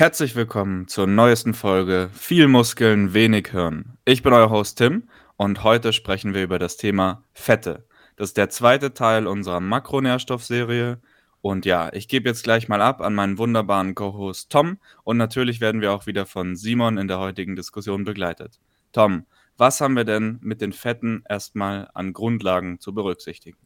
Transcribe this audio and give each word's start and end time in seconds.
Herzlich 0.00 0.36
willkommen 0.36 0.86
zur 0.86 1.08
neuesten 1.08 1.54
Folge 1.54 2.08
Viel 2.12 2.46
Muskeln, 2.46 3.14
wenig 3.14 3.48
Hirn. 3.48 3.98
Ich 4.04 4.22
bin 4.22 4.32
euer 4.32 4.48
Host 4.48 4.78
Tim 4.78 5.08
und 5.36 5.64
heute 5.64 5.92
sprechen 5.92 6.34
wir 6.34 6.44
über 6.44 6.60
das 6.60 6.76
Thema 6.76 7.24
Fette. 7.32 7.84
Das 8.14 8.28
ist 8.28 8.36
der 8.36 8.48
zweite 8.48 8.94
Teil 8.94 9.26
unserer 9.26 9.58
Makronährstoffserie. 9.58 11.00
Und 11.40 11.66
ja, 11.66 11.92
ich 11.92 12.06
gebe 12.06 12.28
jetzt 12.28 12.44
gleich 12.44 12.68
mal 12.68 12.80
ab 12.80 13.00
an 13.00 13.16
meinen 13.16 13.38
wunderbaren 13.38 13.96
Co-Host 13.96 14.52
Tom 14.52 14.78
und 15.02 15.16
natürlich 15.16 15.60
werden 15.60 15.80
wir 15.80 15.92
auch 15.92 16.06
wieder 16.06 16.26
von 16.26 16.54
Simon 16.54 16.96
in 16.96 17.08
der 17.08 17.18
heutigen 17.18 17.56
Diskussion 17.56 18.04
begleitet. 18.04 18.60
Tom, 18.92 19.26
was 19.56 19.80
haben 19.80 19.96
wir 19.96 20.04
denn 20.04 20.38
mit 20.40 20.60
den 20.60 20.72
Fetten 20.72 21.24
erstmal 21.28 21.90
an 21.94 22.12
Grundlagen 22.12 22.78
zu 22.78 22.94
berücksichtigen? 22.94 23.58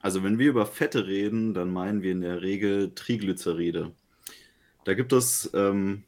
Also 0.00 0.22
wenn 0.22 0.38
wir 0.38 0.50
über 0.50 0.66
Fette 0.66 1.06
reden, 1.06 1.54
dann 1.54 1.72
meinen 1.72 2.02
wir 2.02 2.12
in 2.12 2.20
der 2.20 2.42
Regel 2.42 2.94
Triglyceride. 2.94 3.94
Da 4.84 4.94
gibt 4.94 5.12
es 5.12 5.50
ähm, 5.54 6.04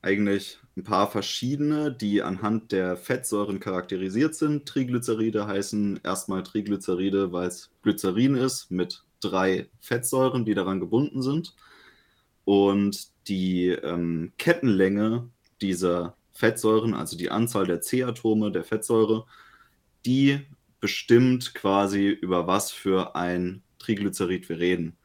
eigentlich 0.00 0.58
ein 0.76 0.84
paar 0.84 1.10
verschiedene, 1.10 1.92
die 1.92 2.22
anhand 2.22 2.72
der 2.72 2.96
Fettsäuren 2.96 3.60
charakterisiert 3.60 4.34
sind. 4.34 4.66
Triglyceride 4.66 5.46
heißen 5.46 6.00
erstmal 6.02 6.42
Triglyceride, 6.42 7.32
weil 7.32 7.48
es 7.48 7.70
Glycerin 7.82 8.34
ist 8.34 8.70
mit 8.70 9.04
drei 9.20 9.68
Fettsäuren, 9.80 10.44
die 10.44 10.54
daran 10.54 10.80
gebunden 10.80 11.22
sind. 11.22 11.54
Und 12.44 13.08
die 13.28 13.68
ähm, 13.68 14.32
Kettenlänge 14.38 15.28
dieser 15.60 16.16
Fettsäuren, 16.32 16.94
also 16.94 17.16
die 17.16 17.30
Anzahl 17.30 17.66
der 17.66 17.80
C-Atome 17.80 18.50
der 18.50 18.64
Fettsäure, 18.64 19.26
die 20.06 20.40
bestimmt 20.80 21.54
quasi 21.54 22.08
über 22.08 22.46
was 22.46 22.72
für 22.72 23.14
ein 23.14 23.62
Triglycerid 23.78 24.48
wir 24.48 24.58
reden. 24.58 24.96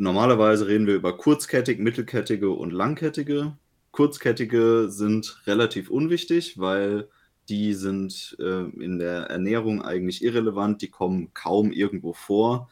Normalerweise 0.00 0.66
reden 0.66 0.86
wir 0.86 0.94
über 0.94 1.14
kurzkettig, 1.14 1.78
mittelkettige 1.78 2.48
und 2.52 2.72
langkettige. 2.72 3.58
Kurzkettige 3.90 4.86
sind 4.88 5.42
relativ 5.46 5.90
unwichtig, 5.90 6.58
weil 6.58 7.10
die 7.50 7.74
sind 7.74 8.34
äh, 8.40 8.62
in 8.82 8.98
der 8.98 9.24
Ernährung 9.24 9.82
eigentlich 9.82 10.24
irrelevant, 10.24 10.80
die 10.80 10.88
kommen 10.88 11.34
kaum 11.34 11.70
irgendwo 11.70 12.14
vor. 12.14 12.70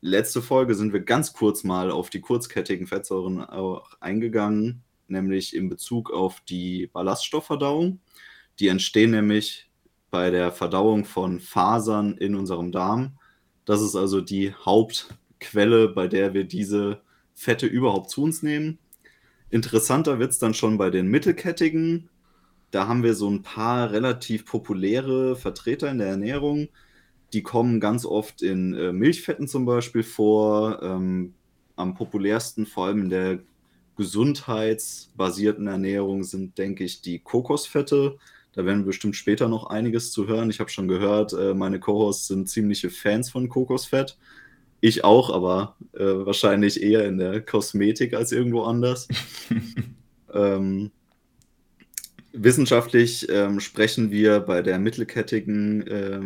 Letzte 0.00 0.40
Folge 0.40 0.74
sind 0.74 0.94
wir 0.94 1.00
ganz 1.00 1.34
kurz 1.34 1.62
mal 1.62 1.90
auf 1.90 2.08
die 2.08 2.22
kurzkettigen 2.22 2.86
Fettsäuren 2.86 3.42
auch 3.42 3.90
eingegangen, 4.00 4.82
nämlich 5.08 5.54
in 5.54 5.68
Bezug 5.68 6.10
auf 6.10 6.40
die 6.48 6.86
Ballaststoffverdauung. 6.86 8.00
Die 8.60 8.68
entstehen 8.68 9.10
nämlich 9.10 9.68
bei 10.10 10.30
der 10.30 10.52
Verdauung 10.52 11.04
von 11.04 11.38
Fasern 11.38 12.16
in 12.16 12.34
unserem 12.34 12.72
Darm. 12.72 13.18
Das 13.66 13.82
ist 13.82 13.94
also 13.94 14.22
die 14.22 14.54
Haupt- 14.54 15.14
Quelle, 15.44 15.88
bei 15.88 16.08
der 16.08 16.34
wir 16.34 16.44
diese 16.44 17.00
Fette 17.34 17.66
überhaupt 17.66 18.10
zu 18.10 18.22
uns 18.22 18.42
nehmen. 18.42 18.78
Interessanter 19.50 20.18
wird 20.18 20.32
es 20.32 20.38
dann 20.38 20.54
schon 20.54 20.78
bei 20.78 20.90
den 20.90 21.08
mittelkettigen. 21.08 22.08
Da 22.70 22.88
haben 22.88 23.02
wir 23.02 23.14
so 23.14 23.30
ein 23.30 23.42
paar 23.42 23.92
relativ 23.92 24.46
populäre 24.46 25.36
Vertreter 25.36 25.90
in 25.90 25.98
der 25.98 26.08
Ernährung. 26.08 26.68
Die 27.32 27.42
kommen 27.42 27.80
ganz 27.80 28.04
oft 28.04 28.42
in 28.42 28.74
äh, 28.74 28.92
Milchfetten 28.92 29.46
zum 29.46 29.64
Beispiel 29.64 30.02
vor. 30.02 30.82
Ähm, 30.82 31.34
am 31.76 31.94
populärsten, 31.94 32.66
vor 32.66 32.86
allem 32.86 33.02
in 33.02 33.10
der 33.10 33.38
gesundheitsbasierten 33.96 35.66
Ernährung, 35.66 36.24
sind, 36.24 36.58
denke 36.58 36.84
ich, 36.84 37.00
die 37.00 37.18
Kokosfette. 37.18 38.18
Da 38.52 38.64
werden 38.64 38.80
wir 38.80 38.86
bestimmt 38.86 39.16
später 39.16 39.48
noch 39.48 39.66
einiges 39.66 40.12
zu 40.12 40.28
hören. 40.28 40.50
Ich 40.50 40.60
habe 40.60 40.70
schon 40.70 40.88
gehört, 40.88 41.32
äh, 41.32 41.54
meine 41.54 41.80
Co-Hosts 41.80 42.28
sind 42.28 42.48
ziemliche 42.48 42.90
Fans 42.90 43.30
von 43.30 43.48
Kokosfett. 43.48 44.16
Ich 44.86 45.02
auch, 45.02 45.30
aber 45.30 45.78
äh, 45.94 46.04
wahrscheinlich 46.04 46.82
eher 46.82 47.06
in 47.06 47.16
der 47.16 47.40
Kosmetik 47.40 48.12
als 48.12 48.32
irgendwo 48.32 48.64
anders. 48.64 49.08
ähm, 50.34 50.90
wissenschaftlich 52.34 53.26
ähm, 53.30 53.60
sprechen 53.60 54.10
wir 54.10 54.40
bei 54.40 54.60
der 54.60 54.78
mittelkettigen 54.78 55.86
äh, 55.86 56.20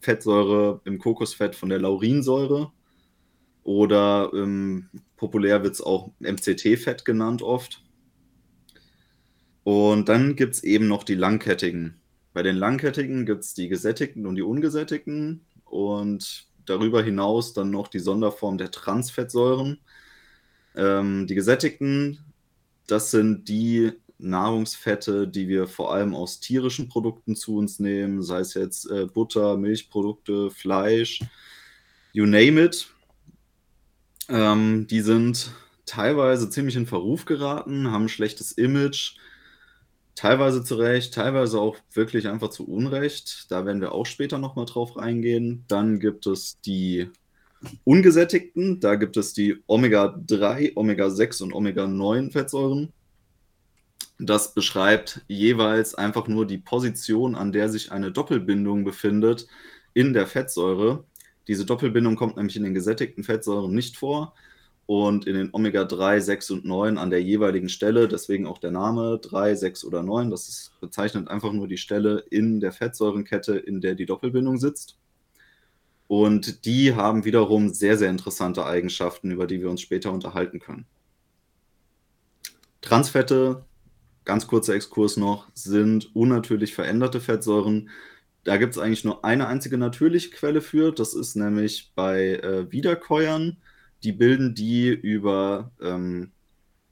Fettsäure 0.00 0.80
im 0.86 0.98
Kokosfett 0.98 1.54
von 1.54 1.68
der 1.68 1.78
Laurinsäure. 1.78 2.72
Oder 3.62 4.32
ähm, 4.34 4.88
populär 5.16 5.62
wird 5.62 5.74
es 5.74 5.80
auch 5.80 6.10
MCT-Fett 6.18 7.04
genannt 7.04 7.42
oft. 7.42 7.80
Und 9.62 10.08
dann 10.08 10.34
gibt 10.34 10.54
es 10.54 10.64
eben 10.64 10.88
noch 10.88 11.04
die 11.04 11.14
langkettigen. 11.14 12.00
Bei 12.32 12.42
den 12.42 12.56
langkettigen 12.56 13.24
gibt 13.24 13.44
es 13.44 13.54
die 13.54 13.68
gesättigten 13.68 14.26
und 14.26 14.34
die 14.34 14.42
ungesättigten. 14.42 15.46
Und 15.64 16.49
darüber 16.66 17.02
hinaus 17.02 17.52
dann 17.52 17.70
noch 17.70 17.88
die 17.88 17.98
Sonderform 17.98 18.58
der 18.58 18.70
Transfettsäuren. 18.70 19.80
Ähm, 20.74 21.26
die 21.26 21.34
gesättigten, 21.34 22.18
das 22.86 23.10
sind 23.10 23.48
die 23.48 23.92
Nahrungsfette, 24.18 25.26
die 25.26 25.48
wir 25.48 25.66
vor 25.66 25.92
allem 25.92 26.14
aus 26.14 26.40
tierischen 26.40 26.88
Produkten 26.88 27.36
zu 27.36 27.56
uns 27.56 27.80
nehmen, 27.80 28.22
sei 28.22 28.40
es 28.40 28.54
jetzt 28.54 28.90
äh, 28.90 29.06
Butter, 29.06 29.56
Milchprodukte, 29.56 30.50
Fleisch, 30.50 31.20
you 32.12 32.26
name 32.26 32.62
it. 32.62 32.88
Ähm, 34.28 34.86
die 34.86 35.00
sind 35.00 35.50
teilweise 35.86 36.50
ziemlich 36.50 36.76
in 36.76 36.86
Verruf 36.86 37.24
geraten, 37.24 37.90
haben 37.90 38.04
ein 38.04 38.08
schlechtes 38.08 38.52
Image, 38.52 39.16
Teilweise 40.20 40.62
zu 40.62 40.74
Recht, 40.74 41.14
teilweise 41.14 41.58
auch 41.58 41.78
wirklich 41.94 42.28
einfach 42.28 42.50
zu 42.50 42.68
Unrecht. 42.68 43.50
Da 43.50 43.64
werden 43.64 43.80
wir 43.80 43.92
auch 43.92 44.04
später 44.04 44.36
nochmal 44.36 44.66
drauf 44.66 44.98
eingehen. 44.98 45.64
Dann 45.66 45.98
gibt 45.98 46.26
es 46.26 46.60
die 46.60 47.08
ungesättigten. 47.84 48.80
Da 48.80 48.96
gibt 48.96 49.16
es 49.16 49.32
die 49.32 49.62
Omega-3, 49.66 50.76
Omega-6 50.76 51.42
und 51.44 51.54
Omega-9-Fettsäuren. 51.54 52.92
Das 54.18 54.52
beschreibt 54.52 55.22
jeweils 55.26 55.94
einfach 55.94 56.28
nur 56.28 56.46
die 56.46 56.58
Position, 56.58 57.34
an 57.34 57.50
der 57.50 57.70
sich 57.70 57.90
eine 57.90 58.12
Doppelbindung 58.12 58.84
befindet 58.84 59.46
in 59.94 60.12
der 60.12 60.26
Fettsäure. 60.26 61.04
Diese 61.48 61.64
Doppelbindung 61.64 62.16
kommt 62.16 62.36
nämlich 62.36 62.56
in 62.56 62.64
den 62.64 62.74
gesättigten 62.74 63.24
Fettsäuren 63.24 63.72
nicht 63.72 63.96
vor 63.96 64.34
und 64.90 65.24
in 65.28 65.34
den 65.34 65.50
Omega-3, 65.52 66.18
6 66.18 66.50
und 66.50 66.64
9 66.64 66.98
an 66.98 67.10
der 67.10 67.22
jeweiligen 67.22 67.68
Stelle, 67.68 68.08
deswegen 68.08 68.44
auch 68.44 68.58
der 68.58 68.72
Name 68.72 69.20
3, 69.22 69.54
6 69.54 69.84
oder 69.84 70.02
9, 70.02 70.30
das 70.32 70.48
ist, 70.48 70.80
bezeichnet 70.80 71.28
einfach 71.28 71.52
nur 71.52 71.68
die 71.68 71.76
Stelle 71.76 72.24
in 72.28 72.58
der 72.58 72.72
Fettsäurenkette, 72.72 73.56
in 73.56 73.80
der 73.80 73.94
die 73.94 74.04
Doppelbindung 74.04 74.58
sitzt. 74.58 74.96
Und 76.08 76.64
die 76.64 76.92
haben 76.96 77.24
wiederum 77.24 77.68
sehr, 77.68 77.96
sehr 77.98 78.10
interessante 78.10 78.66
Eigenschaften, 78.66 79.30
über 79.30 79.46
die 79.46 79.60
wir 79.60 79.70
uns 79.70 79.80
später 79.80 80.10
unterhalten 80.10 80.58
können. 80.58 80.86
Transfette, 82.80 83.64
ganz 84.24 84.48
kurzer 84.48 84.74
Exkurs 84.74 85.16
noch, 85.16 85.46
sind 85.54 86.16
unnatürlich 86.16 86.74
veränderte 86.74 87.20
Fettsäuren. 87.20 87.90
Da 88.42 88.56
gibt 88.56 88.72
es 88.72 88.78
eigentlich 88.80 89.04
nur 89.04 89.24
eine 89.24 89.46
einzige 89.46 89.78
natürliche 89.78 90.30
Quelle 90.30 90.60
für, 90.60 90.90
das 90.90 91.14
ist 91.14 91.36
nämlich 91.36 91.92
bei 91.94 92.40
äh, 92.42 92.72
Wiederkäuern 92.72 93.58
die 94.02 94.12
bilden 94.12 94.54
die 94.54 94.88
über 94.88 95.72
ähm, 95.80 96.32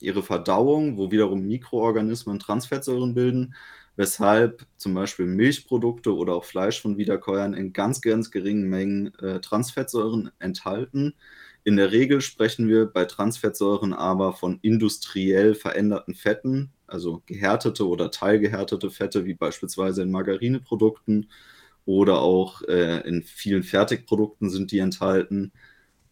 ihre 0.00 0.22
Verdauung, 0.22 0.96
wo 0.96 1.10
wiederum 1.10 1.46
Mikroorganismen 1.46 2.38
Transfettsäuren 2.38 3.14
bilden, 3.14 3.54
weshalb 3.96 4.66
zum 4.76 4.94
Beispiel 4.94 5.26
Milchprodukte 5.26 6.14
oder 6.14 6.34
auch 6.34 6.44
Fleisch 6.44 6.80
von 6.80 6.98
Wiederkäuern 6.98 7.54
in 7.54 7.72
ganz, 7.72 8.00
ganz 8.00 8.30
geringen 8.30 8.68
Mengen 8.68 9.12
äh, 9.18 9.40
Transfettsäuren 9.40 10.30
enthalten. 10.38 11.14
In 11.64 11.76
der 11.76 11.90
Regel 11.92 12.20
sprechen 12.20 12.68
wir 12.68 12.86
bei 12.86 13.04
Transfettsäuren 13.04 13.92
aber 13.92 14.32
von 14.32 14.58
industriell 14.62 15.54
veränderten 15.54 16.14
Fetten, 16.14 16.70
also 16.86 17.22
gehärtete 17.26 17.86
oder 17.86 18.10
teilgehärtete 18.10 18.90
Fette, 18.90 19.24
wie 19.26 19.34
beispielsweise 19.34 20.02
in 20.02 20.10
Margarineprodukten 20.12 21.28
oder 21.84 22.20
auch 22.20 22.62
äh, 22.62 23.00
in 23.08 23.22
vielen 23.24 23.64
Fertigprodukten 23.64 24.48
sind 24.50 24.70
die 24.72 24.78
enthalten. 24.78 25.52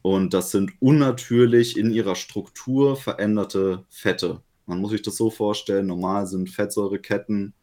Und 0.06 0.34
das 0.34 0.52
sind 0.52 0.70
unnatürlich 0.78 1.76
in 1.76 1.90
ihrer 1.90 2.14
Struktur 2.14 2.94
veränderte 2.94 3.84
Fette. 3.88 4.40
Man 4.64 4.80
muss 4.80 4.92
sich 4.92 5.02
das 5.02 5.16
so 5.16 5.30
vorstellen, 5.30 5.88
normal 5.88 6.28
sind 6.28 6.48
Fettsäureketten 6.48 7.54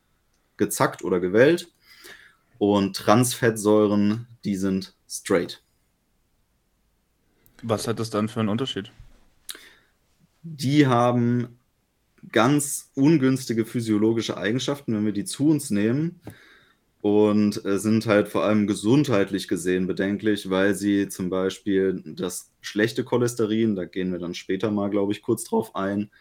gezackt 0.58 1.06
oder 1.06 1.22
gewellt 1.22 1.72
und 2.58 2.98
Transfettsäuren, 2.98 4.28
die 4.44 4.58
sind 4.58 4.94
straight. 5.08 5.64
Was 7.62 7.88
hat 7.88 7.98
das 7.98 8.10
dann 8.10 8.28
für 8.28 8.42
einen 8.42 8.50
Unterschied? 8.50 8.92
Die 10.42 10.86
haben 10.86 11.60
ganz 12.30 12.92
ungünstige 12.94 13.66
physiologische 13.66 14.36
Eigenschaften, 14.36 14.94
wenn 14.94 15.06
wir 15.06 15.14
die 15.14 15.24
zu 15.24 15.48
uns 15.48 15.70
nehmen 15.70 16.20
und 17.04 17.66
äh, 17.66 17.80
sind 17.80 18.06
halt 18.06 18.30
vor 18.30 18.46
allem 18.46 18.66
gesundheitlich 18.66 19.50
gesehen 19.50 19.88
bedenklich, 19.88 20.50
weil 20.50 20.74
sie 20.74 21.10
zum 21.10 21.30
Beispiel 21.30 22.02
das 22.06 22.50
schlechte 22.62 23.04
Cholesterin, 23.04 23.76
da 23.76 23.84
gehen 23.84 24.14
wir 24.14 24.20
dann 24.20 24.34
später 24.34 24.72
mal, 24.72 24.90
glaube 24.90 25.12
ich, 25.12 25.22
kurz 25.22 25.44
drauf 25.44 25.76
ein, 25.76 26.12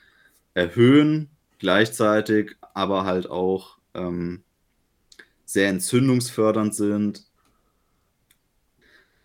erhöhen, 0.55 1.31
gleichzeitig 1.61 2.57
aber 2.75 3.05
halt 3.05 3.31
auch 3.31 3.79
ähm, 3.95 4.43
sehr 5.45 5.69
entzündungsfördernd 5.69 6.75
sind. 6.75 7.27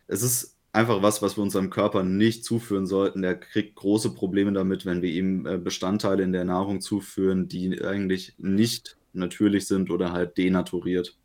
Es 0.06 0.22
ist 0.22 0.58
einfach 0.74 1.02
was, 1.02 1.24
was 1.24 1.38
wir 1.38 1.42
unserem 1.42 1.72
Körper 1.72 2.04
nicht 2.04 2.46
zuführen 2.46 2.86
sollten. 2.86 3.24
Der 3.24 3.34
kriegt 3.34 3.74
große 3.74 4.14
Probleme 4.14 4.54
damit, 4.54 4.86
wenn 4.86 5.02
wir 5.02 5.10
ihm 5.10 5.48
äh, 5.48 5.58
Bestandteile 5.58 6.22
in 6.22 6.34
der 6.34 6.46
Nahrung 6.46 6.82
zuführen, 6.82 7.48
die 7.48 7.84
eigentlich 7.84 8.36
nicht 8.38 8.96
natürlich 9.12 9.66
sind 9.66 9.90
oder 9.90 10.12
halt 10.12 10.38
denaturiert. 10.38 11.18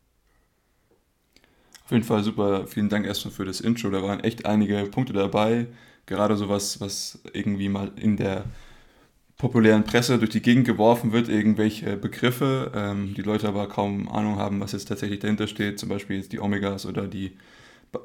Jeden 1.93 2.05
Fall 2.05 2.25
super. 2.25 2.67
Vielen 2.67 2.89
Dank 2.89 3.05
erstmal 3.05 3.35
für 3.35 3.45
das 3.45 3.61
Intro. 3.61 3.91
Da 3.91 4.03
waren 4.03 4.21
echt 4.21 4.47
einige 4.47 4.85
Punkte 4.85 5.13
dabei. 5.13 5.67
Gerade 6.07 6.39
sowas, 6.39 6.81
was 6.81 7.21
irgendwie 7.35 7.69
mal 7.69 7.93
in 7.97 8.17
der 8.17 8.47
populären 9.37 9.85
Presse 9.85 10.17
durch 10.17 10.31
die 10.31 10.41
Gegend 10.41 10.67
geworfen 10.67 11.13
wird, 11.13 11.29
irgendwelche 11.29 11.99
Begriffe, 11.99 12.73
ähm, 12.75 13.13
die 13.15 13.21
Leute 13.21 13.47
aber 13.47 13.69
kaum 13.69 14.09
Ahnung 14.09 14.37
haben, 14.37 14.61
was 14.61 14.73
jetzt 14.73 14.87
tatsächlich 14.87 15.19
dahinter 15.19 15.47
steht, 15.47 15.79
zum 15.79 15.91
Beispiel 15.91 16.17
jetzt 16.17 16.33
die 16.33 16.41
Omegas 16.41 16.87
oder 16.87 17.07
die 17.07 17.37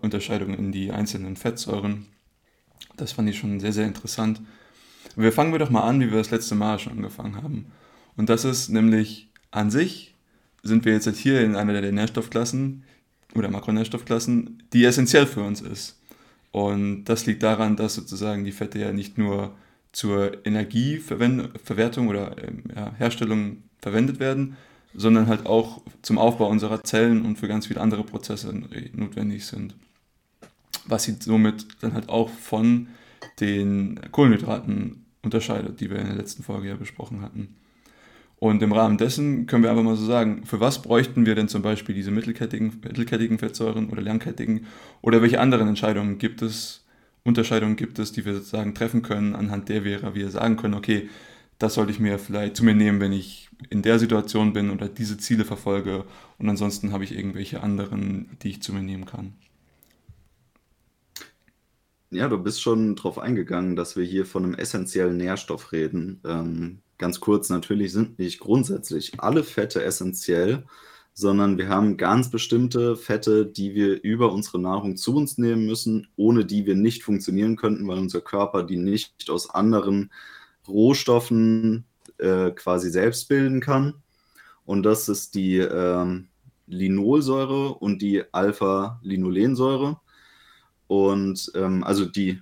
Unterscheidung 0.01 0.53
in 0.53 0.73
die 0.73 0.91
einzelnen 0.91 1.37
Fettsäuren. 1.37 2.07
Das 2.97 3.13
fand 3.13 3.29
ich 3.29 3.37
schon 3.37 3.61
sehr, 3.61 3.71
sehr 3.71 3.85
interessant. 3.85 4.41
Wir 5.15 5.31
fangen 5.31 5.53
wir 5.53 5.59
doch 5.59 5.69
mal 5.69 5.83
an, 5.83 6.01
wie 6.01 6.11
wir 6.11 6.17
das 6.17 6.31
letzte 6.31 6.55
Mal 6.55 6.77
schon 6.77 6.91
angefangen 6.91 7.41
haben. 7.41 7.67
Und 8.17 8.27
das 8.27 8.43
ist 8.43 8.67
nämlich 8.67 9.29
an 9.51 9.71
sich, 9.71 10.13
sind 10.61 10.83
wir 10.83 10.91
jetzt 10.91 11.07
hier 11.15 11.41
in 11.41 11.55
einer 11.55 11.79
der 11.79 11.93
Nährstoffklassen 11.93 12.83
oder 13.35 13.49
Makronährstoffklassen, 13.49 14.63
die 14.73 14.85
essentiell 14.85 15.25
für 15.25 15.41
uns 15.41 15.61
ist. 15.61 15.99
Und 16.51 17.05
das 17.05 17.25
liegt 17.25 17.43
daran, 17.43 17.75
dass 17.75 17.95
sozusagen 17.95 18.43
die 18.43 18.51
Fette 18.51 18.79
ja 18.79 18.91
nicht 18.91 19.17
nur 19.17 19.55
zur 19.91 20.45
Energieverwertung 20.45 22.07
oder 22.07 22.35
ähm, 22.43 22.63
ja, 22.75 22.93
Herstellung 22.97 23.63
verwendet 23.79 24.19
werden, 24.19 24.57
sondern 24.93 25.27
halt 25.27 25.45
auch 25.45 25.81
zum 26.01 26.17
Aufbau 26.17 26.49
unserer 26.49 26.83
Zellen 26.83 27.25
und 27.25 27.37
für 27.37 27.47
ganz 27.47 27.67
viele 27.67 27.81
andere 27.81 28.03
Prozesse 28.03 28.53
notwendig 28.93 29.45
sind. 29.45 29.75
Was 30.85 31.03
sie 31.03 31.15
somit 31.19 31.67
dann 31.81 31.93
halt 31.93 32.09
auch 32.09 32.29
von 32.29 32.87
den 33.39 33.99
Kohlenhydraten 34.11 35.05
unterscheidet, 35.21 35.79
die 35.79 35.89
wir 35.89 35.99
in 35.99 36.07
der 36.07 36.15
letzten 36.15 36.43
Folge 36.43 36.69
ja 36.69 36.75
besprochen 36.75 37.21
hatten. 37.21 37.55
Und 38.39 38.61
im 38.61 38.71
Rahmen 38.71 38.97
dessen 38.97 39.47
können 39.47 39.63
wir 39.63 39.71
einfach 39.71 39.83
mal 39.83 39.95
so 39.95 40.05
sagen, 40.05 40.45
für 40.45 40.59
was 40.59 40.81
bräuchten 40.81 41.25
wir 41.25 41.33
denn 41.33 41.47
zum 41.47 41.63
Beispiel 41.63 41.95
diese 41.95 42.11
mittelkettigen, 42.11 42.81
mittelkettigen 42.83 43.39
Fettsäuren 43.39 43.89
oder 43.89 44.01
langkettigen 44.01 44.67
oder 45.01 45.23
welche 45.23 45.39
anderen 45.39 45.67
Entscheidungen 45.67 46.19
gibt 46.19 46.43
es, 46.43 46.85
Unterscheidungen 47.23 47.75
gibt 47.75 47.97
es, 47.97 48.11
die 48.11 48.25
wir 48.25 48.35
sozusagen 48.35 48.75
treffen 48.75 49.01
können, 49.01 49.35
anhand 49.35 49.69
der 49.69 49.83
wir, 49.83 50.13
wir 50.13 50.29
sagen 50.29 50.55
können, 50.55 50.75
okay, 50.75 51.09
das 51.57 51.73
sollte 51.73 51.91
ich 51.91 51.99
mir 51.99 52.19
vielleicht 52.19 52.55
zu 52.55 52.63
mir 52.63 52.75
nehmen, 52.75 52.99
wenn 52.99 53.11
ich 53.11 53.49
in 53.71 53.81
der 53.81 53.97
Situation 53.97 54.53
bin 54.53 54.69
oder 54.69 54.87
diese 54.87 55.17
Ziele 55.17 55.43
verfolge 55.43 56.05
und 56.37 56.47
ansonsten 56.47 56.93
habe 56.93 57.03
ich 57.03 57.17
irgendwelche 57.17 57.63
anderen, 57.63 58.37
die 58.43 58.49
ich 58.49 58.61
zu 58.61 58.71
mir 58.71 58.83
nehmen 58.83 59.05
kann. 59.05 59.33
Ja, 62.11 62.29
du 62.29 62.37
bist 62.37 62.61
schon 62.61 62.95
darauf 62.95 63.17
eingegangen, 63.17 63.75
dass 63.75 63.97
wir 63.97 64.05
hier 64.05 64.25
von 64.25 64.45
einem 64.45 64.53
essentiellen 64.53 65.17
Nährstoff 65.17 65.71
reden. 65.73 66.21
Ähm, 66.23 66.79
ganz 66.97 67.19
kurz, 67.19 67.49
natürlich 67.49 67.91
sind 67.93 68.19
nicht 68.19 68.39
grundsätzlich 68.39 69.19
alle 69.19 69.43
Fette 69.43 69.83
essentiell, 69.83 70.63
sondern 71.13 71.57
wir 71.57 71.69
haben 71.69 71.97
ganz 71.97 72.29
bestimmte 72.29 72.95
Fette, 72.95 73.45
die 73.45 73.73
wir 73.73 74.03
über 74.03 74.31
unsere 74.31 74.59
Nahrung 74.59 74.97
zu 74.97 75.15
uns 75.15 75.37
nehmen 75.37 75.65
müssen, 75.65 76.07
ohne 76.15 76.45
die 76.45 76.65
wir 76.65 76.75
nicht 76.75 77.03
funktionieren 77.03 77.55
könnten, 77.55 77.87
weil 77.87 77.97
unser 77.97 78.21
Körper 78.21 78.63
die 78.63 78.77
nicht 78.77 79.29
aus 79.29 79.49
anderen 79.49 80.11
Rohstoffen 80.67 81.85
äh, 82.19 82.51
quasi 82.51 82.91
selbst 82.91 83.29
bilden 83.29 83.61
kann. 83.61 83.95
Und 84.65 84.83
das 84.83 85.09
ist 85.09 85.33
die 85.33 85.57
äh, 85.57 86.21
Linolsäure 86.67 87.73
und 87.73 88.01
die 88.01 88.23
Alpha-Linolensäure. 88.31 89.99
Und 90.87 91.51
ähm, 91.55 91.83
also 91.83 92.05
die 92.05 92.41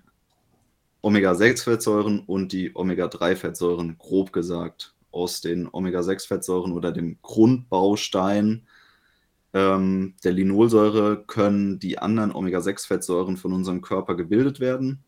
Omega-6-Fettsäuren 1.06 2.22
und 2.26 2.52
die 2.52 2.76
Omega-3-Fettsäuren, 2.76 4.00
grob 4.00 4.34
gesagt, 4.34 4.96
aus 5.12 5.40
den 5.40 5.70
Omega-6-Fettsäuren 5.72 6.72
oder 6.72 6.92
dem 6.92 7.20
Grundbaustein 7.22 8.66
ähm, 9.54 10.16
der 10.24 10.32
Linolsäure 10.32 11.24
können 11.28 11.78
die 11.78 12.00
anderen 12.00 12.34
Omega-6-Fettsäuren 12.34 13.38
von 13.38 13.54
unserem 13.54 13.82
Körper 13.82 14.16
gebildet 14.16 14.60
werden. 14.60 15.04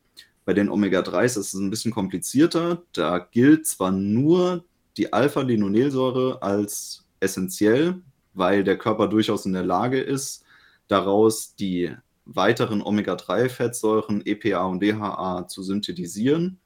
Bei 0.45 0.53
den 0.53 0.69
Omega-3s 0.69 1.25
ist 1.25 1.37
es 1.37 1.53
ein 1.55 1.71
bisschen 1.71 1.91
komplizierter. 1.91 2.83
Da 2.93 3.17
gilt 3.17 3.65
zwar 3.65 3.91
nur 3.91 4.65
die 4.97 5.11
Alpha-Linolsäure 5.11 6.43
als 6.43 7.07
essentiell, 7.21 7.95
weil 8.35 8.63
der 8.63 8.77
Körper 8.77 9.07
durchaus 9.07 9.47
in 9.47 9.53
der 9.53 9.65
Lage 9.65 9.99
ist, 9.99 10.45
daraus 10.87 11.55
die 11.55 11.91
weiteren 12.27 12.81
Omega-3-Fettsäuren 12.81 14.25
EPA 14.25 14.65
und 14.65 14.81
DHA 14.81 15.47
zu 15.47 15.63
synthetisieren. 15.63 16.59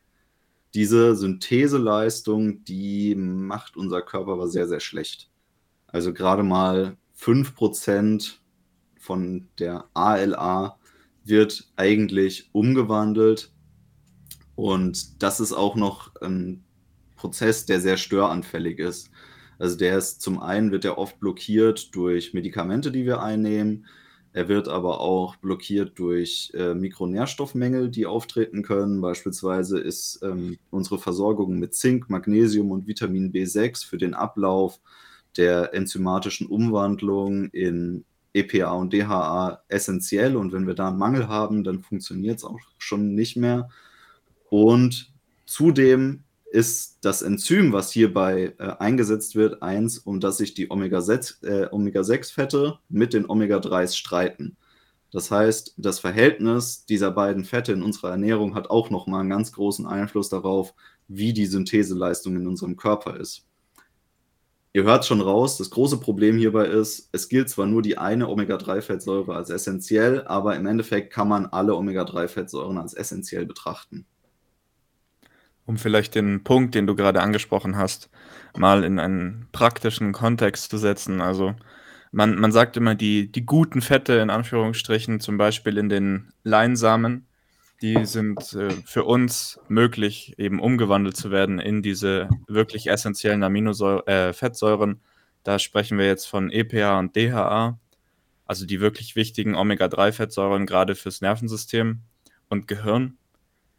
Diese 0.73 1.15
Syntheseleistung, 1.15 2.63
die 2.63 3.15
macht 3.15 3.77
unser 3.77 4.01
Körper 4.01 4.33
aber 4.33 4.47
sehr, 4.47 4.67
sehr 4.67 4.79
schlecht. 4.79 5.29
Also 5.87 6.13
gerade 6.13 6.43
mal 6.43 6.97
5% 7.19 8.35
von 8.97 9.47
der 9.59 9.85
ALA 9.93 10.79
wird 11.23 11.71
eigentlich 11.75 12.49
umgewandelt. 12.53 13.51
Und 14.55 15.21
das 15.21 15.39
ist 15.39 15.53
auch 15.53 15.75
noch 15.75 16.15
ein 16.21 16.63
Prozess, 17.15 17.65
der 17.65 17.79
sehr 17.79 17.97
störanfällig 17.97 18.79
ist. 18.79 19.11
Also 19.59 19.77
der 19.77 19.97
ist 19.97 20.21
zum 20.21 20.41
einen 20.41 20.71
wird 20.71 20.85
er 20.85 20.97
oft 20.97 21.19
blockiert 21.19 21.93
durch 21.95 22.33
Medikamente, 22.33 22.91
die 22.91 23.05
wir 23.05 23.21
einnehmen. 23.21 23.85
Er 24.33 24.47
wird 24.47 24.69
aber 24.69 25.01
auch 25.01 25.35
blockiert 25.35 25.99
durch 25.99 26.51
äh, 26.53 26.73
Mikronährstoffmängel, 26.73 27.89
die 27.89 28.05
auftreten 28.05 28.63
können. 28.63 29.01
Beispielsweise 29.01 29.79
ist 29.79 30.21
ähm, 30.23 30.57
unsere 30.69 30.99
Versorgung 30.99 31.59
mit 31.59 31.75
Zink, 31.75 32.09
Magnesium 32.09 32.71
und 32.71 32.87
Vitamin 32.87 33.33
B6 33.33 33.85
für 33.85 33.97
den 33.97 34.13
Ablauf 34.13 34.79
der 35.35 35.73
enzymatischen 35.73 36.47
Umwandlung 36.47 37.49
in 37.49 38.05
EPA 38.33 38.71
und 38.71 38.93
DHA 38.93 39.63
essentiell. 39.67 40.37
Und 40.37 40.53
wenn 40.53 40.65
wir 40.67 40.75
da 40.75 40.87
einen 40.87 40.97
Mangel 40.97 41.27
haben, 41.27 41.65
dann 41.65 41.81
funktioniert 41.81 42.37
es 42.37 42.45
auch 42.45 42.59
schon 42.77 43.13
nicht 43.13 43.35
mehr. 43.35 43.69
Und 44.49 45.11
zudem 45.45 46.23
ist 46.51 46.97
das 47.01 47.21
Enzym, 47.21 47.71
was 47.71 47.91
hierbei 47.91 48.53
äh, 48.59 48.73
eingesetzt 48.79 49.35
wird, 49.35 49.63
eins, 49.63 49.97
um 49.97 50.19
das 50.19 50.37
sich 50.37 50.53
die 50.53 50.69
Omega-6-Fette 50.69 51.67
äh, 51.67 51.73
Omega 51.73 52.79
mit 52.89 53.13
den 53.13 53.29
Omega-3s 53.29 53.95
streiten. 53.95 54.57
Das 55.11 55.31
heißt, 55.31 55.75
das 55.77 55.99
Verhältnis 55.99 56.85
dieser 56.85 57.11
beiden 57.11 57.45
Fette 57.45 57.71
in 57.71 57.81
unserer 57.81 58.11
Ernährung 58.11 58.53
hat 58.55 58.69
auch 58.69 58.89
nochmal 58.89 59.21
einen 59.21 59.29
ganz 59.29 59.51
großen 59.53 59.85
Einfluss 59.85 60.29
darauf, 60.29 60.73
wie 61.07 61.33
die 61.33 61.45
Syntheseleistung 61.45 62.35
in 62.35 62.47
unserem 62.47 62.75
Körper 62.75 63.17
ist. 63.17 63.45
Ihr 64.73 64.83
hört 64.83 65.05
schon 65.05 65.19
raus, 65.19 65.57
das 65.57 65.69
große 65.69 65.99
Problem 65.99 66.37
hierbei 66.37 66.65
ist, 66.65 67.09
es 67.11 67.27
gilt 67.27 67.49
zwar 67.49 67.65
nur 67.65 67.81
die 67.81 67.97
eine 67.97 68.29
Omega-3-Fettsäure 68.29 69.35
als 69.35 69.49
essentiell, 69.49 70.25
aber 70.27 70.55
im 70.55 70.65
Endeffekt 70.65 71.11
kann 71.11 71.27
man 71.27 71.45
alle 71.45 71.75
Omega-3-Fettsäuren 71.75 72.77
als 72.77 72.93
essentiell 72.93 73.45
betrachten 73.45 74.05
um 75.65 75.77
vielleicht 75.77 76.15
den 76.15 76.43
Punkt, 76.43 76.75
den 76.75 76.87
du 76.87 76.95
gerade 76.95 77.21
angesprochen 77.21 77.77
hast, 77.77 78.09
mal 78.57 78.83
in 78.83 78.99
einen 78.99 79.47
praktischen 79.51 80.11
Kontext 80.11 80.69
zu 80.69 80.77
setzen. 80.77 81.21
Also 81.21 81.55
man, 82.11 82.35
man 82.35 82.51
sagt 82.51 82.77
immer, 82.77 82.95
die, 82.95 83.31
die 83.31 83.45
guten 83.45 83.81
Fette 83.81 84.13
in 84.13 84.29
Anführungsstrichen, 84.29 85.19
zum 85.19 85.37
Beispiel 85.37 85.77
in 85.77 85.89
den 85.89 86.33
Leinsamen, 86.43 87.25
die 87.81 88.05
sind 88.05 88.53
äh, 88.53 88.69
für 88.85 89.05
uns 89.05 89.59
möglich, 89.67 90.35
eben 90.37 90.59
umgewandelt 90.59 91.17
zu 91.17 91.31
werden 91.31 91.59
in 91.59 91.81
diese 91.81 92.29
wirklich 92.47 92.87
essentiellen 92.87 93.43
Aminosäuren. 93.43 94.05
Äh, 94.05 94.95
da 95.43 95.57
sprechen 95.57 95.97
wir 95.97 96.05
jetzt 96.05 96.25
von 96.25 96.51
EPA 96.51 96.99
und 96.99 97.15
DHA, 97.15 97.79
also 98.45 98.65
die 98.67 98.81
wirklich 98.81 99.15
wichtigen 99.15 99.55
Omega-3-Fettsäuren, 99.55 100.67
gerade 100.67 100.93
fürs 100.93 101.21
Nervensystem 101.21 102.01
und 102.49 102.67
Gehirn. 102.67 103.17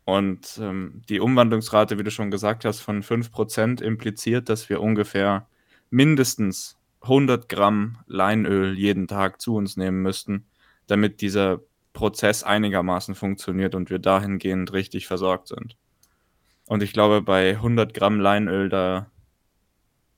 Und 0.04 0.58
ähm, 0.60 1.02
die 1.08 1.20
Umwandlungsrate, 1.20 1.98
wie 1.98 2.02
du 2.02 2.10
schon 2.10 2.30
gesagt 2.30 2.64
hast, 2.64 2.80
von 2.80 3.02
5% 3.02 3.82
impliziert, 3.82 4.48
dass 4.48 4.68
wir 4.68 4.80
ungefähr 4.80 5.46
mindestens 5.90 6.76
100 7.02 7.48
Gramm 7.48 7.98
Leinöl 8.06 8.76
jeden 8.78 9.06
Tag 9.06 9.40
zu 9.40 9.54
uns 9.54 9.76
nehmen 9.76 10.02
müssten, 10.02 10.46
damit 10.86 11.20
dieser 11.20 11.60
Prozess 11.92 12.42
einigermaßen 12.42 13.14
funktioniert 13.14 13.74
und 13.74 13.90
wir 13.90 13.98
dahingehend 13.98 14.72
richtig 14.72 15.06
versorgt 15.06 15.48
sind. 15.48 15.76
Und 16.66 16.82
ich 16.82 16.92
glaube, 16.92 17.22
bei 17.22 17.50
100 17.50 17.92
Gramm 17.92 18.18
Leinöl, 18.18 18.68
da 18.68 19.10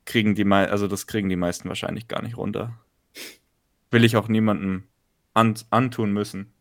kriegen 0.04 0.34
die, 0.34 0.44
also 0.46 0.86
das 0.86 1.06
kriegen 1.06 1.28
die 1.28 1.36
meisten 1.36 1.68
wahrscheinlich 1.68 2.08
gar 2.08 2.22
nicht 2.22 2.36
runter. 2.36 2.78
Will 3.90 4.04
ich 4.04 4.16
auch 4.16 4.28
niemandem 4.28 4.84
an 5.34 5.54
antun 5.70 6.12
müssen. 6.12 6.53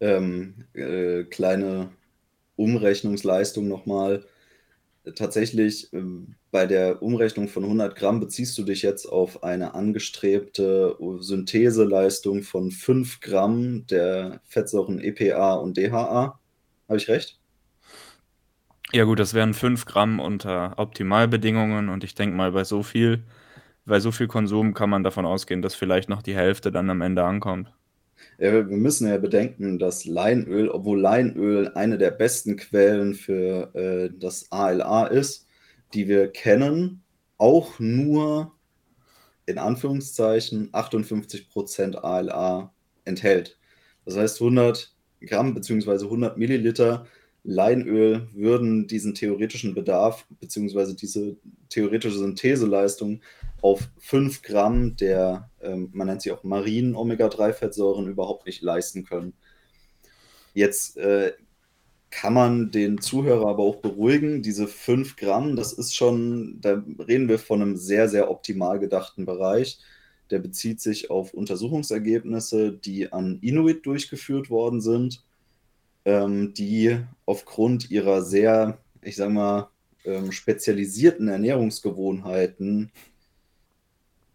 Ähm, 0.00 0.66
äh, 0.74 1.24
kleine 1.24 1.90
Umrechnungsleistung 2.56 3.68
nochmal. 3.68 4.24
tatsächlich 5.14 5.92
ähm, 5.92 6.36
bei 6.50 6.66
der 6.66 7.02
Umrechnung 7.02 7.48
von 7.48 7.64
100 7.64 7.96
Gramm 7.96 8.20
beziehst 8.20 8.56
du 8.58 8.64
dich 8.64 8.82
jetzt 8.82 9.06
auf 9.06 9.42
eine 9.42 9.74
angestrebte 9.74 10.96
Syntheseleistung 11.20 12.42
von 12.42 12.70
5 12.70 13.20
Gramm 13.20 13.86
der 13.86 14.40
Fettsäuren 14.44 15.00
EPA 15.00 15.54
und 15.54 15.76
DHA. 15.76 16.40
Habe 16.88 16.98
ich 16.98 17.08
recht? 17.08 17.38
Ja 18.92 19.04
gut, 19.04 19.18
das 19.18 19.34
wären 19.34 19.52
5 19.54 19.84
Gramm 19.84 20.18
unter 20.20 20.78
Optimalbedingungen 20.78 21.88
und 21.90 22.04
ich 22.04 22.14
denke 22.14 22.36
mal, 22.36 22.52
bei 22.52 22.64
so 22.64 22.82
viel, 22.82 23.24
bei 23.84 24.00
so 24.00 24.12
viel 24.12 24.28
Konsum 24.28 24.74
kann 24.74 24.90
man 24.90 25.02
davon 25.04 25.26
ausgehen, 25.26 25.62
dass 25.62 25.74
vielleicht 25.74 26.08
noch 26.08 26.22
die 26.22 26.34
Hälfte 26.36 26.72
dann 26.72 26.88
am 26.90 27.02
Ende 27.02 27.24
ankommt. 27.24 27.72
Ja, 28.38 28.52
wir 28.52 28.76
müssen 28.76 29.08
ja 29.08 29.18
bedenken, 29.18 29.78
dass 29.78 30.04
Leinöl, 30.04 30.68
obwohl 30.68 31.00
Leinöl 31.00 31.68
eine 31.74 31.98
der 31.98 32.10
besten 32.10 32.56
Quellen 32.56 33.14
für 33.14 33.74
äh, 33.74 34.10
das 34.16 34.50
ALA 34.52 35.06
ist, 35.06 35.46
die 35.94 36.08
wir 36.08 36.28
kennen, 36.28 37.02
auch 37.36 37.78
nur 37.78 38.52
in 39.46 39.58
Anführungszeichen 39.58 40.70
58% 40.72 41.96
ALA 41.96 42.72
enthält. 43.04 43.58
Das 44.04 44.16
heißt, 44.16 44.40
100 44.40 44.94
Gramm 45.22 45.54
bzw. 45.54 46.04
100 46.04 46.38
Milliliter 46.38 47.06
Leinöl 47.44 48.28
würden 48.34 48.86
diesen 48.86 49.14
theoretischen 49.14 49.74
Bedarf 49.74 50.26
bzw. 50.40 50.94
diese 50.94 51.36
theoretische 51.70 52.18
Syntheseleistung 52.18 53.20
auf 53.60 53.88
5 53.98 54.42
Gramm 54.42 54.96
der, 54.96 55.50
ähm, 55.60 55.90
man 55.92 56.06
nennt 56.06 56.22
sie 56.22 56.32
auch 56.32 56.44
marinen 56.44 56.94
Omega-3-Fettsäuren, 56.94 58.08
überhaupt 58.08 58.46
nicht 58.46 58.62
leisten 58.62 59.04
können. 59.04 59.34
Jetzt 60.54 60.96
äh, 60.96 61.32
kann 62.10 62.34
man 62.34 62.70
den 62.70 63.00
Zuhörer 63.00 63.48
aber 63.48 63.62
auch 63.62 63.76
beruhigen. 63.76 64.42
Diese 64.42 64.66
5 64.66 65.16
Gramm, 65.16 65.56
das 65.56 65.72
ist 65.72 65.94
schon, 65.94 66.60
da 66.60 66.82
reden 66.98 67.28
wir 67.28 67.38
von 67.38 67.60
einem 67.60 67.76
sehr, 67.76 68.08
sehr 68.08 68.30
optimal 68.30 68.78
gedachten 68.78 69.26
Bereich. 69.26 69.78
Der 70.30 70.38
bezieht 70.38 70.80
sich 70.80 71.10
auf 71.10 71.34
Untersuchungsergebnisse, 71.34 72.72
die 72.72 73.12
an 73.12 73.38
Inuit 73.40 73.84
durchgeführt 73.86 74.50
worden 74.50 74.80
sind, 74.80 75.24
ähm, 76.04 76.54
die 76.54 76.98
aufgrund 77.26 77.90
ihrer 77.90 78.22
sehr, 78.22 78.78
ich 79.02 79.16
sag 79.16 79.30
mal, 79.30 79.70
ähm, 80.04 80.32
spezialisierten 80.32 81.28
Ernährungsgewohnheiten 81.28 82.90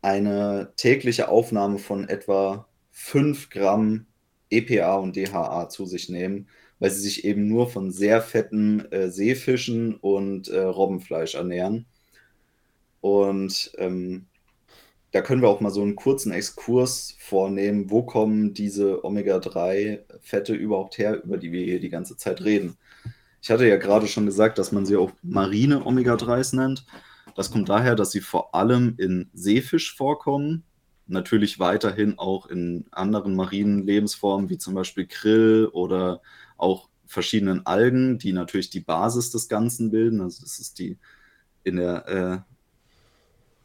eine 0.03 0.73
tägliche 0.75 1.29
Aufnahme 1.29 1.79
von 1.79 2.07
etwa 2.07 2.67
5 2.91 3.49
Gramm 3.49 4.05
EPA 4.51 4.97
und 4.97 5.15
DHA 5.15 5.69
zu 5.69 5.85
sich 5.85 6.09
nehmen, 6.09 6.47
weil 6.79 6.91
sie 6.91 7.01
sich 7.01 7.25
eben 7.25 7.47
nur 7.47 7.69
von 7.69 7.91
sehr 7.91 8.21
fetten 8.21 8.91
äh, 8.91 9.09
Seefischen 9.09 9.95
und 9.95 10.49
äh, 10.49 10.59
Robbenfleisch 10.59 11.35
ernähren. 11.35 11.85
Und 13.01 13.71
ähm, 13.77 14.27
da 15.11 15.21
können 15.21 15.41
wir 15.41 15.49
auch 15.49 15.61
mal 15.61 15.71
so 15.71 15.81
einen 15.81 15.95
kurzen 15.95 16.31
Exkurs 16.31 17.15
vornehmen. 17.19 17.89
Wo 17.89 18.03
kommen 18.03 18.53
diese 18.53 19.05
Omega-3-Fette 19.05 20.53
überhaupt 20.53 20.97
her, 20.97 21.23
über 21.23 21.37
die 21.37 21.51
wir 21.51 21.63
hier 21.63 21.79
die 21.79 21.89
ganze 21.89 22.17
Zeit 22.17 22.43
reden? 22.43 22.77
Ich 23.41 23.49
hatte 23.51 23.67
ja 23.67 23.77
gerade 23.77 24.07
schon 24.07 24.25
gesagt, 24.25 24.57
dass 24.57 24.71
man 24.71 24.85
sie 24.85 24.95
auch 24.95 25.11
marine 25.21 25.85
Omega-3s 25.85 26.55
nennt. 26.55 26.85
Das 27.35 27.51
kommt 27.51 27.69
daher, 27.69 27.95
dass 27.95 28.11
sie 28.11 28.21
vor 28.21 28.53
allem 28.55 28.95
in 28.97 29.29
Seefisch 29.33 29.95
vorkommen, 29.95 30.63
natürlich 31.07 31.59
weiterhin 31.59 32.17
auch 32.17 32.47
in 32.47 32.85
anderen 32.91 33.35
marinen 33.35 33.85
Lebensformen, 33.85 34.49
wie 34.49 34.57
zum 34.57 34.73
Beispiel 34.73 35.07
Krill 35.07 35.69
oder 35.71 36.21
auch 36.57 36.89
verschiedenen 37.05 37.65
Algen, 37.65 38.17
die 38.17 38.33
natürlich 38.33 38.69
die 38.69 38.79
Basis 38.79 39.31
des 39.31 39.47
Ganzen 39.47 39.91
bilden. 39.91 40.21
Also 40.21 40.41
das 40.43 40.59
ist 40.59 40.79
die 40.79 40.97
in 41.63 41.77
der 41.77 42.07
äh, 42.07 42.53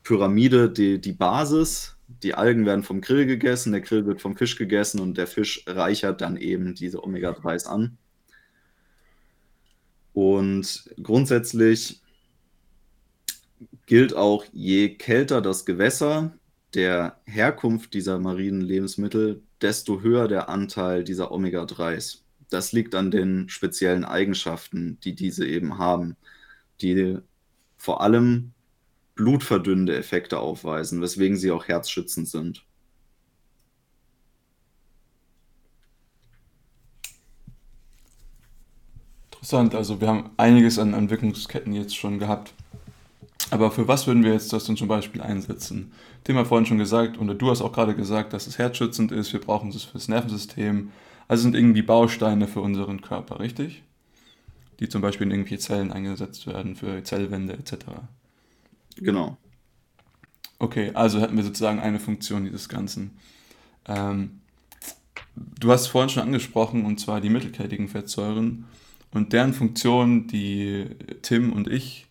Pyramide 0.03 0.71
die, 0.71 1.01
die 1.01 1.13
Basis. 1.13 1.97
Die 2.23 2.35
Algen 2.35 2.65
werden 2.65 2.83
vom 2.83 3.01
Grill 3.01 3.27
gegessen, 3.27 3.73
der 3.73 3.83
Grill 3.83 4.07
wird 4.07 4.23
vom 4.23 4.37
Fisch 4.37 4.57
gegessen 4.57 5.01
und 5.01 5.19
der 5.19 5.27
Fisch 5.27 5.65
reichert 5.67 6.23
dann 6.23 6.37
eben 6.37 6.75
diese 6.75 7.05
Omega-3s 7.05 7.67
an. 7.67 7.99
Und 10.15 10.91
grundsätzlich 11.03 12.03
gilt 13.89 14.15
auch, 14.15 14.45
je 14.53 14.91
kälter 14.97 15.41
das 15.41 15.65
Gewässer 15.65 16.33
der 16.75 17.19
Herkunft 17.25 17.95
dieser 17.95 18.19
marinen 18.19 18.61
Lebensmittel, 18.61 19.43
desto 19.63 20.03
höher 20.03 20.29
der 20.29 20.51
Anteil 20.51 21.05
dieser 21.05 21.33
Omega-3s. 21.33 22.19
Das 22.51 22.73
liegt 22.73 22.95
an 22.95 23.11
den 23.11 23.49
speziellen 23.49 24.05
Eigenschaften, 24.05 24.99
die 25.05 25.15
diese 25.15 25.47
eben 25.47 25.79
haben, 25.79 26.17
die 26.83 27.17
vor 27.79 28.03
allem 28.03 28.53
blutverdünnende 29.15 29.97
Effekte 29.97 30.39
aufweisen, 30.39 31.01
weswegen 31.01 31.39
sie 31.39 31.51
auch 31.51 31.67
herzschützend 31.67 32.29
sind. 32.29 32.67
Interessant, 39.31 39.75
also 39.75 39.99
wir 40.03 40.09
haben 40.09 40.31
einiges 40.37 40.79
an, 40.79 41.09
Wirkungsketten 41.09 41.73
jetzt 41.73 41.97
schon 41.97 42.19
gehabt. 42.19 42.53
Aber 43.51 43.71
für 43.71 43.89
was 43.89 44.07
würden 44.07 44.25
wir 44.25 44.33
jetzt 44.33 44.53
das 44.53 44.65
denn 44.65 44.77
zum 44.77 44.89
Beispiel 44.89 45.23
einsetzen? 45.23 45.93
Tim 46.25 46.37
hat 46.37 46.49
vorhin 46.49 46.67
schon 46.67 46.79
gesagt, 46.79 47.17
und 47.17 47.29
du 47.39 47.51
hast 47.51 47.63
auch 47.63 47.73
gerade 47.73 47.95
gesagt, 47.95 48.33
dass 48.33 48.47
es 48.47 48.59
herzschützend 48.59 49.11
ist, 49.13 49.33
wir 49.33 49.41
brauchen 49.41 49.71
es 49.71 49.85
fürs 49.85 50.09
Nervensystem. 50.09 50.91
Also 51.29 51.43
sind 51.43 51.55
irgendwie 51.55 51.83
Bausteine 51.83 52.47
für 52.47 52.61
unseren 52.61 53.01
Körper, 53.01 53.41
richtig? 53.41 53.83
Die 54.81 54.89
zum 54.89 55.01
Beispiel 55.01 55.27
in 55.27 55.31
irgendwelche 55.31 55.59
Zellen 55.59 55.93
eingesetzt 55.93 56.47
werden, 56.47 56.77
für 56.77 57.03
Zellwände 57.03 57.55
etc. 57.55 57.87
Genau. 58.97 59.37
Okay, 60.59 60.91
also 60.95 61.21
hätten 61.21 61.37
wir 61.37 61.45
sozusagen 61.45 61.81
eine 61.81 62.01
Funktion 62.01 62.45
dieses 62.45 62.69
Ganzen. 62.69 63.19
Ähm, 63.87 64.41
du 65.37 65.71
hast 65.71 65.87
vorhin 65.87 66.11
schon 66.11 66.23
angesprochen, 66.23 66.85
und 66.85 67.01
zwar 67.01 67.21
die 67.21 67.31
mittelkettigen 67.31 67.89
Fettsäuren. 67.89 68.67
Und 69.13 69.33
deren 69.33 69.55
Funktion, 69.55 70.27
die 70.27 70.87
Tim 71.23 71.53
und 71.53 71.69
ich 71.69 72.08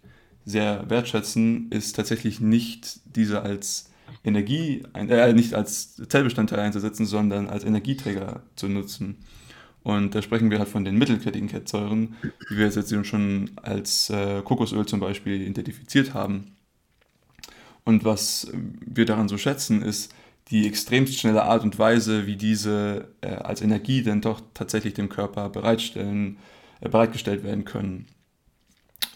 sehr 0.48 0.89
wertschätzen, 0.89 1.70
ist 1.72 1.96
tatsächlich 1.98 2.39
nicht 2.39 3.01
diese 3.16 3.42
als 3.42 3.92
Energie, 4.24 4.84
äh, 4.94 5.34
nicht 5.34 5.54
als 5.54 5.96
Zellbestandteil 5.96 6.60
einzusetzen, 6.60 7.06
sondern 7.06 7.50
als 7.50 7.66
Energieträger 7.66 8.44
zu 8.56 8.70
nutzen. 8.70 9.18
Und 9.84 10.16
da 10.16 10.22
sprechen 10.22 10.50
wir 10.50 10.60
halt 10.60 10.70
von 10.70 10.86
den 10.86 10.98
mittelkettigen 10.98 11.50
Fettsäuren, 11.50 12.16
wie 12.50 12.58
wir 12.58 12.68
jetzt 12.68 13.06
schon 13.06 13.51
als 13.58 14.10
äh, 14.10 14.42
Kokosöl 14.42 14.86
zum 14.86 15.01
Beispiel 15.01 15.42
identifiziert 15.42 16.13
haben. 16.13 16.56
Und 17.84 18.06
was 18.06 18.50
wir 18.54 19.06
daran 19.06 19.27
so 19.27 19.38
schätzen, 19.38 19.82
ist 19.82 20.13
die 20.50 20.66
extremst 20.66 21.20
schnelle 21.20 21.44
Art 21.44 21.63
und 21.63 21.77
Weise, 21.77 22.25
wie 22.25 22.38
diese 22.38 23.10
äh, 23.20 23.27
als 23.27 23.62
Energie 23.62 24.01
dann 24.01 24.22
doch 24.22 24.42
tatsächlich 24.54 24.94
dem 24.94 25.10
Körper 25.10 25.50
bereitstellen, 25.50 26.38
äh, 26.80 26.88
bereitgestellt 26.88 27.44
werden 27.44 27.66
können 27.66 28.08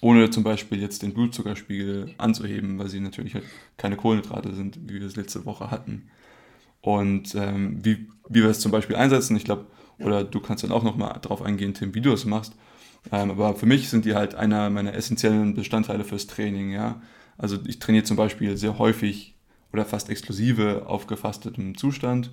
ohne 0.01 0.31
zum 0.31 0.43
Beispiel 0.43 0.81
jetzt 0.81 1.03
den 1.03 1.13
Blutzuckerspiegel 1.13 2.13
anzuheben, 2.17 2.79
weil 2.79 2.89
sie 2.89 2.99
natürlich 2.99 3.35
halt 3.35 3.45
keine 3.77 3.95
Kohlenhydrate 3.95 4.53
sind, 4.53 4.79
wie 4.87 4.99
wir 4.99 5.07
es 5.07 5.15
letzte 5.15 5.45
Woche 5.45 5.69
hatten. 5.71 6.09
Und 6.81 7.35
ähm, 7.35 7.85
wie, 7.85 8.07
wie 8.27 8.41
wir 8.41 8.49
es 8.49 8.59
zum 8.59 8.71
Beispiel 8.71 8.95
einsetzen, 8.95 9.37
ich 9.37 9.45
glaube, 9.45 9.67
oder 9.99 10.23
du 10.23 10.39
kannst 10.39 10.63
dann 10.63 10.71
auch 10.71 10.83
nochmal 10.83 11.19
drauf 11.21 11.43
eingehen, 11.43 11.75
Tim, 11.75 11.93
wie 11.93 12.01
du 12.01 12.11
es 12.11 12.25
machst. 12.25 12.53
Ähm, 13.11 13.29
aber 13.29 13.55
für 13.55 13.67
mich 13.67 13.89
sind 13.89 14.05
die 14.05 14.15
halt 14.15 14.33
einer 14.33 14.71
meiner 14.71 14.95
essentiellen 14.95 15.53
Bestandteile 15.53 16.03
fürs 16.03 16.25
Training, 16.25 16.71
ja. 16.71 17.01
Also 17.37 17.59
ich 17.67 17.77
trainiere 17.77 18.03
zum 18.03 18.17
Beispiel 18.17 18.57
sehr 18.57 18.79
häufig 18.79 19.35
oder 19.71 19.85
fast 19.85 20.09
exklusive 20.09 20.87
auf 20.87 21.05
gefastetem 21.05 21.77
Zustand. 21.77 22.31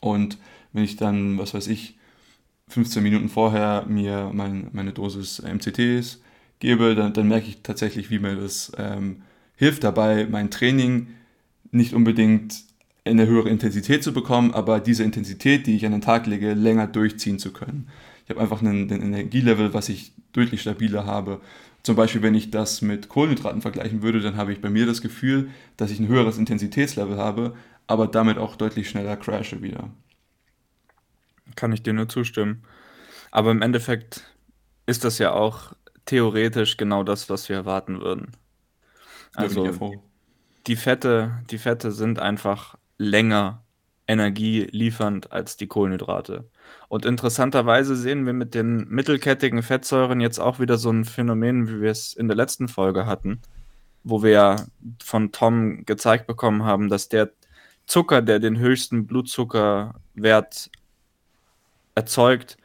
Und 0.00 0.38
wenn 0.72 0.84
ich 0.84 0.96
dann, 0.96 1.38
was 1.38 1.54
weiß 1.54 1.66
ich, 1.68 1.98
15 2.68 3.02
Minuten 3.02 3.28
vorher 3.28 3.86
mir 3.86 4.30
mein, 4.32 4.68
meine 4.72 4.92
Dosis 4.92 5.42
MCTs 5.42 6.20
gebe, 6.62 6.94
dann, 6.94 7.12
dann 7.12 7.28
merke 7.28 7.48
ich 7.48 7.62
tatsächlich, 7.62 8.08
wie 8.08 8.20
mir 8.20 8.36
das 8.36 8.72
ähm, 8.78 9.22
hilft 9.56 9.82
dabei, 9.84 10.26
mein 10.30 10.50
Training 10.50 11.08
nicht 11.72 11.92
unbedingt 11.92 12.62
in 13.04 13.18
eine 13.18 13.28
höhere 13.28 13.48
Intensität 13.48 14.04
zu 14.04 14.12
bekommen, 14.12 14.54
aber 14.54 14.78
diese 14.78 15.02
Intensität, 15.02 15.66
die 15.66 15.74
ich 15.74 15.84
an 15.84 15.92
den 15.92 16.00
Tag 16.00 16.26
lege, 16.26 16.54
länger 16.54 16.86
durchziehen 16.86 17.40
zu 17.40 17.52
können. 17.52 17.88
Ich 18.24 18.30
habe 18.30 18.40
einfach 18.40 18.62
einen, 18.62 18.90
einen 18.90 19.02
Energielevel, 19.02 19.74
was 19.74 19.88
ich 19.88 20.12
deutlich 20.32 20.60
stabiler 20.60 21.04
habe. 21.04 21.40
Zum 21.82 21.96
Beispiel, 21.96 22.22
wenn 22.22 22.36
ich 22.36 22.52
das 22.52 22.80
mit 22.80 23.08
Kohlenhydraten 23.08 23.60
vergleichen 23.60 24.02
würde, 24.02 24.20
dann 24.20 24.36
habe 24.36 24.52
ich 24.52 24.60
bei 24.60 24.70
mir 24.70 24.86
das 24.86 25.02
Gefühl, 25.02 25.50
dass 25.76 25.90
ich 25.90 25.98
ein 25.98 26.06
höheres 26.06 26.38
Intensitätslevel 26.38 27.16
habe, 27.16 27.56
aber 27.88 28.06
damit 28.06 28.38
auch 28.38 28.54
deutlich 28.54 28.88
schneller 28.88 29.16
crashe 29.16 29.62
wieder. 29.62 29.90
Kann 31.56 31.72
ich 31.72 31.82
dir 31.82 31.92
nur 31.92 32.08
zustimmen. 32.08 32.62
Aber 33.32 33.50
im 33.50 33.62
Endeffekt 33.62 34.22
ist 34.86 35.04
das 35.04 35.18
ja 35.18 35.32
auch 35.32 35.74
theoretisch 36.06 36.76
genau 36.76 37.02
das, 37.02 37.30
was 37.30 37.48
wir 37.48 37.56
erwarten 37.56 38.00
würden. 38.00 38.32
Also 39.34 40.00
die 40.66 40.76
Fette, 40.76 41.42
die 41.50 41.58
Fette 41.58 41.92
sind 41.92 42.18
einfach 42.18 42.76
länger 42.98 43.62
energieliefernd 44.06 45.32
als 45.32 45.56
die 45.56 45.66
Kohlenhydrate. 45.66 46.48
Und 46.88 47.06
interessanterweise 47.06 47.96
sehen 47.96 48.26
wir 48.26 48.32
mit 48.32 48.54
den 48.54 48.88
mittelkettigen 48.88 49.62
Fettsäuren 49.62 50.20
jetzt 50.20 50.38
auch 50.38 50.58
wieder 50.60 50.76
so 50.76 50.90
ein 50.90 51.04
Phänomen, 51.04 51.68
wie 51.68 51.80
wir 51.80 51.90
es 51.90 52.12
in 52.12 52.28
der 52.28 52.36
letzten 52.36 52.68
Folge 52.68 53.06
hatten, 53.06 53.40
wo 54.04 54.22
wir 54.22 54.66
von 55.02 55.32
Tom 55.32 55.86
gezeigt 55.86 56.26
bekommen 56.26 56.64
haben, 56.64 56.88
dass 56.88 57.08
der 57.08 57.30
Zucker, 57.86 58.22
der 58.22 58.38
den 58.38 58.58
höchsten 58.58 59.06
Blutzuckerwert 59.06 60.70
erzeugt, 61.94 62.56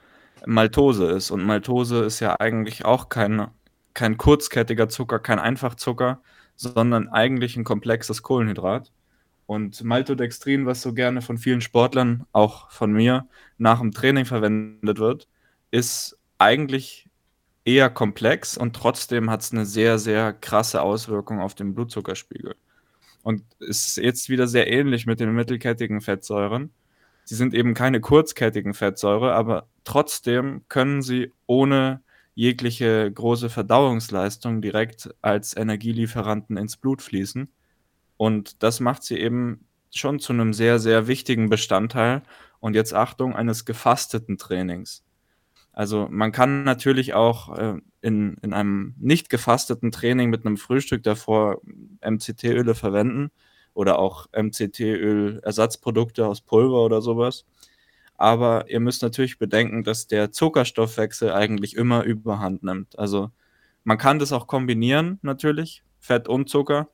Maltose 0.47 1.05
ist. 1.11 1.31
Und 1.31 1.43
Maltose 1.43 2.03
ist 2.03 2.19
ja 2.19 2.39
eigentlich 2.39 2.85
auch 2.85 3.09
kein, 3.09 3.47
kein 3.93 4.17
kurzkettiger 4.17 4.89
Zucker, 4.89 5.19
kein 5.19 5.39
Einfachzucker, 5.39 6.21
sondern 6.55 7.09
eigentlich 7.09 7.57
ein 7.57 7.63
komplexes 7.63 8.23
Kohlenhydrat. 8.23 8.91
Und 9.45 9.83
Maltodextrin, 9.83 10.65
was 10.65 10.81
so 10.81 10.93
gerne 10.93 11.21
von 11.21 11.37
vielen 11.37 11.61
Sportlern, 11.61 12.25
auch 12.33 12.69
von 12.71 12.91
mir, 12.91 13.27
nach 13.57 13.79
dem 13.79 13.91
Training 13.91 14.25
verwendet 14.25 14.99
wird, 14.99 15.27
ist 15.71 16.17
eigentlich 16.37 17.07
eher 17.65 17.89
komplex 17.89 18.57
und 18.57 18.75
trotzdem 18.75 19.29
hat 19.29 19.41
es 19.41 19.51
eine 19.51 19.65
sehr, 19.65 19.99
sehr 19.99 20.33
krasse 20.33 20.81
Auswirkung 20.81 21.39
auf 21.41 21.55
den 21.55 21.75
Blutzuckerspiegel. 21.75 22.55
Und 23.23 23.43
es 23.59 23.87
ist 23.87 23.97
jetzt 23.97 24.29
wieder 24.29 24.47
sehr 24.47 24.71
ähnlich 24.71 25.05
mit 25.05 25.19
den 25.19 25.33
mittelkettigen 25.33 25.99
Fettsäuren. 26.01 26.71
Sie 27.27 27.35
sind 27.35 27.53
eben 27.53 27.73
keine 27.73 27.99
kurzkettigen 27.99 28.73
Fettsäure, 28.73 29.33
aber 29.33 29.67
trotzdem 29.83 30.61
können 30.69 31.01
sie 31.01 31.33
ohne 31.45 32.01
jegliche 32.35 33.11
große 33.11 33.49
Verdauungsleistung 33.49 34.61
direkt 34.61 35.13
als 35.21 35.53
Energielieferanten 35.57 36.55
ins 36.55 36.77
Blut 36.77 37.01
fließen. 37.01 37.49
Und 38.15 38.63
das 38.63 38.79
macht 38.79 39.03
sie 39.03 39.17
eben 39.17 39.65
schon 39.93 40.19
zu 40.19 40.31
einem 40.31 40.53
sehr, 40.53 40.79
sehr 40.79 41.07
wichtigen 41.07 41.49
Bestandteil. 41.49 42.23
Und 42.61 42.75
jetzt 42.75 42.93
Achtung, 42.93 43.35
eines 43.35 43.65
gefasteten 43.65 44.37
Trainings. 44.37 45.03
Also 45.73 46.07
man 46.09 46.31
kann 46.31 46.63
natürlich 46.63 47.13
auch 47.13 47.57
äh, 47.57 47.73
in, 47.99 48.37
in 48.41 48.53
einem 48.53 48.95
nicht 48.97 49.29
gefasteten 49.29 49.91
Training 49.91 50.29
mit 50.29 50.45
einem 50.45 50.55
Frühstück 50.55 51.03
davor 51.03 51.59
MCT-Öle 52.01 52.73
verwenden 52.73 53.31
oder 53.77 53.99
auch 53.99 54.25
MCT-Öl-Ersatzprodukte 54.35 56.25
aus 56.25 56.41
Pulver 56.41 56.83
oder 56.83 56.99
sowas. 56.99 57.45
Aber 58.15 58.67
ihr 58.69 58.79
müsst 58.79 59.03
natürlich 59.03 59.37
bedenken, 59.37 59.83
dass 59.83 60.07
der 60.07 60.31
Zuckerstoffwechsel 60.31 61.31
eigentlich 61.31 61.75
immer 61.75 62.03
Überhand 62.03 62.63
nimmt. 62.63 62.97
Also 62.97 63.29
man 63.83 63.99
kann 63.99 64.17
das 64.17 64.33
auch 64.33 64.47
kombinieren, 64.47 65.19
natürlich, 65.21 65.83
Fett 65.99 66.27
und 66.27 66.49
Zucker, 66.49 66.89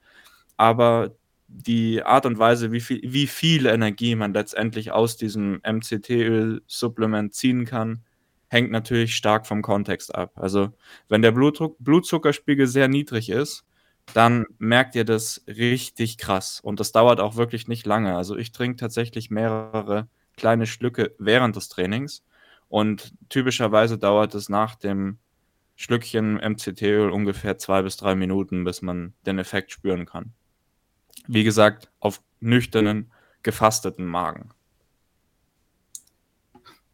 aber 0.57 1.15
die 1.47 2.03
Art 2.03 2.25
und 2.25 2.37
Weise, 2.37 2.73
wie 2.73 2.81
viel, 2.81 2.99
wie 3.01 3.27
viel 3.27 3.65
Energie 3.65 4.15
man 4.15 4.33
letztendlich 4.33 4.91
aus 4.91 5.15
diesem 5.15 5.61
MCT-Öl-Supplement 5.65 7.33
ziehen 7.33 7.63
kann, 7.63 8.03
hängt 8.49 8.71
natürlich 8.71 9.15
stark 9.15 9.47
vom 9.47 9.61
Kontext 9.61 10.13
ab. 10.13 10.33
Also 10.35 10.73
wenn 11.07 11.21
der 11.21 11.31
Blutdruck, 11.31 11.77
Blutzuckerspiegel 11.79 12.67
sehr 12.67 12.89
niedrig 12.89 13.29
ist, 13.29 13.65
dann 14.13 14.45
merkt 14.59 14.95
ihr 14.95 15.05
das 15.05 15.43
richtig 15.47 16.17
krass. 16.17 16.59
Und 16.59 16.79
das 16.79 16.91
dauert 16.91 17.19
auch 17.19 17.35
wirklich 17.35 17.67
nicht 17.67 17.85
lange. 17.85 18.15
Also 18.15 18.35
ich 18.37 18.51
trinke 18.51 18.77
tatsächlich 18.77 19.31
mehrere 19.31 20.07
kleine 20.37 20.65
Schlücke 20.65 21.15
während 21.17 21.55
des 21.55 21.69
Trainings. 21.69 22.23
Und 22.69 23.13
typischerweise 23.29 23.97
dauert 23.97 24.35
es 24.35 24.49
nach 24.49 24.75
dem 24.75 25.19
Schlückchen 25.75 26.35
MCT-Öl 26.35 27.09
ungefähr 27.09 27.57
zwei 27.57 27.81
bis 27.81 27.97
drei 27.97 28.15
Minuten, 28.15 28.63
bis 28.63 28.81
man 28.81 29.13
den 29.25 29.39
Effekt 29.39 29.71
spüren 29.71 30.05
kann. 30.05 30.33
Wie 31.27 31.43
gesagt, 31.43 31.91
auf 31.99 32.21
nüchternen, 32.39 33.11
gefasteten 33.41 34.05
Magen. 34.05 34.49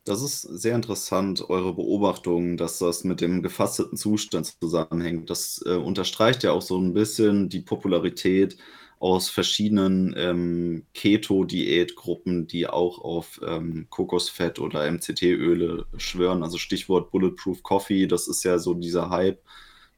Das 0.10 0.24
ist 0.24 0.42
sehr 0.42 0.74
interessant, 0.74 1.52
eure 1.52 1.72
Beobachtung, 1.76 2.58
dass 2.58 2.80
das 2.80 3.04
mit 3.04 3.22
dem 3.22 3.44
gefasteten 3.44 3.96
Zustand 3.96 4.48
zusammenhängt. 4.60 5.30
Das 5.30 5.62
äh, 5.68 5.76
unterstreicht 5.76 6.42
ja 6.42 6.52
auch 6.52 6.64
so 6.64 6.80
ein 6.80 6.96
bisschen 6.96 7.48
die 7.48 7.60
Popularität 7.60 8.58
aus 8.98 9.30
verschiedenen 9.30 10.16
ähm, 10.18 10.88
Keto-Diätgruppen, 10.96 12.48
die 12.48 12.66
auch 12.66 12.98
auf 12.98 13.40
ähm, 13.46 13.86
Kokosfett 13.92 14.58
oder 14.58 14.92
MCT-Öle 14.92 15.86
schwören. 15.98 16.42
Also 16.42 16.58
Stichwort 16.58 17.12
Bulletproof 17.12 17.62
Coffee, 17.62 18.08
das 18.08 18.28
ist 18.28 18.44
ja 18.44 18.58
so 18.58 18.74
dieser 18.74 19.12
Hype, 19.12 19.44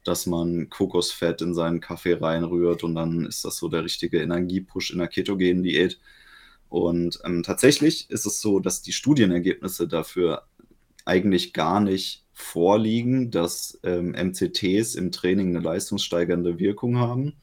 dass 0.04 0.26
man 0.26 0.68
Kokosfett 0.68 1.40
in 1.40 1.54
seinen 1.54 1.80
Kaffee 1.80 2.18
reinrührt 2.20 2.84
und 2.84 2.96
dann 2.96 3.24
ist 3.24 3.46
das 3.46 3.56
so 3.56 3.68
der 3.68 3.84
richtige 3.84 4.20
Energiepush 4.20 4.90
in 4.90 4.98
der 4.98 5.08
ketogenen 5.08 5.62
Diät. 5.62 5.98
Und 6.72 7.20
ähm, 7.26 7.42
tatsächlich 7.42 8.08
ist 8.08 8.24
es 8.24 8.40
so, 8.40 8.58
dass 8.58 8.80
die 8.80 8.92
Studienergebnisse 8.92 9.86
dafür 9.86 10.46
eigentlich 11.04 11.52
gar 11.52 11.80
nicht 11.80 12.24
vorliegen, 12.32 13.30
dass 13.30 13.78
ähm, 13.82 14.12
MCTs 14.12 14.94
im 14.94 15.12
Training 15.12 15.48
eine 15.48 15.60
leistungssteigernde 15.62 16.58
Wirkung 16.58 16.96
haben, 16.96 17.34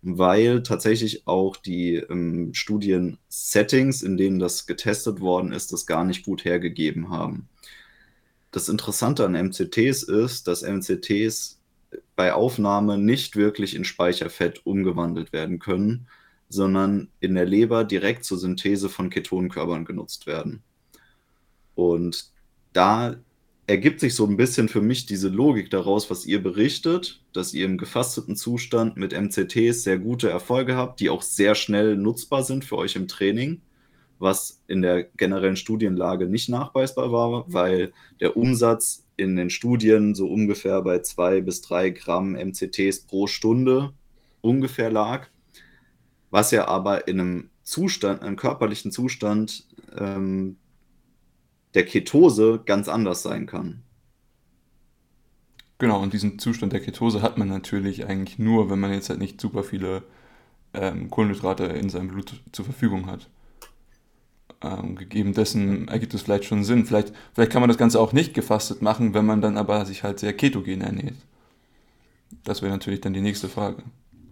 weil 0.00 0.62
tatsächlich 0.62 1.26
auch 1.26 1.58
die 1.58 1.96
ähm, 1.96 2.54
Studien-Settings, 2.54 4.00
in 4.00 4.16
denen 4.16 4.38
das 4.38 4.66
getestet 4.66 5.20
worden 5.20 5.52
ist, 5.52 5.74
das 5.74 5.84
gar 5.84 6.04
nicht 6.04 6.24
gut 6.24 6.46
hergegeben 6.46 7.10
haben. 7.10 7.50
Das 8.52 8.70
Interessante 8.70 9.26
an 9.26 9.32
MCTs 9.32 10.02
ist, 10.02 10.48
dass 10.48 10.62
MCTs 10.62 11.60
bei 12.16 12.32
Aufnahme 12.32 12.96
nicht 12.96 13.36
wirklich 13.36 13.76
in 13.76 13.84
Speicherfett 13.84 14.64
umgewandelt 14.64 15.34
werden 15.34 15.58
können, 15.58 16.06
sondern 16.52 17.08
in 17.20 17.34
der 17.34 17.46
Leber 17.46 17.84
direkt 17.84 18.24
zur 18.24 18.38
Synthese 18.38 18.88
von 18.88 19.10
Ketonkörpern 19.10 19.84
genutzt 19.84 20.26
werden. 20.26 20.62
Und 21.74 22.30
da 22.72 23.16
ergibt 23.66 24.00
sich 24.00 24.14
so 24.14 24.26
ein 24.26 24.36
bisschen 24.36 24.68
für 24.68 24.82
mich 24.82 25.06
diese 25.06 25.28
Logik 25.28 25.70
daraus, 25.70 26.10
was 26.10 26.26
ihr 26.26 26.42
berichtet, 26.42 27.22
dass 27.32 27.54
ihr 27.54 27.64
im 27.64 27.78
gefasteten 27.78 28.36
Zustand 28.36 28.96
mit 28.96 29.12
MCTs 29.12 29.82
sehr 29.82 29.98
gute 29.98 30.28
Erfolge 30.28 30.76
habt, 30.76 31.00
die 31.00 31.08
auch 31.08 31.22
sehr 31.22 31.54
schnell 31.54 31.96
nutzbar 31.96 32.42
sind 32.42 32.64
für 32.64 32.76
euch 32.76 32.96
im 32.96 33.08
Training, 33.08 33.62
was 34.18 34.62
in 34.66 34.82
der 34.82 35.04
generellen 35.04 35.56
Studienlage 35.56 36.26
nicht 36.26 36.48
nachweisbar 36.48 37.12
war, 37.12 37.44
weil 37.48 37.92
der 38.20 38.36
Umsatz 38.36 39.06
in 39.16 39.36
den 39.36 39.48
Studien 39.48 40.14
so 40.14 40.26
ungefähr 40.28 40.82
bei 40.82 40.98
zwei 40.98 41.40
bis 41.40 41.62
drei 41.62 41.90
Gramm 41.90 42.32
MCTs 42.32 43.06
pro 43.06 43.26
Stunde 43.26 43.94
ungefähr 44.42 44.90
lag 44.90 45.28
was 46.32 46.50
ja 46.50 46.66
aber 46.66 47.06
in 47.06 47.20
einem 47.20 47.50
Zustand, 47.62 48.22
einem 48.22 48.36
körperlichen 48.36 48.90
Zustand 48.90 49.66
ähm, 49.96 50.56
der 51.74 51.84
Ketose 51.84 52.60
ganz 52.64 52.88
anders 52.88 53.22
sein 53.22 53.46
kann. 53.46 53.82
Genau, 55.78 56.00
und 56.02 56.12
diesen 56.12 56.38
Zustand 56.38 56.72
der 56.72 56.80
Ketose 56.80 57.22
hat 57.22 57.38
man 57.38 57.48
natürlich 57.48 58.06
eigentlich 58.06 58.38
nur, 58.38 58.70
wenn 58.70 58.80
man 58.80 58.92
jetzt 58.92 59.10
halt 59.10 59.18
nicht 59.20 59.40
super 59.40 59.62
viele 59.62 60.02
ähm, 60.74 61.10
Kohlenhydrate 61.10 61.64
in 61.64 61.90
seinem 61.90 62.08
Blut 62.08 62.40
zur 62.50 62.64
Verfügung 62.64 63.06
hat. 63.06 63.28
Ähm, 64.62 64.96
gegeben 64.96 65.34
dessen 65.34 65.88
ergibt 65.88 66.14
es 66.14 66.22
vielleicht 66.22 66.44
schon 66.44 66.64
Sinn. 66.64 66.86
Vielleicht, 66.86 67.12
vielleicht 67.34 67.52
kann 67.52 67.60
man 67.60 67.68
das 67.68 67.78
Ganze 67.78 68.00
auch 68.00 68.12
nicht 68.12 68.32
gefastet 68.32 68.80
machen, 68.80 69.12
wenn 69.12 69.26
man 69.26 69.42
dann 69.42 69.58
aber 69.58 69.84
sich 69.84 70.02
halt 70.02 70.18
sehr 70.18 70.32
ketogen 70.32 70.80
ernährt. 70.80 71.16
Das 72.44 72.62
wäre 72.62 72.72
natürlich 72.72 73.02
dann 73.02 73.12
die 73.12 73.20
nächste 73.20 73.48
Frage 73.50 73.82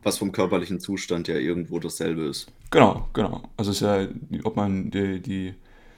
was 0.03 0.19
vom 0.19 0.33
körperlichen 0.33 0.81
Zustand 0.81 1.29
ja 1.29 1.37
irgendwo 1.37 1.79
dasselbe 1.79 2.23
ist. 2.23 2.51
Genau, 2.71 3.09
genau. 3.13 3.43
Also 3.57 3.71
es 3.71 3.79
ist 3.79 3.87
ja, 3.87 4.07
ob 4.45 4.57
man 4.57 4.91
die, 4.91 5.21
die 5.21 5.55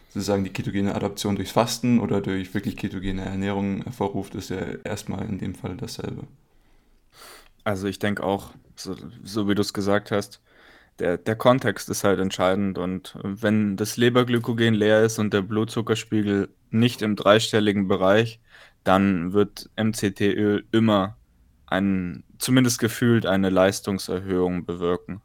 sozusagen 0.08 0.44
die 0.44 0.50
ketogene 0.50 0.94
Adaption 0.94 1.36
durchs 1.36 1.52
Fasten 1.52 2.00
oder 2.00 2.20
durch 2.20 2.52
wirklich 2.54 2.76
ketogene 2.76 3.24
Ernährung 3.24 3.82
hervorruft, 3.82 4.34
ist 4.34 4.50
ja 4.50 4.58
erstmal 4.84 5.26
in 5.28 5.38
dem 5.38 5.54
Fall 5.54 5.76
dasselbe. 5.76 6.24
Also 7.64 7.86
ich 7.86 7.98
denke 7.98 8.22
auch, 8.24 8.50
so, 8.76 8.96
so 9.22 9.48
wie 9.48 9.54
du 9.54 9.62
es 9.62 9.72
gesagt 9.72 10.10
hast, 10.10 10.40
der, 10.98 11.16
der 11.16 11.36
Kontext 11.36 11.88
ist 11.88 12.04
halt 12.04 12.20
entscheidend 12.20 12.78
und 12.78 13.16
wenn 13.22 13.76
das 13.76 13.96
Leberglykogen 13.96 14.74
leer 14.74 15.02
ist 15.02 15.18
und 15.18 15.32
der 15.32 15.42
Blutzuckerspiegel 15.42 16.48
nicht 16.70 17.02
im 17.02 17.16
dreistelligen 17.16 17.88
Bereich, 17.88 18.40
dann 18.84 19.32
wird 19.32 19.70
MCT-Öl 19.76 20.64
immer 20.72 21.16
ein, 21.66 22.24
zumindest 22.42 22.78
gefühlt 22.78 23.24
eine 23.24 23.50
Leistungserhöhung 23.50 24.64
bewirken. 24.64 25.22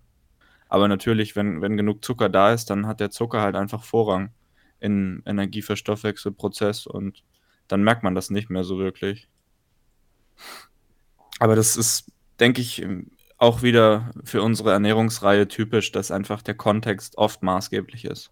Aber 0.70 0.88
natürlich, 0.88 1.36
wenn, 1.36 1.62
wenn 1.62 1.78
genug 1.78 2.04
Zucker 2.04 2.30
da 2.30 2.54
ist, 2.54 2.70
dann 2.70 2.88
hat 2.88 3.00
der 3.00 3.10
Zucker 3.10 3.42
halt 3.42 3.56
einfach 3.56 3.84
Vorrang 3.84 4.32
im 4.80 5.24
Energieverstoffwechselprozess 5.26 6.86
und 6.86 7.24
dann 7.68 7.84
merkt 7.84 8.04
man 8.04 8.16
das 8.16 8.30
nicht 8.30 8.50
mehr 8.50 8.64
so 8.64 8.78
wirklich. 8.78 9.28
Aber 11.40 11.56
das 11.56 11.76
ist, 11.76 12.12
denke 12.40 12.62
ich, 12.62 12.86
auch 13.38 13.62
wieder 13.62 14.12
für 14.24 14.42
unsere 14.42 14.72
Ernährungsreihe 14.72 15.48
typisch, 15.48 15.92
dass 15.92 16.12
einfach 16.12 16.42
der 16.42 16.56
Kontext 16.56 17.18
oft 17.18 17.42
maßgeblich 17.42 18.06
ist. 18.06 18.32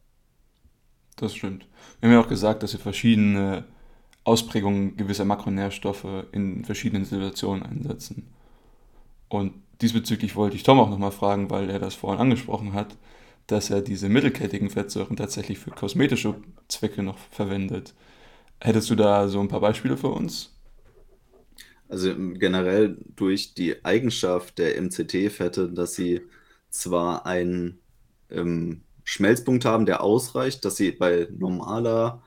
Das 1.15 1.35
stimmt. 1.35 1.67
Wir 1.99 2.09
haben 2.09 2.15
ja 2.15 2.21
auch 2.21 2.29
gesagt, 2.29 2.61
dass 2.61 2.73
wir 2.73 2.79
verschiedene 2.79 3.65
Ausprägungen 4.23 4.97
gewisser 4.97 5.25
Makronährstoffe 5.25 6.25
in 6.31 6.65
verschiedenen 6.65 7.05
Situationen 7.05 7.63
einsetzen. 7.63 8.27
Und 9.29 9.53
diesbezüglich 9.81 10.35
wollte 10.35 10.55
ich 10.55 10.63
Tom 10.63 10.79
auch 10.79 10.89
nochmal 10.89 11.11
fragen, 11.11 11.49
weil 11.49 11.69
er 11.69 11.79
das 11.79 11.95
vorhin 11.95 12.21
angesprochen 12.21 12.73
hat, 12.73 12.95
dass 13.47 13.69
er 13.69 13.81
diese 13.81 14.09
mittelkettigen 14.09 14.69
Fettsäuren 14.69 15.15
tatsächlich 15.17 15.59
für 15.59 15.71
kosmetische 15.71 16.35
Zwecke 16.67 17.03
noch 17.03 17.17
verwendet. 17.31 17.93
Hättest 18.59 18.89
du 18.89 18.95
da 18.95 19.27
so 19.27 19.39
ein 19.39 19.47
paar 19.47 19.59
Beispiele 19.59 19.97
für 19.97 20.07
uns? 20.07 20.55
Also 21.88 22.15
generell 22.15 22.97
durch 23.15 23.53
die 23.53 23.85
Eigenschaft 23.85 24.57
der 24.57 24.81
MCT-Fette, 24.81 25.69
dass 25.71 25.93
sie 25.93 26.21
zwar 26.69 27.25
einen 27.27 27.79
ähm, 28.31 28.81
Schmelzpunkt 29.03 29.65
haben, 29.65 29.85
der 29.85 30.01
ausreicht, 30.01 30.65
dass 30.65 30.77
sie 30.77 30.91
bei 30.91 31.27
normaler, 31.38 32.23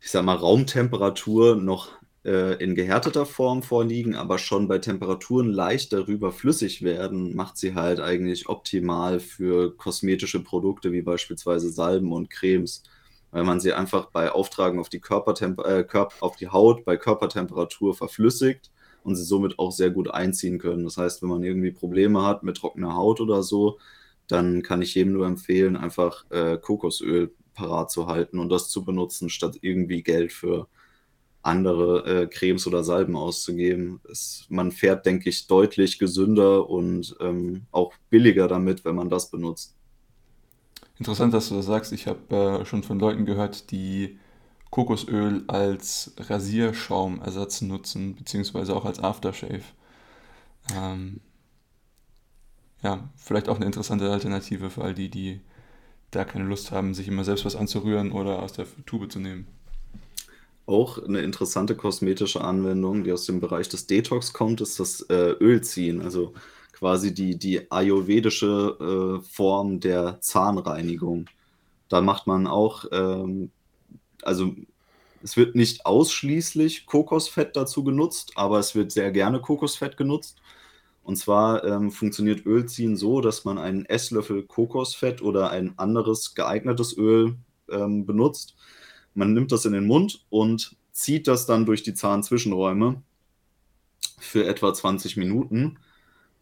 ich 0.00 0.10
sag 0.10 0.24
mal, 0.24 0.36
Raumtemperatur 0.36 1.56
noch 1.56 1.99
in 2.22 2.74
gehärteter 2.74 3.24
Form 3.24 3.62
vorliegen, 3.62 4.14
aber 4.14 4.36
schon 4.36 4.68
bei 4.68 4.78
Temperaturen 4.78 5.48
leicht 5.50 5.92
darüber 5.92 6.32
flüssig 6.32 6.82
werden, 6.82 7.34
macht 7.34 7.56
sie 7.56 7.74
halt 7.74 7.98
eigentlich 8.00 8.48
optimal 8.48 9.20
für 9.20 9.74
kosmetische 9.76 10.44
Produkte 10.44 10.92
wie 10.92 11.00
beispielsweise 11.00 11.70
Salben 11.70 12.12
und 12.12 12.28
Cremes 12.28 12.82
weil 13.30 13.44
man 13.44 13.60
sie 13.60 13.72
einfach 13.72 14.06
bei 14.06 14.30
Auftragen 14.32 14.80
auf 14.80 14.88
die, 14.88 15.00
Körpertemper 15.00 15.64
äh, 15.64 15.86
auf 16.20 16.36
die 16.36 16.48
Haut 16.48 16.84
bei 16.84 16.96
Körpertemperatur 16.96 17.94
verflüssigt 17.94 18.70
und 19.04 19.16
sie 19.16 19.24
somit 19.24 19.58
auch 19.58 19.72
sehr 19.72 19.90
gut 19.90 20.10
einziehen 20.10 20.58
können. 20.58 20.84
Das 20.84 20.96
heißt, 20.96 21.22
wenn 21.22 21.28
man 21.28 21.42
irgendwie 21.42 21.70
Probleme 21.70 22.24
hat 22.24 22.42
mit 22.42 22.56
trockener 22.56 22.94
Haut 22.94 23.20
oder 23.20 23.42
so, 23.42 23.78
dann 24.26 24.62
kann 24.62 24.82
ich 24.82 24.94
jedem 24.94 25.12
nur 25.12 25.26
empfehlen, 25.26 25.76
einfach 25.76 26.24
äh, 26.30 26.58
Kokosöl 26.58 27.32
parat 27.54 27.90
zu 27.90 28.06
halten 28.06 28.38
und 28.38 28.48
das 28.48 28.68
zu 28.68 28.84
benutzen, 28.84 29.28
statt 29.28 29.58
irgendwie 29.60 30.02
Geld 30.02 30.32
für 30.32 30.68
andere 31.42 32.22
äh, 32.22 32.26
Cremes 32.26 32.66
oder 32.66 32.84
Salben 32.84 33.16
auszugeben. 33.16 34.00
Es, 34.10 34.46
man 34.48 34.72
fährt, 34.72 35.06
denke 35.06 35.28
ich, 35.30 35.46
deutlich 35.46 35.98
gesünder 35.98 36.68
und 36.68 37.16
ähm, 37.20 37.62
auch 37.70 37.94
billiger 38.10 38.48
damit, 38.48 38.84
wenn 38.84 38.94
man 38.94 39.08
das 39.08 39.30
benutzt. 39.30 39.74
Interessant, 40.98 41.32
dass 41.32 41.48
du 41.48 41.54
das 41.54 41.66
sagst. 41.66 41.92
Ich 41.92 42.06
habe 42.06 42.60
äh, 42.60 42.64
schon 42.66 42.82
von 42.82 42.98
Leuten 42.98 43.24
gehört, 43.24 43.70
die 43.70 44.18
Kokosöl 44.70 45.44
als 45.48 46.12
Rasierschaumersatz 46.18 47.62
nutzen, 47.62 48.14
beziehungsweise 48.16 48.76
auch 48.76 48.84
als 48.84 49.00
Aftershave. 49.00 49.62
Ähm, 50.74 51.20
ja, 52.82 53.08
vielleicht 53.16 53.48
auch 53.48 53.56
eine 53.56 53.66
interessante 53.66 54.10
Alternative 54.10 54.70
für 54.70 54.82
all 54.82 54.94
die, 54.94 55.08
die 55.10 55.40
da 56.10 56.24
keine 56.24 56.44
Lust 56.44 56.70
haben, 56.70 56.94
sich 56.94 57.08
immer 57.08 57.24
selbst 57.24 57.44
was 57.44 57.56
anzurühren 57.56 58.12
oder 58.12 58.42
aus 58.42 58.52
der 58.52 58.66
Tube 58.86 59.10
zu 59.10 59.20
nehmen. 59.20 59.46
Auch 60.70 61.02
eine 61.02 61.22
interessante 61.22 61.74
kosmetische 61.74 62.42
Anwendung, 62.42 63.02
die 63.02 63.10
aus 63.10 63.26
dem 63.26 63.40
Bereich 63.40 63.68
des 63.68 63.88
Detox 63.88 64.32
kommt, 64.32 64.60
ist 64.60 64.78
das 64.78 65.00
äh, 65.10 65.32
Ölziehen. 65.40 66.00
Also 66.00 66.32
quasi 66.72 67.12
die, 67.12 67.36
die 67.36 67.68
ayurvedische 67.72 69.18
äh, 69.20 69.28
Form 69.28 69.80
der 69.80 70.20
Zahnreinigung. 70.20 71.26
Da 71.88 72.00
macht 72.00 72.28
man 72.28 72.46
auch, 72.46 72.84
ähm, 72.92 73.50
also 74.22 74.54
es 75.24 75.36
wird 75.36 75.56
nicht 75.56 75.86
ausschließlich 75.86 76.86
Kokosfett 76.86 77.56
dazu 77.56 77.82
genutzt, 77.82 78.30
aber 78.36 78.60
es 78.60 78.76
wird 78.76 78.92
sehr 78.92 79.10
gerne 79.10 79.40
Kokosfett 79.40 79.96
genutzt. 79.96 80.40
Und 81.02 81.16
zwar 81.16 81.64
ähm, 81.64 81.90
funktioniert 81.90 82.46
Ölziehen 82.46 82.96
so, 82.96 83.20
dass 83.20 83.44
man 83.44 83.58
einen 83.58 83.86
Esslöffel 83.86 84.44
Kokosfett 84.44 85.20
oder 85.20 85.50
ein 85.50 85.76
anderes 85.80 86.36
geeignetes 86.36 86.96
Öl 86.96 87.34
ähm, 87.72 88.06
benutzt. 88.06 88.54
Man 89.14 89.32
nimmt 89.32 89.52
das 89.52 89.64
in 89.64 89.72
den 89.72 89.86
Mund 89.86 90.24
und 90.30 90.76
zieht 90.92 91.26
das 91.28 91.46
dann 91.46 91.66
durch 91.66 91.82
die 91.82 91.94
Zahnzwischenräume 91.94 93.02
für 94.18 94.46
etwa 94.46 94.72
20 94.72 95.16
Minuten 95.16 95.78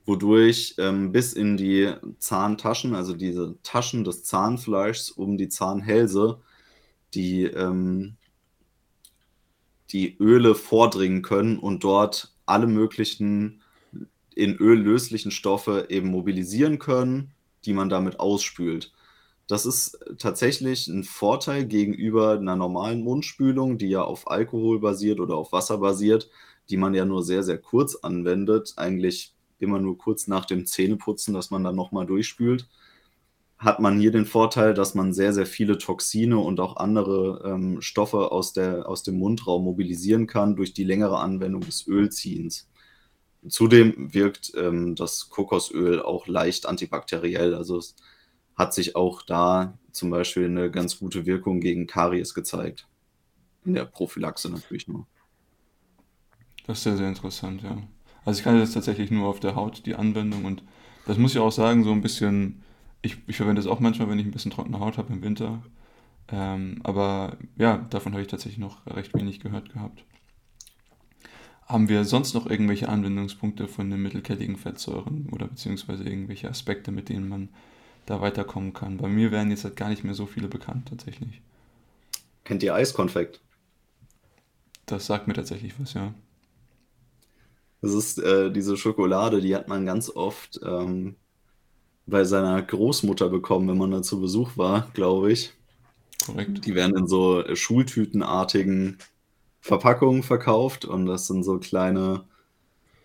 wodurch 0.09 0.74
ähm, 0.78 1.12
bis 1.12 1.35
in 1.35 1.59
die 1.59 1.92
Zahntaschen, 2.18 2.94
also 2.94 3.12
diese 3.12 3.57
Taschen 3.62 4.04
des 4.04 4.24
Zahnfleischs 4.24 5.11
um 5.11 5.37
die 5.37 5.50
Zahnhälse, 5.50 6.40
die, 7.12 7.44
ähm, 7.44 8.16
die 9.90 10.16
Öle 10.18 10.54
vordringen 10.54 11.20
können 11.20 11.59
und 11.59 11.85
dort 11.85 12.35
alle 12.46 12.66
möglichen 12.66 13.61
in 14.35 14.57
Öl 14.57 14.78
löslichen 14.78 15.31
Stoffe 15.31 15.87
eben 15.90 16.09
mobilisieren 16.09 16.78
können, 16.78 17.33
die 17.66 17.74
man 17.74 17.90
damit 17.90 18.18
ausspült. 18.18 18.92
Das 19.48 19.64
ist 19.64 19.98
tatsächlich 20.18 20.88
ein 20.88 21.04
Vorteil 21.04 21.64
gegenüber 21.64 22.32
einer 22.32 22.54
normalen 22.54 23.02
Mundspülung, 23.02 23.78
die 23.78 23.88
ja 23.88 24.02
auf 24.02 24.30
Alkohol 24.30 24.78
basiert 24.78 25.20
oder 25.20 25.37
auf 25.37 25.52
Wasser 25.52 25.78
basiert, 25.78 26.30
die 26.68 26.76
man 26.76 26.94
ja 26.94 27.06
nur 27.06 27.22
sehr, 27.22 27.42
sehr 27.42 27.56
kurz 27.56 27.96
anwendet, 27.96 28.74
eigentlich 28.76 29.34
immer 29.58 29.80
nur 29.80 29.96
kurz 29.96 30.28
nach 30.28 30.44
dem 30.44 30.66
Zähneputzen, 30.66 31.32
dass 31.32 31.50
man 31.50 31.64
dann 31.64 31.76
nochmal 31.76 32.04
durchspült, 32.04 32.68
hat 33.56 33.80
man 33.80 33.98
hier 33.98 34.12
den 34.12 34.26
Vorteil, 34.26 34.74
dass 34.74 34.94
man 34.94 35.14
sehr, 35.14 35.32
sehr 35.32 35.46
viele 35.46 35.78
Toxine 35.78 36.38
und 36.38 36.61
auch 36.61 36.76
andere 36.76 37.42
ähm, 37.44 37.80
Stoffe 37.80 38.30
aus, 38.30 38.52
der, 38.52 38.87
aus 38.87 39.02
dem 39.02 39.18
Mundraum 39.18 39.64
mobilisieren 39.64 40.26
kann 40.26 40.56
durch 40.56 40.74
die 40.74 40.84
längere 40.84 41.18
Anwendung 41.18 41.62
des 41.62 41.87
Ölziehens. 41.87 42.68
Zudem 43.48 44.12
wirkt 44.12 44.52
ähm, 44.56 44.94
das 44.94 45.30
Kokosöl 45.30 46.02
auch 46.02 46.26
leicht 46.26 46.66
antibakteriell. 46.66 47.54
Also 47.54 47.78
es 47.78 47.96
hat 48.59 48.75
sich 48.75 48.97
auch 48.97 49.23
da 49.23 49.79
zum 49.92 50.11
Beispiel 50.11 50.47
eine 50.47 50.71
ganz 50.71 50.99
gute 50.99 51.25
Wirkung 51.25 51.61
gegen 51.61 51.87
Karies 51.87 52.35
gezeigt. 52.35 52.88
In 53.64 53.75
der 53.75 53.85
Prophylaxe 53.85 54.51
natürlich 54.51 54.88
nur. 54.88 55.07
Das 56.66 56.79
ist 56.79 56.85
sehr, 56.85 56.97
sehr 56.97 57.09
interessant, 57.09 57.62
ja. 57.62 57.79
Also 58.25 58.38
ich 58.38 58.44
kann 58.44 58.59
das 58.59 58.73
tatsächlich 58.73 59.11
nur 59.11 59.29
auf 59.29 59.40
der 59.40 59.55
Haut, 59.55 59.87
die 59.87 59.94
Anwendung. 59.94 60.44
Und 60.44 60.62
das 61.07 61.16
muss 61.16 61.33
ich 61.33 61.38
auch 61.38 61.53
sagen, 61.53 61.85
so 61.85 61.92
ein 61.92 62.03
bisschen, 62.03 62.62
ich, 63.01 63.16
ich 63.27 63.37
verwende 63.37 63.61
es 63.61 63.66
auch 63.66 63.81
manchmal, 63.81 64.11
wenn 64.11 64.18
ich 64.18 64.27
ein 64.27 64.33
bisschen 64.33 64.51
trockene 64.51 64.81
Haut 64.81 64.99
habe 64.99 65.12
im 65.12 65.23
Winter. 65.23 65.62
Ähm, 66.31 66.81
aber 66.83 67.38
ja, 67.57 67.79
davon 67.90 68.12
habe 68.12 68.23
ich 68.23 68.29
tatsächlich 68.29 68.59
noch 68.59 68.87
recht 68.87 69.14
wenig 69.14 69.40
gehört 69.40 69.73
gehabt. 69.73 70.05
Haben 71.64 71.88
wir 71.88 72.05
sonst 72.05 72.35
noch 72.35 72.47
irgendwelche 72.47 72.88
Anwendungspunkte 72.88 73.68
von 73.68 73.88
den 73.90 74.03
mittelkettigen 74.03 74.57
Fettsäuren 74.57 75.29
oder 75.31 75.47
beziehungsweise 75.47 76.05
irgendwelche 76.05 76.51
Aspekte, 76.51 76.90
mit 76.90 77.09
denen 77.09 77.29
man 77.29 77.49
da 78.09 78.21
weiterkommen 78.21 78.73
kann? 78.73 78.97
Bei 78.97 79.09
mir 79.09 79.31
wären 79.31 79.51
jetzt 79.51 79.64
halt 79.64 79.77
gar 79.77 79.88
nicht 79.88 80.05
mehr 80.05 80.14
so 80.14 80.27
viele 80.27 80.49
bekannt 80.49 80.88
tatsächlich. 80.88 81.40
Kennt 82.44 82.62
ihr 82.62 82.75
Eiskonfekt? 82.75 83.40
Das 84.87 85.07
sagt 85.07 85.29
mir 85.29 85.35
tatsächlich 85.35 85.75
was, 85.79 85.92
ja. 85.92 86.14
Das 87.83 87.92
ist 87.92 88.18
äh, 88.18 88.51
diese 88.51 88.77
Schokolade, 88.77 89.40
die 89.40 89.55
hat 89.55 89.68
man 89.68 89.87
ganz 89.87 90.11
oft 90.11 90.59
ähm, 90.64 91.16
bei 92.07 92.25
seiner 92.25 92.61
Großmutter 92.62 93.29
bekommen, 93.29 93.68
wenn 93.68 93.79
man 93.79 93.90
da 93.90 94.03
zu 94.03 94.21
Besuch 94.21 94.57
war, 94.57 94.88
glaube 94.94 95.31
ich. 95.31 95.53
Korrekt. 96.25 96.64
Die 96.64 96.75
werden 96.75 96.97
in 96.97 97.07
so 97.07 97.44
Schultütenartigen 97.55 98.99
Verpackungen 99.61 100.23
verkauft 100.23 100.87
und 100.87 101.07
das 101.07 101.27
sind 101.27 101.44
so 101.44 101.59
kleine 101.59 102.25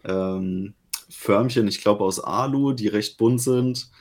ähm, 0.06 0.74
Förmchen, 1.10 1.68
ich 1.68 1.82
glaube 1.82 2.04
aus 2.04 2.20
Alu, 2.20 2.74
die 2.74 2.88
recht 2.88 3.18
bunt 3.18 3.42
sind. 3.42 3.92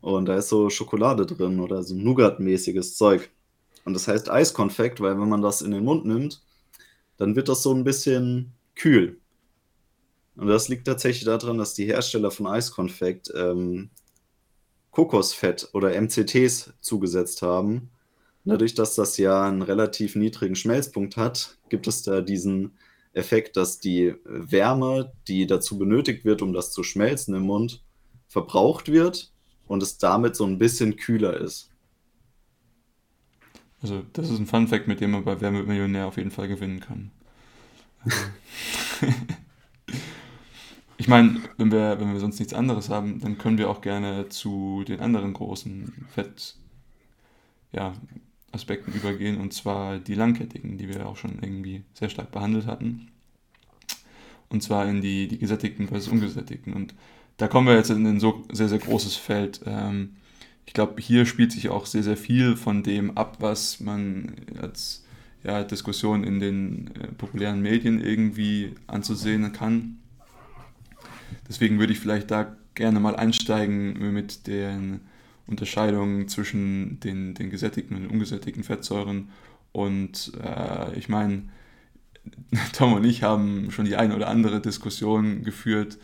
Und 0.00 0.26
da 0.26 0.36
ist 0.36 0.48
so 0.48 0.70
Schokolade 0.70 1.26
drin 1.26 1.60
oder 1.60 1.82
so 1.82 1.94
Nougat-mäßiges 1.94 2.96
Zeug. 2.96 3.30
Und 3.84 3.94
das 3.94 4.06
heißt 4.06 4.30
Eiskonfekt, 4.30 5.00
weil 5.00 5.18
wenn 5.18 5.28
man 5.28 5.42
das 5.42 5.62
in 5.62 5.70
den 5.70 5.84
Mund 5.84 6.04
nimmt, 6.04 6.42
dann 7.16 7.34
wird 7.36 7.48
das 7.48 7.62
so 7.62 7.72
ein 7.72 7.84
bisschen 7.84 8.52
kühl. 8.76 9.18
Und 10.36 10.46
das 10.46 10.68
liegt 10.68 10.86
tatsächlich 10.86 11.24
daran, 11.24 11.58
dass 11.58 11.74
die 11.74 11.86
Hersteller 11.86 12.30
von 12.30 12.46
Eiskonfekt 12.46 13.32
ähm, 13.34 13.90
Kokosfett 14.92 15.68
oder 15.72 16.00
MCTs 16.00 16.72
zugesetzt 16.80 17.42
haben. 17.42 17.90
Dadurch, 18.44 18.74
dass 18.74 18.94
das 18.94 19.16
ja 19.18 19.46
einen 19.46 19.62
relativ 19.62 20.14
niedrigen 20.14 20.54
Schmelzpunkt 20.54 21.16
hat, 21.16 21.58
gibt 21.68 21.86
es 21.86 22.02
da 22.02 22.20
diesen 22.20 22.78
Effekt, 23.12 23.56
dass 23.56 23.78
die 23.78 24.14
Wärme, 24.24 25.12
die 25.26 25.46
dazu 25.46 25.76
benötigt 25.76 26.24
wird, 26.24 26.40
um 26.40 26.52
das 26.52 26.72
zu 26.72 26.82
schmelzen 26.82 27.34
im 27.34 27.42
Mund, 27.42 27.82
verbraucht 28.28 28.90
wird 28.90 29.32
und 29.68 29.82
es 29.82 29.98
damit 29.98 30.36
so 30.36 30.44
ein 30.44 30.58
bisschen 30.58 30.96
kühler 30.96 31.36
ist. 31.36 31.70
Also, 33.80 34.02
das 34.12 34.28
ist 34.28 34.40
ein 34.40 34.46
Fun 34.46 34.66
Fact, 34.66 34.88
mit 34.88 35.00
dem 35.00 35.12
man 35.12 35.24
bei 35.24 35.40
Wer 35.40 35.52
Millionär 35.52 36.06
auf 36.06 36.16
jeden 36.16 36.32
Fall 36.32 36.48
gewinnen 36.48 36.80
kann. 36.80 37.12
Also 38.04 38.16
Ich 41.00 41.06
meine, 41.06 41.40
wenn 41.56 41.70
wir, 41.70 42.00
wenn 42.00 42.12
wir 42.12 42.18
sonst 42.18 42.40
nichts 42.40 42.52
anderes 42.52 42.90
haben, 42.90 43.20
dann 43.20 43.38
können 43.38 43.56
wir 43.56 43.70
auch 43.70 43.80
gerne 43.80 44.28
zu 44.30 44.82
den 44.86 44.98
anderen 44.98 45.32
großen 45.32 45.92
Fett-Aspekten 46.10 48.92
ja, 48.92 48.96
übergehen, 48.96 49.40
und 49.40 49.54
zwar 49.54 50.00
die 50.00 50.14
langkettigen, 50.14 50.76
die 50.76 50.88
wir 50.88 51.06
auch 51.06 51.16
schon 51.16 51.38
irgendwie 51.40 51.84
sehr 51.94 52.08
stark 52.08 52.32
behandelt 52.32 52.66
hatten. 52.66 53.12
Und 54.48 54.64
zwar 54.64 54.88
in 54.88 55.00
die, 55.00 55.28
die 55.28 55.38
gesättigten 55.38 55.86
versus 55.86 56.08
ungesättigten. 56.08 56.72
Und 56.72 56.96
da 57.38 57.48
kommen 57.48 57.66
wir 57.66 57.74
jetzt 57.74 57.90
in 57.90 58.06
ein 58.06 58.20
so 58.20 58.44
sehr, 58.52 58.68
sehr 58.68 58.78
großes 58.78 59.16
Feld. 59.16 59.60
Ähm, 59.64 60.16
ich 60.66 60.74
glaube, 60.74 61.00
hier 61.00 61.24
spielt 61.24 61.52
sich 61.52 61.70
auch 61.70 61.86
sehr, 61.86 62.02
sehr 62.02 62.16
viel 62.16 62.56
von 62.56 62.82
dem 62.82 63.16
ab, 63.16 63.38
was 63.40 63.80
man 63.80 64.34
als 64.60 65.04
ja, 65.44 65.64
Diskussion 65.64 66.24
in 66.24 66.40
den 66.40 66.90
äh, 66.94 67.06
populären 67.12 67.62
Medien 67.62 68.00
irgendwie 68.00 68.74
anzusehen 68.86 69.50
kann. 69.52 69.98
Deswegen 71.48 71.78
würde 71.78 71.92
ich 71.92 72.00
vielleicht 72.00 72.30
da 72.30 72.56
gerne 72.74 73.00
mal 73.00 73.16
einsteigen 73.16 74.12
mit 74.12 74.46
den 74.46 75.00
Unterscheidung 75.46 76.28
zwischen 76.28 77.00
den, 77.00 77.34
den 77.34 77.50
gesättigten 77.50 77.96
und 77.96 78.08
ungesättigten 78.08 78.64
Fettsäuren. 78.64 79.30
Und 79.72 80.32
äh, 80.42 80.98
ich 80.98 81.08
meine, 81.08 81.44
Tom 82.72 82.94
und 82.94 83.04
ich 83.04 83.22
haben 83.22 83.70
schon 83.70 83.84
die 83.84 83.96
eine 83.96 84.14
oder 84.14 84.28
andere 84.28 84.60
Diskussion 84.60 85.44
geführt, 85.44 85.98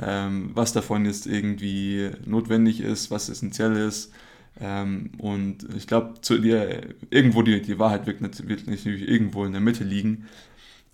ähm, 0.00 0.50
was 0.54 0.72
davon 0.72 1.04
jetzt 1.04 1.26
irgendwie 1.26 2.10
notwendig 2.24 2.80
ist, 2.80 3.10
was 3.10 3.28
essentiell 3.28 3.76
ist. 3.76 4.12
Ähm, 4.60 5.10
und 5.18 5.66
ich 5.76 5.86
glaube, 5.86 6.14
irgendwo 7.10 7.42
die, 7.42 7.60
die 7.60 7.78
Wahrheit 7.78 8.06
wird, 8.06 8.20
wird 8.48 8.66
natürlich 8.66 9.08
irgendwo 9.08 9.44
in 9.44 9.52
der 9.52 9.60
Mitte 9.60 9.84
liegen. 9.84 10.26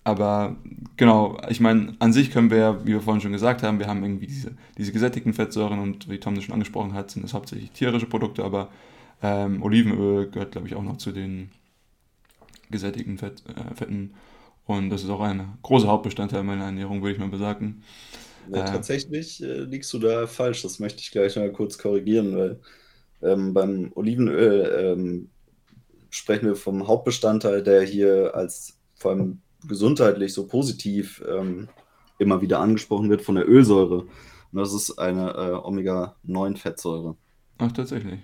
Aber 0.03 0.55
genau, 0.97 1.37
ich 1.49 1.59
meine, 1.59 1.95
an 1.99 2.11
sich 2.11 2.31
können 2.31 2.49
wir, 2.49 2.81
wie 2.85 2.93
wir 2.93 3.01
vorhin 3.01 3.21
schon 3.21 3.33
gesagt 3.33 3.61
haben, 3.61 3.77
wir 3.77 3.87
haben 3.87 4.03
irgendwie 4.03 4.25
diese, 4.27 4.51
diese 4.77 4.91
gesättigten 4.91 5.33
Fettsäuren 5.33 5.79
und 5.79 6.09
wie 6.09 6.19
Tom 6.19 6.33
das 6.33 6.43
schon 6.43 6.53
angesprochen 6.53 6.93
hat, 6.93 7.11
sind 7.11 7.23
das 7.23 7.35
hauptsächlich 7.35 7.71
tierische 7.71 8.07
Produkte, 8.07 8.43
aber 8.43 8.69
ähm, 9.21 9.61
Olivenöl 9.61 10.31
gehört, 10.31 10.53
glaube 10.53 10.67
ich, 10.67 10.75
auch 10.75 10.81
noch 10.81 10.97
zu 10.97 11.11
den 11.11 11.51
gesättigten 12.71 13.19
Fett, 13.19 13.43
äh, 13.47 13.75
Fetten. 13.75 14.15
Und 14.65 14.89
das 14.89 15.03
ist 15.03 15.09
auch 15.09 15.21
ein 15.21 15.45
großer 15.61 15.87
Hauptbestandteil 15.87 16.43
meiner 16.43 16.65
Ernährung, 16.65 17.01
würde 17.01 17.13
ich 17.13 17.19
mal 17.19 17.29
besagen. 17.29 17.83
Ja, 18.49 18.63
äh, 18.63 18.65
tatsächlich 18.65 19.41
äh, 19.43 19.61
liegst 19.61 19.91
du 19.93 19.99
da 19.99 20.27
falsch. 20.27 20.61
Das 20.61 20.79
möchte 20.79 21.01
ich 21.01 21.11
gleich 21.11 21.35
mal 21.35 21.51
kurz 21.51 21.77
korrigieren, 21.77 22.35
weil 22.37 22.59
ähm, 23.21 23.53
beim 23.53 23.91
Olivenöl 23.95 24.95
ähm, 24.97 25.29
sprechen 26.09 26.47
wir 26.47 26.55
vom 26.55 26.87
Hauptbestandteil, 26.87 27.63
der 27.63 27.83
hier 27.83 28.35
als 28.35 28.79
vor 28.95 29.11
allem 29.11 29.41
gesundheitlich 29.67 30.33
so 30.33 30.47
positiv 30.47 31.23
ähm, 31.27 31.69
immer 32.17 32.41
wieder 32.41 32.59
angesprochen 32.59 33.09
wird, 33.09 33.21
von 33.21 33.35
der 33.35 33.47
Ölsäure. 33.47 34.01
Und 34.51 34.59
das 34.59 34.73
ist 34.73 34.97
eine 34.99 35.31
äh, 35.31 35.53
Omega-9-Fettsäure. 35.53 37.15
Ach, 37.57 37.71
tatsächlich. 37.71 38.19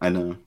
Eine 0.00 0.38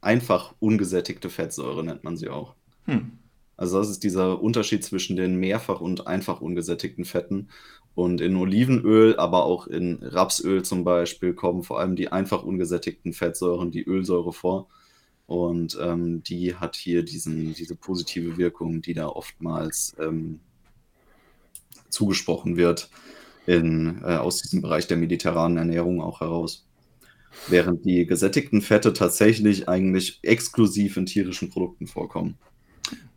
einfach 0.00 0.54
ungesättigte 0.58 1.30
Fettsäure 1.30 1.84
nennt 1.84 2.04
man 2.04 2.16
sie 2.16 2.28
auch. 2.28 2.54
Hm. 2.86 3.18
Also 3.56 3.78
das 3.78 3.90
ist 3.90 4.02
dieser 4.02 4.40
Unterschied 4.42 4.84
zwischen 4.84 5.16
den 5.16 5.36
mehrfach 5.36 5.80
und 5.80 6.06
einfach 6.06 6.40
ungesättigten 6.40 7.04
Fetten. 7.04 7.48
Und 7.94 8.20
in 8.20 8.36
Olivenöl, 8.36 9.16
aber 9.16 9.44
auch 9.44 9.66
in 9.66 9.98
Rapsöl 10.02 10.64
zum 10.64 10.82
Beispiel, 10.84 11.34
kommen 11.34 11.62
vor 11.62 11.78
allem 11.78 11.94
die 11.94 12.10
einfach 12.10 12.42
ungesättigten 12.42 13.12
Fettsäuren, 13.12 13.70
die 13.70 13.84
Ölsäure 13.84 14.32
vor. 14.32 14.68
Und 15.26 15.78
ähm, 15.80 16.22
die 16.22 16.56
hat 16.56 16.76
hier 16.76 17.04
diesen, 17.04 17.54
diese 17.54 17.76
positive 17.76 18.38
Wirkung, 18.38 18.82
die 18.82 18.94
da 18.94 19.08
oftmals 19.08 19.94
ähm, 20.00 20.40
zugesprochen 21.90 22.56
wird, 22.56 22.88
in, 23.46 24.00
äh, 24.02 24.16
aus 24.16 24.42
diesem 24.42 24.62
Bereich 24.62 24.86
der 24.86 24.96
mediterranen 24.96 25.58
Ernährung 25.58 26.00
auch 26.00 26.20
heraus. 26.20 26.66
Während 27.48 27.84
die 27.84 28.06
gesättigten 28.06 28.60
Fette 28.60 28.92
tatsächlich 28.92 29.68
eigentlich 29.68 30.18
exklusiv 30.22 30.96
in 30.96 31.06
tierischen 31.06 31.50
Produkten 31.50 31.86
vorkommen. 31.86 32.38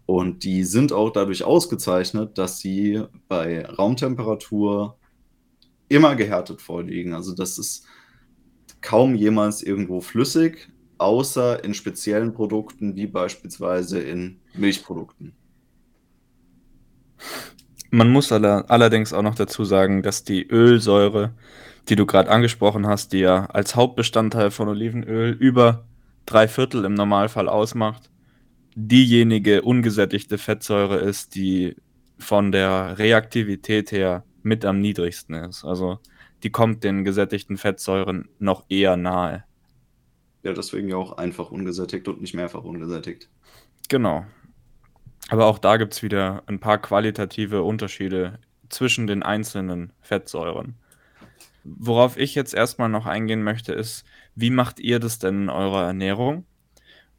Und 0.05 0.43
die 0.43 0.63
sind 0.63 0.93
auch 0.93 1.09
dadurch 1.09 1.43
ausgezeichnet, 1.43 2.37
dass 2.37 2.59
sie 2.59 3.03
bei 3.27 3.65
Raumtemperatur 3.65 4.97
immer 5.89 6.15
gehärtet 6.15 6.61
vorliegen. 6.61 7.13
Also 7.13 7.33
das 7.33 7.57
ist 7.57 7.85
kaum 8.81 9.15
jemals 9.15 9.63
irgendwo 9.63 10.01
flüssig, 10.01 10.69
außer 10.97 11.63
in 11.63 11.73
speziellen 11.73 12.33
Produkten 12.33 12.95
wie 12.95 13.07
beispielsweise 13.07 13.99
in 13.99 14.39
Milchprodukten. 14.53 15.33
Man 17.89 18.11
muss 18.11 18.31
aller, 18.31 18.65
allerdings 18.69 19.13
auch 19.13 19.21
noch 19.21 19.35
dazu 19.35 19.65
sagen, 19.65 20.03
dass 20.03 20.23
die 20.23 20.45
Ölsäure, 20.47 21.33
die 21.89 21.95
du 21.95 22.05
gerade 22.05 22.29
angesprochen 22.29 22.87
hast, 22.87 23.13
die 23.13 23.19
ja 23.19 23.45
als 23.47 23.75
Hauptbestandteil 23.75 24.51
von 24.51 24.67
Olivenöl 24.67 25.31
über 25.31 25.85
drei 26.25 26.47
Viertel 26.47 26.85
im 26.85 26.93
Normalfall 26.93 27.47
ausmacht, 27.47 28.09
diejenige 28.75 29.61
ungesättigte 29.61 30.37
Fettsäure 30.37 30.97
ist, 30.97 31.35
die 31.35 31.75
von 32.17 32.51
der 32.51 32.97
Reaktivität 32.97 33.91
her 33.91 34.23
mit 34.43 34.65
am 34.65 34.79
niedrigsten 34.79 35.35
ist. 35.35 35.63
Also 35.65 35.99
die 36.43 36.51
kommt 36.51 36.83
den 36.83 37.03
gesättigten 37.03 37.57
Fettsäuren 37.57 38.29
noch 38.37 38.65
eher 38.69 38.97
nahe. 38.97 39.45
Ja, 40.43 40.53
deswegen 40.53 40.89
ja 40.89 40.97
auch 40.97 41.17
einfach 41.17 41.49
ungesättigt 41.49 42.07
und 42.07 42.21
nicht 42.21 42.35
mehrfach 42.35 42.63
ungesättigt. 42.63 43.29
Genau. 43.89 44.25
Aber 45.29 45.47
auch 45.47 45.57
da 45.57 45.77
gibt 45.77 45.93
es 45.93 46.03
wieder 46.03 46.43
ein 46.45 46.59
paar 46.59 46.77
qualitative 46.77 47.63
Unterschiede 47.63 48.39
zwischen 48.69 49.07
den 49.07 49.23
einzelnen 49.23 49.91
Fettsäuren. 50.01 50.75
Worauf 51.63 52.17
ich 52.17 52.35
jetzt 52.35 52.53
erstmal 52.53 52.89
noch 52.89 53.07
eingehen 53.07 53.41
möchte, 53.41 53.73
ist, 53.73 54.05
wie 54.35 54.51
macht 54.51 54.79
ihr 54.79 54.99
das 54.99 55.17
denn 55.17 55.43
in 55.43 55.49
eurer 55.49 55.83
Ernährung? 55.83 56.45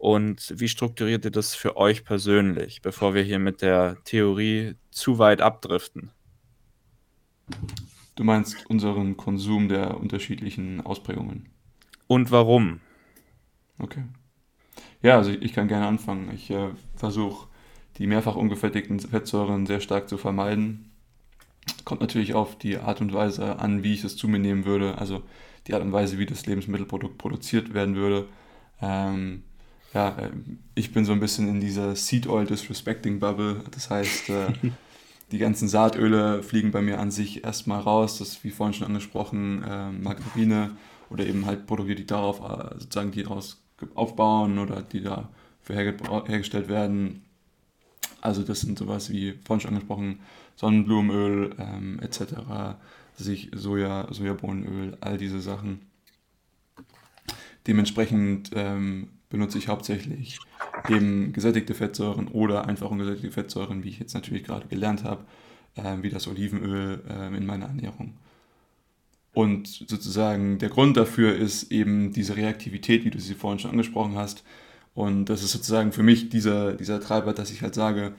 Und 0.07 0.55
wie 0.57 0.69
strukturiert 0.69 1.25
ihr 1.25 1.33
das 1.33 1.57
für 1.57 1.77
euch 1.77 2.05
persönlich, 2.05 2.81
bevor 2.81 3.15
wir 3.15 3.25
hier 3.25 3.41
mit 3.41 3.61
der 3.61 3.97
Theorie 4.05 4.77
zu 4.93 5.19
weit 5.19 5.41
abdriften? 5.41 6.13
Du 8.15 8.23
meinst 8.23 8.71
unseren 8.71 9.17
Konsum 9.17 9.69
der 9.69 9.99
unterschiedlichen 9.99 10.81
Ausprägungen. 10.81 11.49
Und 12.07 12.31
warum? 12.31 12.79
Okay. 13.81 14.05
Ja, 15.03 15.17
also 15.17 15.33
ich, 15.33 15.53
kann 15.53 15.67
gerne 15.67 15.89
anfangen. 15.89 16.31
Ich 16.33 16.53
äh, 16.53 16.69
versuche 16.95 17.49
die 17.99 18.07
mehrfach 18.07 18.37
ungefettigten 18.37 19.01
Fettsäuren 19.01 19.67
sehr 19.67 19.81
stark 19.81 20.09
zu 20.09 20.19
vermeiden. 20.19 20.93
Kommt 21.85 22.01
natürlich 22.01 22.33
auf 22.33 22.57
die 22.57 22.79
Art 22.79 23.01
und 23.01 23.13
Weise 23.13 23.59
an, 23.59 23.83
wie 23.83 23.95
ich 23.95 24.05
es 24.05 24.17
zu 24.17 24.29
mir 24.29 24.39
nehmen 24.39 24.67
würde. 24.67 24.99
Also 24.99 25.25
die 25.67 25.75
Art 25.75 25.83
und 25.83 25.91
Weise, 25.91 26.17
wie 26.21 26.27
das 26.27 26.47
Lebensmittelprodukt 26.47 27.19
produziert 27.19 27.75
werden 27.75 27.97
würde. 27.97 28.29
Ähm, 28.81 29.43
ja, 29.97 30.11
äh, 30.19 30.31
ich 30.75 30.93
bin 30.93 31.07
so 31.07 31.13
ein 31.13 31.21
bisschen 31.21 31.49
in 31.49 31.59
dieser 31.59 31.97
Seed 31.97 32.27
Oil 32.27 32.45
Disrespecting 32.45 33.19
Bubble. 33.19 33.65
Das 33.71 33.89
heißt, 33.89 34.29
äh, 34.29 34.53
die 35.33 35.39
ganzen 35.39 35.69
Saatöle 35.69 36.43
fliegen 36.43 36.71
bei 36.71 36.83
mir 36.83 37.01
an 37.01 37.11
sich 37.11 37.45
erstmal 37.45 37.81
raus. 37.81 38.19
Das 38.19 38.29
ist 38.29 38.45
wie 38.45 38.51
vorhin 38.51 38.75
schon 38.75 38.89
angesprochen, 38.89 39.63
äh, 39.63 39.91
Margarine 39.91 40.77
oder 41.09 41.27
eben 41.27 41.47
halt 41.47 41.67
Produkte, 41.67 41.95
die 41.95 42.07
darauf 42.07 42.41
äh, 42.41 42.75
sozusagen 42.79 43.11
die 43.11 43.23
daraus 43.23 43.63
aufbauen 43.95 44.59
oder 44.59 44.83
die 44.83 45.03
da 45.03 45.31
für 45.63 45.75
hergestellt 45.75 46.69
werden. 46.69 47.23
Also 48.21 48.43
das 48.43 48.61
sind 48.61 48.79
sowas 48.79 49.11
wie 49.11 49.39
vorhin 49.45 49.61
schon 49.63 49.75
angesprochen, 49.75 50.21
Sonnenblumenöl 50.57 51.55
ähm, 51.59 52.01
etc., 52.01 52.35
sich 53.17 53.51
Soja, 53.55 54.09
Sojabohnenöl, 54.11 54.99
all 55.01 55.17
diese 55.17 55.41
Sachen. 55.41 55.81
Dementsprechend 57.67 58.51
ähm, 58.55 59.09
benutze 59.29 59.59
ich 59.59 59.69
hauptsächlich 59.69 60.39
eben 60.89 61.33
gesättigte 61.33 61.75
Fettsäuren 61.75 62.29
oder 62.29 62.67
einfach 62.67 62.91
ungesättigte 62.91 63.31
Fettsäuren, 63.31 63.85
wie 63.85 63.89
ich 63.89 63.99
jetzt 63.99 64.15
natürlich 64.15 64.45
gerade 64.45 64.69
gelernt 64.69 65.05
habe, 65.05 65.25
äh, 65.75 65.97
wie 66.03 66.11
das 66.11 66.29
Olivenöl 66.29 67.03
äh, 67.09 67.37
in 67.37 67.47
meiner 67.47 67.67
Ernährung. 67.67 68.15
Und 69.33 69.69
sozusagen 69.69 70.59
der 70.59 70.71
Grund 70.71 70.97
dafür 70.97 71.37
ist 71.37 71.71
eben 71.71 72.13
diese 72.13 72.37
Reaktivität, 72.37 73.05
wie 73.05 73.11
du 73.11 73.19
sie 73.19 73.35
vorhin 73.35 73.59
schon 73.59 73.73
angesprochen 73.73 74.17
hast. 74.17 74.45
Und 74.95 75.27
das 75.27 75.43
ist 75.43 75.53
sozusagen 75.53 75.93
für 75.93 76.03
mich 76.03 76.31
dieser, 76.31 76.73
dieser 76.73 77.01
Treiber, 77.01 77.35
dass 77.35 77.51
ich 77.51 77.61
halt 77.61 77.75
sage, 77.75 78.15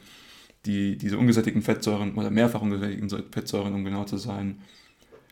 die, 0.68 0.96
diese 0.98 1.18
ungesättigten 1.18 1.64
Fettsäuren 1.64 2.14
oder 2.16 2.30
mehrfach 2.30 2.62
ungesättigten 2.62 3.10
Fettsäuren, 3.32 3.74
um 3.74 3.84
genau 3.84 4.04
zu 4.04 4.18
sein, 4.18 4.62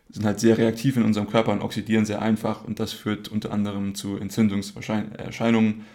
sind 0.09 0.25
halt 0.25 0.39
sehr 0.39 0.57
reaktiv 0.57 0.97
in 0.97 1.03
unserem 1.03 1.27
Körper 1.27 1.51
und 1.51 1.61
oxidieren 1.61 2.05
sehr 2.05 2.21
einfach 2.21 2.63
und 2.63 2.79
das 2.79 2.93
führt 2.93 3.27
unter 3.27 3.51
anderem 3.51 3.95
zu 3.95 4.17
Entzündungserscheinungen, 4.17 5.85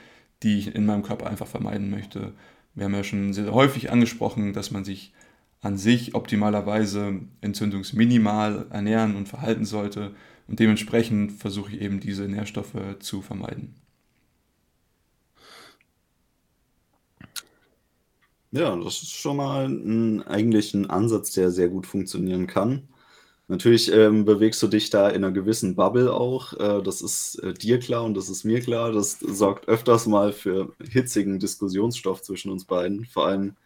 die 0.42 0.58
ich 0.58 0.74
in 0.74 0.86
meinem 0.86 1.02
Körper 1.02 1.26
einfach 1.28 1.46
vermeiden 1.46 1.90
möchte. 1.90 2.32
Wir 2.74 2.84
haben 2.84 2.94
ja 2.94 3.04
schon 3.04 3.32
sehr, 3.32 3.52
häufig 3.52 3.90
angesprochen, 3.90 4.52
dass 4.52 4.70
man 4.70 4.84
sich 4.84 5.12
an 5.60 5.76
sich 5.76 6.14
optimalerweise 6.14 7.20
entzündungsminimal 7.40 8.66
ernähren 8.70 9.16
und 9.16 9.28
verhalten 9.28 9.64
sollte 9.64 10.14
und 10.48 10.58
dementsprechend 10.58 11.32
versuche 11.32 11.72
ich 11.72 11.80
eben 11.80 12.00
diese 12.00 12.24
Nährstoffe 12.24 12.76
zu 12.98 13.22
vermeiden. 13.22 13.74
Ja, 18.52 18.74
das 18.74 19.02
ist 19.02 19.12
schon 19.12 19.36
mal 19.36 19.66
ein, 19.66 20.22
eigentlich 20.26 20.74
ein 20.74 20.90
Ansatz, 20.90 21.30
der 21.32 21.50
sehr 21.52 21.68
gut 21.68 21.86
funktionieren 21.86 22.48
kann. 22.48 22.88
Natürlich 23.50 23.90
ähm, 23.92 24.24
bewegst 24.24 24.62
du 24.62 24.68
dich 24.68 24.90
da 24.90 25.08
in 25.08 25.24
einer 25.24 25.32
gewissen 25.32 25.74
Bubble 25.74 26.14
auch. 26.14 26.52
Äh, 26.52 26.84
das 26.84 27.02
ist 27.02 27.34
äh, 27.42 27.52
dir 27.52 27.80
klar 27.80 28.04
und 28.04 28.14
das 28.16 28.28
ist 28.28 28.44
mir 28.44 28.60
klar. 28.60 28.92
Das 28.92 29.18
sorgt 29.18 29.66
öfters 29.66 30.06
mal 30.06 30.32
für 30.32 30.72
hitzigen 30.88 31.40
Diskussionsstoff 31.40 32.22
zwischen 32.22 32.52
uns 32.52 32.64
beiden. 32.64 33.06
Vor 33.06 33.26
allem 33.26 33.56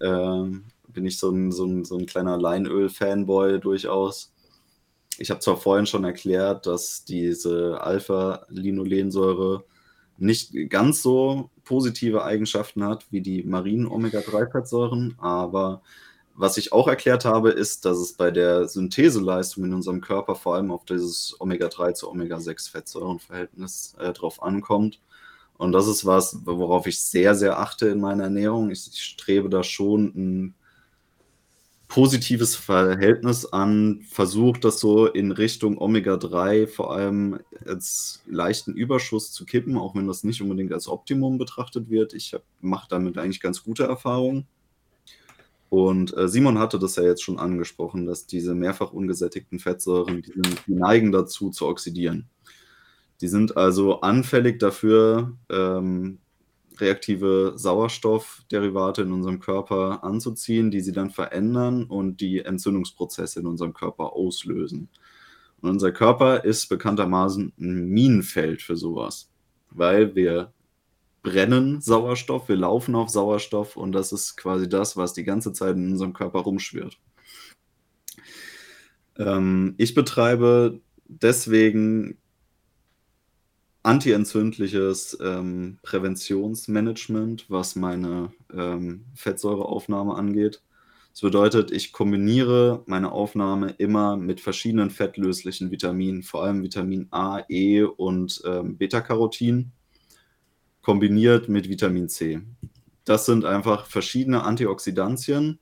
ähm, 0.00 0.62
bin 0.86 1.06
ich 1.06 1.18
so 1.18 1.28
ein, 1.32 1.50
so 1.50 1.64
ein, 1.64 1.84
so 1.84 1.98
ein 1.98 2.06
kleiner 2.06 2.38
Leinöl-Fanboy 2.38 3.58
durchaus. 3.58 4.32
Ich 5.18 5.30
habe 5.30 5.40
zwar 5.40 5.56
vorhin 5.56 5.86
schon 5.86 6.04
erklärt, 6.04 6.68
dass 6.68 7.04
diese 7.04 7.80
Alpha-Linolensäure 7.80 9.64
nicht 10.18 10.52
ganz 10.68 11.02
so 11.02 11.50
positive 11.64 12.22
Eigenschaften 12.22 12.84
hat 12.84 13.06
wie 13.10 13.22
die 13.22 13.42
marinen 13.42 13.88
Omega-3-Fettsäuren, 13.88 15.16
aber 15.18 15.82
Was 16.34 16.56
ich 16.56 16.72
auch 16.72 16.88
erklärt 16.88 17.24
habe, 17.24 17.50
ist, 17.50 17.84
dass 17.84 17.98
es 17.98 18.14
bei 18.14 18.30
der 18.30 18.66
Syntheseleistung 18.68 19.64
in 19.64 19.74
unserem 19.74 20.00
Körper 20.00 20.34
vor 20.34 20.54
allem 20.54 20.70
auf 20.70 20.84
dieses 20.84 21.36
Omega-3 21.38 21.94
zu 21.94 22.10
Omega-6-Fettsäurenverhältnis 22.10 23.94
äh, 23.98 24.12
drauf 24.12 24.42
ankommt. 24.42 25.00
Und 25.58 25.72
das 25.72 25.86
ist 25.86 26.06
was, 26.06 26.38
worauf 26.46 26.86
ich 26.86 27.02
sehr, 27.02 27.34
sehr 27.34 27.58
achte 27.58 27.88
in 27.88 28.00
meiner 28.00 28.24
Ernährung. 28.24 28.70
Ich, 28.70 28.88
ich 28.88 29.02
strebe 29.02 29.50
da 29.50 29.62
schon 29.62 30.06
ein 30.16 30.54
positives 31.90 32.54
Verhältnis 32.54 33.44
an, 33.44 34.00
versuche 34.08 34.60
das 34.60 34.78
so 34.78 35.06
in 35.06 35.32
Richtung 35.32 35.76
Omega-3 35.76 36.68
vor 36.68 36.94
allem 36.94 37.40
als 37.66 38.22
leichten 38.26 38.72
Überschuss 38.74 39.32
zu 39.32 39.44
kippen, 39.44 39.76
auch 39.76 39.96
wenn 39.96 40.06
das 40.06 40.24
nicht 40.24 40.40
unbedingt 40.40 40.72
als 40.72 40.88
Optimum 40.88 41.36
betrachtet 41.36 41.90
wird. 41.90 42.14
Ich 42.14 42.34
mache 42.60 42.86
damit 42.88 43.18
eigentlich 43.18 43.40
ganz 43.40 43.64
gute 43.64 43.82
Erfahrungen. 43.84 44.46
Und 45.70 46.16
äh, 46.16 46.28
Simon 46.28 46.58
hatte 46.58 46.80
das 46.80 46.96
ja 46.96 47.04
jetzt 47.04 47.22
schon 47.22 47.38
angesprochen, 47.38 48.04
dass 48.04 48.26
diese 48.26 48.56
mehrfach 48.56 48.92
ungesättigten 48.92 49.60
Fettsäuren, 49.60 50.20
die, 50.20 50.32
sind, 50.32 50.66
die 50.66 50.74
neigen 50.74 51.12
dazu 51.12 51.50
zu 51.50 51.66
oxidieren. 51.66 52.28
Die 53.20 53.28
sind 53.28 53.56
also 53.56 54.00
anfällig 54.00 54.58
dafür, 54.58 55.36
ähm, 55.48 56.18
reaktive 56.80 57.52
Sauerstoffderivate 57.56 59.02
in 59.02 59.12
unserem 59.12 59.38
Körper 59.38 60.02
anzuziehen, 60.02 60.72
die 60.72 60.80
sie 60.80 60.92
dann 60.92 61.10
verändern 61.10 61.84
und 61.84 62.20
die 62.20 62.40
Entzündungsprozesse 62.40 63.38
in 63.40 63.46
unserem 63.46 63.72
Körper 63.72 64.14
auslösen. 64.14 64.88
Und 65.60 65.70
unser 65.70 65.92
Körper 65.92 66.44
ist 66.44 66.68
bekanntermaßen 66.68 67.52
ein 67.60 67.88
Minenfeld 67.88 68.62
für 68.62 68.76
sowas, 68.76 69.30
weil 69.70 70.16
wir 70.16 70.52
brennen 71.22 71.80
Sauerstoff, 71.80 72.48
wir 72.48 72.56
laufen 72.56 72.94
auf 72.94 73.10
Sauerstoff 73.10 73.76
und 73.76 73.92
das 73.92 74.12
ist 74.12 74.36
quasi 74.36 74.68
das, 74.68 74.96
was 74.96 75.12
die 75.12 75.24
ganze 75.24 75.52
Zeit 75.52 75.76
in 75.76 75.92
unserem 75.92 76.12
Körper 76.12 76.40
rumschwirrt. 76.40 76.98
Ähm, 79.18 79.74
ich 79.76 79.94
betreibe 79.94 80.80
deswegen 81.06 82.18
antientzündliches 83.82 85.18
ähm, 85.22 85.78
Präventionsmanagement, 85.82 87.46
was 87.48 87.76
meine 87.76 88.32
ähm, 88.52 89.06
Fettsäureaufnahme 89.14 90.14
angeht. 90.14 90.62
Das 91.12 91.22
bedeutet, 91.22 91.72
ich 91.72 91.92
kombiniere 91.92 92.82
meine 92.86 93.10
Aufnahme 93.10 93.74
immer 93.78 94.16
mit 94.16 94.40
verschiedenen 94.40 94.90
fettlöslichen 94.90 95.70
Vitaminen, 95.70 96.22
vor 96.22 96.44
allem 96.44 96.62
Vitamin 96.62 97.08
A, 97.10 97.42
E 97.48 97.82
und 97.82 98.42
ähm, 98.44 98.76
Beta-Carotin, 98.76 99.72
kombiniert 100.82 101.48
mit 101.48 101.68
Vitamin 101.68 102.08
C. 102.08 102.40
Das 103.04 103.26
sind 103.26 103.44
einfach 103.44 103.86
verschiedene 103.86 104.42
Antioxidantien, 104.42 105.58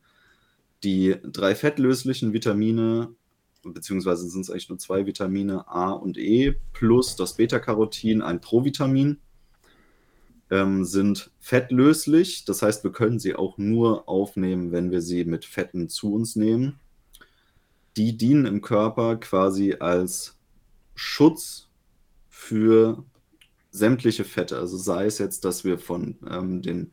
die 0.85 1.17
drei 1.23 1.55
fettlöslichen 1.55 2.33
Vitamine 2.33 3.15
beziehungsweise 3.63 4.29
sind 4.29 4.43
es 4.43 4.51
eigentlich 4.51 4.69
nur 4.69 4.79
zwei 4.79 5.07
Vitamine 5.07 5.69
A 5.69 5.91
und 5.91 6.19
E 6.19 6.55
plus 6.73 7.17
das 7.17 7.35
Beta-Carotin, 7.35 8.23
ein 8.23 8.41
Provitamin, 8.41 9.19
ähm, 10.51 10.85
sind 10.85 11.31
fettlöslich. 11.41 12.45
Das 12.45 12.63
heißt, 12.63 12.85
wir 12.85 12.93
können 12.93 13.19
sie 13.19 13.35
auch 13.35 13.59
nur 13.59 14.09
aufnehmen, 14.09 14.73
wenn 14.73 14.91
wir 14.91 15.03
sie 15.03 15.25
mit 15.25 15.45
Fetten 15.45 15.89
zu 15.89 16.15
uns 16.15 16.37
nehmen. 16.37 16.79
Die 17.97 18.17
dienen 18.17 18.47
im 18.47 18.63
Körper 18.63 19.17
quasi 19.17 19.77
als 19.79 20.39
Schutz 20.95 21.69
für 22.29 23.05
sämtliche 23.71 24.25
Fette. 24.25 24.59
Also 24.59 24.77
sei 24.77 25.07
es 25.07 25.19
jetzt, 25.19 25.45
dass 25.45 25.65
wir 25.65 25.79
von 25.79 26.17
ähm, 26.29 26.63
den 26.63 26.93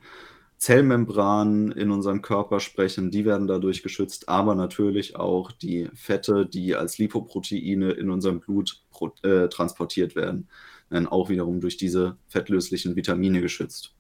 Zellmembranen 0.58 1.72
in 1.72 1.92
unserem 1.92 2.22
Körper 2.22 2.60
sprechen, 2.60 3.12
die 3.12 3.26
werden 3.26 3.48
dadurch 3.48 3.84
geschützt, 3.84 4.30
aber 4.30 4.56
natürlich 4.56 5.16
auch 5.16 5.52
die 5.52 5.90
Fette, 5.94 6.46
die 6.46 6.76
als 6.76 6.98
Lipoproteine 6.98 7.92
in 7.92 8.10
unserem 8.10 8.40
Blut 8.40 8.82
äh, 9.24 9.48
transportiert 9.50 10.16
werden, 10.16 10.48
werden 10.90 11.08
auch 11.08 11.30
wiederum 11.30 11.60
durch 11.60 11.78
diese 11.78 12.18
fettlöslichen 12.28 12.96
Vitamine 12.96 13.42
geschützt. 13.42 13.94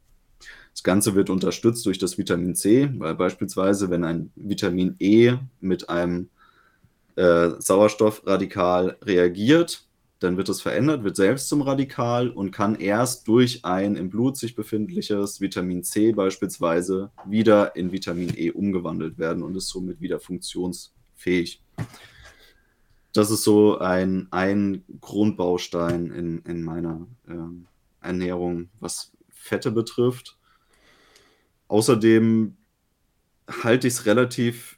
Das 0.71 0.83
Ganze 0.83 1.15
wird 1.15 1.29
unterstützt 1.29 1.85
durch 1.85 1.99
das 1.99 2.17
Vitamin 2.17 2.55
C, 2.55 2.89
weil 2.97 3.15
beispielsweise, 3.15 3.89
wenn 3.89 4.03
ein 4.03 4.31
Vitamin 4.35 4.95
E 4.99 5.33
mit 5.59 5.89
einem 5.89 6.29
äh, 7.15 7.51
Sauerstoffradikal 7.59 8.97
reagiert, 9.01 9.84
dann 10.25 10.37
wird 10.37 10.49
es 10.49 10.61
verändert, 10.61 11.03
wird 11.03 11.15
selbst 11.15 11.47
zum 11.47 11.61
Radikal 11.61 12.29
und 12.29 12.51
kann 12.51 12.75
erst 12.75 13.27
durch 13.27 13.63
ein 13.63 13.95
im 13.95 14.09
Blut 14.09 14.37
sich 14.37 14.55
befindliches 14.55 15.39
Vitamin 15.39 15.83
C 15.83 16.13
beispielsweise 16.13 17.11
wieder 17.25 17.75
in 17.75 17.91
Vitamin 17.91 18.33
E 18.35 18.49
umgewandelt 18.49 19.19
werden 19.19 19.43
und 19.43 19.55
ist 19.55 19.69
somit 19.69 20.01
wieder 20.01 20.19
funktionsfähig. 20.19 21.61
Das 23.13 23.29
ist 23.29 23.43
so 23.43 23.77
ein, 23.77 24.27
ein 24.31 24.83
Grundbaustein 24.99 26.11
in, 26.11 26.39
in 26.39 26.63
meiner 26.63 27.05
äh, 27.27 28.05
Ernährung, 28.05 28.69
was 28.79 29.11
Fette 29.29 29.71
betrifft. 29.71 30.37
Außerdem 31.67 32.57
halte 33.47 33.87
ich 33.87 33.93
es 33.93 34.05
relativ 34.07 34.74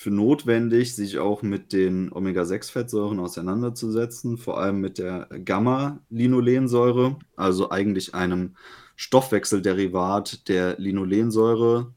für 0.00 0.10
notwendig, 0.10 0.94
sich 0.94 1.18
auch 1.18 1.42
mit 1.42 1.74
den 1.74 2.10
Omega-6-Fettsäuren 2.10 3.20
auseinanderzusetzen, 3.20 4.38
vor 4.38 4.58
allem 4.58 4.80
mit 4.80 4.96
der 4.96 5.28
Gamma-Linolensäure, 5.44 7.18
also 7.36 7.68
eigentlich 7.68 8.14
einem 8.14 8.56
Stoffwechselderivat 8.96 10.48
der 10.48 10.78
Linolensäure. 10.78 11.92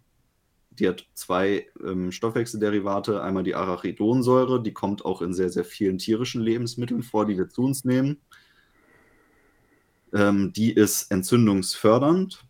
Die 0.72 0.90
hat 0.90 1.06
zwei 1.14 1.68
ähm, 1.82 2.12
Stoffwechselderivate, 2.12 3.24
einmal 3.24 3.44
die 3.44 3.56
Arachidonsäure, 3.56 4.62
die 4.62 4.74
kommt 4.74 5.06
auch 5.06 5.22
in 5.22 5.34
sehr, 5.34 5.50
sehr 5.50 5.64
vielen 5.64 5.98
tierischen 5.98 6.42
Lebensmitteln 6.42 7.04
vor, 7.04 7.26
die 7.26 7.38
wir 7.38 7.48
zu 7.48 7.62
uns 7.62 7.86
nehmen. 7.86 8.18
Ähm, 10.12 10.52
die 10.52 10.74
ist 10.74 11.10
entzündungsfördernd 11.10 12.46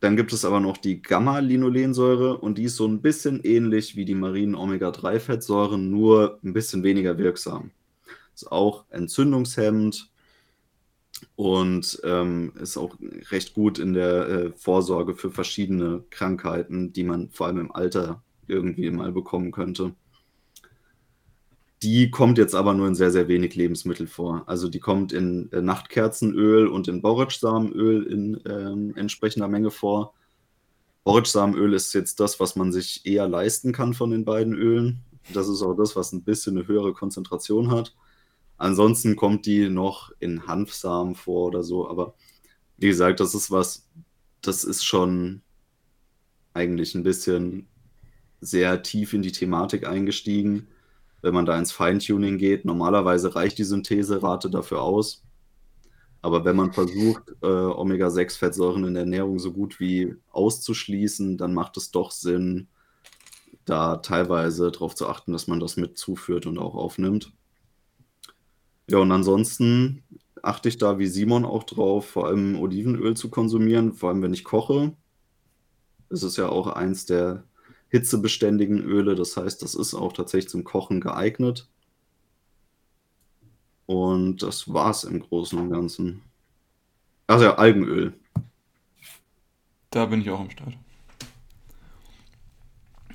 dann 0.00 0.16
gibt 0.16 0.32
es 0.32 0.46
aber 0.46 0.60
noch 0.60 0.78
die 0.78 1.02
Gamma-Linolensäure 1.02 2.38
und 2.38 2.56
die 2.56 2.64
ist 2.64 2.76
so 2.76 2.86
ein 2.88 3.02
bisschen 3.02 3.40
ähnlich 3.44 3.96
wie 3.96 4.06
die 4.06 4.14
marinen 4.14 4.54
Omega-3-Fettsäuren, 4.54 5.90
nur 5.90 6.38
ein 6.42 6.54
bisschen 6.54 6.82
weniger 6.82 7.18
wirksam. 7.18 7.70
Ist 8.34 8.50
auch 8.50 8.84
entzündungshemmend 8.88 10.10
und 11.36 12.00
ähm, 12.02 12.52
ist 12.58 12.78
auch 12.78 12.96
recht 13.30 13.52
gut 13.52 13.78
in 13.78 13.92
der 13.92 14.28
äh, 14.28 14.52
Vorsorge 14.52 15.14
für 15.14 15.30
verschiedene 15.30 16.02
Krankheiten, 16.08 16.94
die 16.94 17.04
man 17.04 17.28
vor 17.30 17.48
allem 17.48 17.60
im 17.60 17.72
Alter 17.72 18.22
irgendwie 18.46 18.90
mal 18.90 19.12
bekommen 19.12 19.52
könnte. 19.52 19.94
Die 21.82 22.10
kommt 22.10 22.36
jetzt 22.36 22.54
aber 22.54 22.74
nur 22.74 22.88
in 22.88 22.94
sehr, 22.94 23.10
sehr 23.10 23.26
wenig 23.28 23.54
Lebensmittel 23.54 24.06
vor. 24.06 24.42
Also 24.46 24.68
die 24.68 24.80
kommt 24.80 25.12
in 25.12 25.50
äh, 25.52 25.62
Nachtkerzenöl 25.62 26.66
und 26.66 26.88
in 26.88 27.00
Borretschsamenöl 27.00 28.02
in 28.02 28.40
ähm, 28.46 28.94
entsprechender 28.96 29.48
Menge 29.48 29.70
vor. 29.70 30.12
Borretschsamenöl 31.04 31.72
ist 31.72 31.94
jetzt 31.94 32.20
das, 32.20 32.38
was 32.38 32.54
man 32.54 32.70
sich 32.72 33.06
eher 33.06 33.26
leisten 33.26 33.72
kann 33.72 33.94
von 33.94 34.10
den 34.10 34.26
beiden 34.26 34.52
Ölen. 34.52 35.00
Das 35.32 35.48
ist 35.48 35.62
auch 35.62 35.74
das, 35.74 35.96
was 35.96 36.12
ein 36.12 36.22
bisschen 36.22 36.58
eine 36.58 36.68
höhere 36.68 36.92
Konzentration 36.92 37.70
hat. 37.70 37.94
Ansonsten 38.58 39.16
kommt 39.16 39.46
die 39.46 39.70
noch 39.70 40.12
in 40.18 40.46
Hanfsamen 40.46 41.14
vor 41.14 41.46
oder 41.46 41.62
so. 41.62 41.88
Aber 41.88 42.14
wie 42.76 42.88
gesagt, 42.88 43.20
das 43.20 43.34
ist 43.34 43.50
was, 43.50 43.88
das 44.42 44.64
ist 44.64 44.84
schon 44.84 45.40
eigentlich 46.52 46.94
ein 46.94 47.04
bisschen 47.04 47.68
sehr 48.42 48.82
tief 48.82 49.14
in 49.14 49.22
die 49.22 49.32
Thematik 49.32 49.86
eingestiegen 49.86 50.68
wenn 51.22 51.34
man 51.34 51.46
da 51.46 51.58
ins 51.58 51.72
Feintuning 51.72 52.38
geht. 52.38 52.64
Normalerweise 52.64 53.34
reicht 53.34 53.58
die 53.58 53.64
Syntheserate 53.64 54.50
dafür 54.50 54.82
aus. 54.82 55.22
Aber 56.22 56.44
wenn 56.44 56.56
man 56.56 56.72
versucht, 56.72 57.22
äh, 57.42 57.46
Omega-6-Fettsäuren 57.46 58.84
in 58.84 58.94
der 58.94 59.04
Ernährung 59.04 59.38
so 59.38 59.52
gut 59.52 59.80
wie 59.80 60.16
auszuschließen, 60.30 61.38
dann 61.38 61.54
macht 61.54 61.76
es 61.76 61.90
doch 61.90 62.10
Sinn, 62.10 62.68
da 63.64 63.96
teilweise 63.96 64.70
darauf 64.70 64.94
zu 64.94 65.08
achten, 65.08 65.32
dass 65.32 65.46
man 65.46 65.60
das 65.60 65.76
mit 65.76 65.96
zuführt 65.96 66.46
und 66.46 66.58
auch 66.58 66.74
aufnimmt. 66.74 67.32
Ja, 68.88 68.98
und 68.98 69.12
ansonsten 69.12 70.02
achte 70.42 70.68
ich 70.68 70.78
da 70.78 70.98
wie 70.98 71.06
Simon 71.06 71.44
auch 71.44 71.64
drauf, 71.64 72.06
vor 72.06 72.26
allem 72.26 72.58
Olivenöl 72.58 73.16
zu 73.16 73.30
konsumieren, 73.30 73.92
vor 73.92 74.10
allem 74.10 74.22
wenn 74.22 74.34
ich 74.34 74.44
koche. 74.44 74.94
Es 76.08 76.22
ist 76.22 76.36
ja 76.36 76.48
auch 76.48 76.66
eins 76.66 77.06
der 77.06 77.44
hitzebeständigen 77.90 78.82
Öle. 78.82 79.14
Das 79.14 79.36
heißt, 79.36 79.62
das 79.62 79.74
ist 79.74 79.94
auch 79.94 80.12
tatsächlich 80.12 80.50
zum 80.50 80.64
Kochen 80.64 81.00
geeignet. 81.00 81.68
Und 83.86 84.42
das 84.42 84.72
war 84.72 84.90
es 84.90 85.04
im 85.04 85.20
Großen 85.20 85.58
und 85.58 85.70
Ganzen. 85.70 86.22
Also 87.26 87.46
ja, 87.46 87.56
Algenöl. 87.56 88.12
Da 89.90 90.06
bin 90.06 90.20
ich 90.20 90.30
auch 90.30 90.40
am 90.40 90.50
Start. 90.50 90.74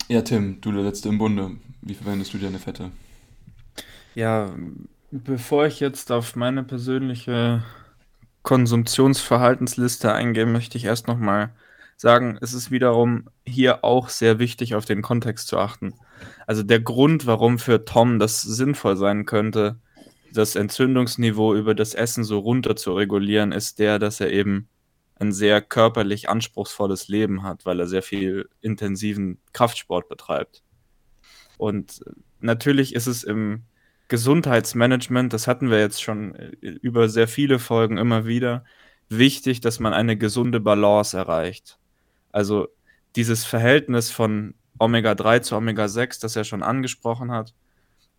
Ja, 0.07 0.21
Tim, 0.21 0.59
du 0.61 0.71
der 0.71 0.83
Letzte 0.83 1.09
im 1.09 1.17
Bunde. 1.17 1.51
Wie 1.81 1.93
verwendest 1.93 2.33
du 2.33 2.37
deine 2.37 2.59
Fette? 2.59 2.91
Ja, 4.13 4.53
bevor 5.11 5.65
ich 5.65 5.79
jetzt 5.79 6.11
auf 6.11 6.35
meine 6.35 6.63
persönliche 6.63 7.63
Konsumtionsverhaltensliste 8.43 10.13
eingehe, 10.13 10.45
möchte 10.45 10.77
ich 10.77 10.85
erst 10.85 11.07
nochmal 11.07 11.51
sagen, 11.97 12.37
es 12.41 12.53
ist 12.53 12.71
wiederum 12.71 13.29
hier 13.45 13.83
auch 13.83 14.09
sehr 14.09 14.39
wichtig, 14.39 14.75
auf 14.75 14.85
den 14.85 15.01
Kontext 15.01 15.47
zu 15.47 15.57
achten. 15.57 15.93
Also 16.47 16.63
der 16.63 16.79
Grund, 16.79 17.25
warum 17.25 17.59
für 17.59 17.85
Tom 17.85 18.19
das 18.19 18.41
sinnvoll 18.41 18.97
sein 18.97 19.25
könnte, 19.25 19.79
das 20.33 20.55
Entzündungsniveau 20.55 21.55
über 21.55 21.73
das 21.73 21.93
Essen 21.93 22.23
so 22.23 22.39
runter 22.39 22.75
zu 22.75 22.93
regulieren, 22.93 23.51
ist 23.51 23.79
der, 23.79 23.99
dass 23.99 24.19
er 24.19 24.31
eben 24.31 24.67
ein 25.17 25.31
sehr 25.31 25.61
körperlich 25.61 26.29
anspruchsvolles 26.29 27.07
Leben 27.07 27.43
hat, 27.43 27.65
weil 27.65 27.79
er 27.79 27.87
sehr 27.87 28.03
viel 28.03 28.49
intensiven 28.61 29.39
Kraftsport 29.53 30.09
betreibt. 30.09 30.63
Und 31.57 32.01
natürlich 32.41 32.93
ist 32.93 33.07
es 33.07 33.23
im 33.23 33.63
Gesundheitsmanagement, 34.09 35.33
das 35.33 35.47
hatten 35.47 35.71
wir 35.71 35.79
jetzt 35.79 36.03
schon 36.03 36.35
äh, 36.35 36.49
über 36.61 37.09
sehr 37.09 37.27
viele 37.27 37.59
Folgen 37.59 37.97
immer 37.97 38.25
wieder, 38.25 38.65
wichtig, 39.09 39.61
dass 39.61 39.79
man 39.79 39.93
eine 39.93 40.17
gesunde 40.17 40.59
Balance 40.59 41.17
erreicht. 41.17 41.79
Also 42.35 42.67
dieses 43.15 43.45
Verhältnis 43.45 44.11
von 44.11 44.55
Omega-3 44.77 45.41
zu 45.41 45.55
Omega-6, 45.55 46.19
das 46.19 46.35
er 46.35 46.43
schon 46.43 46.63
angesprochen 46.63 47.31
hat, 47.31 47.53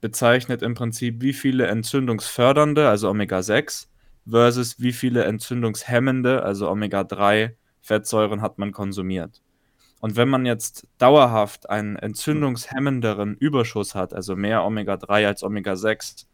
bezeichnet 0.00 0.62
im 0.62 0.72
Prinzip, 0.72 1.20
wie 1.20 1.34
viele 1.34 1.66
entzündungsfördernde, 1.66 2.88
also 2.88 3.10
Omega-6, 3.10 3.88
versus 4.26 4.80
wie 4.80 4.94
viele 4.94 5.24
entzündungshemmende, 5.24 6.42
also 6.42 6.70
Omega-3 6.70 7.56
Fettsäuren 7.82 8.40
hat 8.40 8.56
man 8.56 8.72
konsumiert. 8.72 9.42
Und 10.00 10.16
wenn 10.16 10.30
man 10.30 10.46
jetzt 10.46 10.88
dauerhaft 10.96 11.68
einen 11.68 11.96
entzündungshemmenderen 11.96 13.36
Überschuss 13.36 13.94
hat, 13.94 14.14
also 14.14 14.34
mehr 14.34 14.64
Omega-3 14.64 15.26
als 15.26 15.42
Omega-6, 15.42 16.24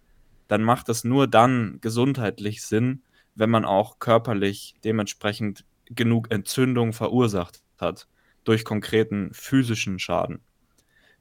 dann 0.47 0.63
macht 0.63 0.89
es 0.89 1.03
nur 1.03 1.27
dann 1.27 1.79
gesundheitlich 1.81 2.63
Sinn, 2.63 3.03
wenn 3.35 3.51
man 3.51 3.65
auch 3.65 3.99
körperlich 3.99 4.77
dementsprechend 4.85 5.65
genug 5.87 6.31
Entzündung 6.31 6.93
verursacht 6.93 7.62
hat 7.83 8.09
durch 8.45 8.65
konkreten 8.65 9.31
physischen 9.33 9.99
Schaden. 9.99 10.41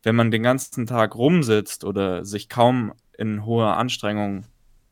Wenn 0.03 0.15
man 0.15 0.31
den 0.31 0.43
ganzen 0.43 0.87
Tag 0.87 1.15
rumsitzt 1.15 1.83
oder 1.83 2.25
sich 2.25 2.49
kaum 2.49 2.93
in 3.17 3.45
hoher 3.45 3.77
Anstrengung 3.77 4.45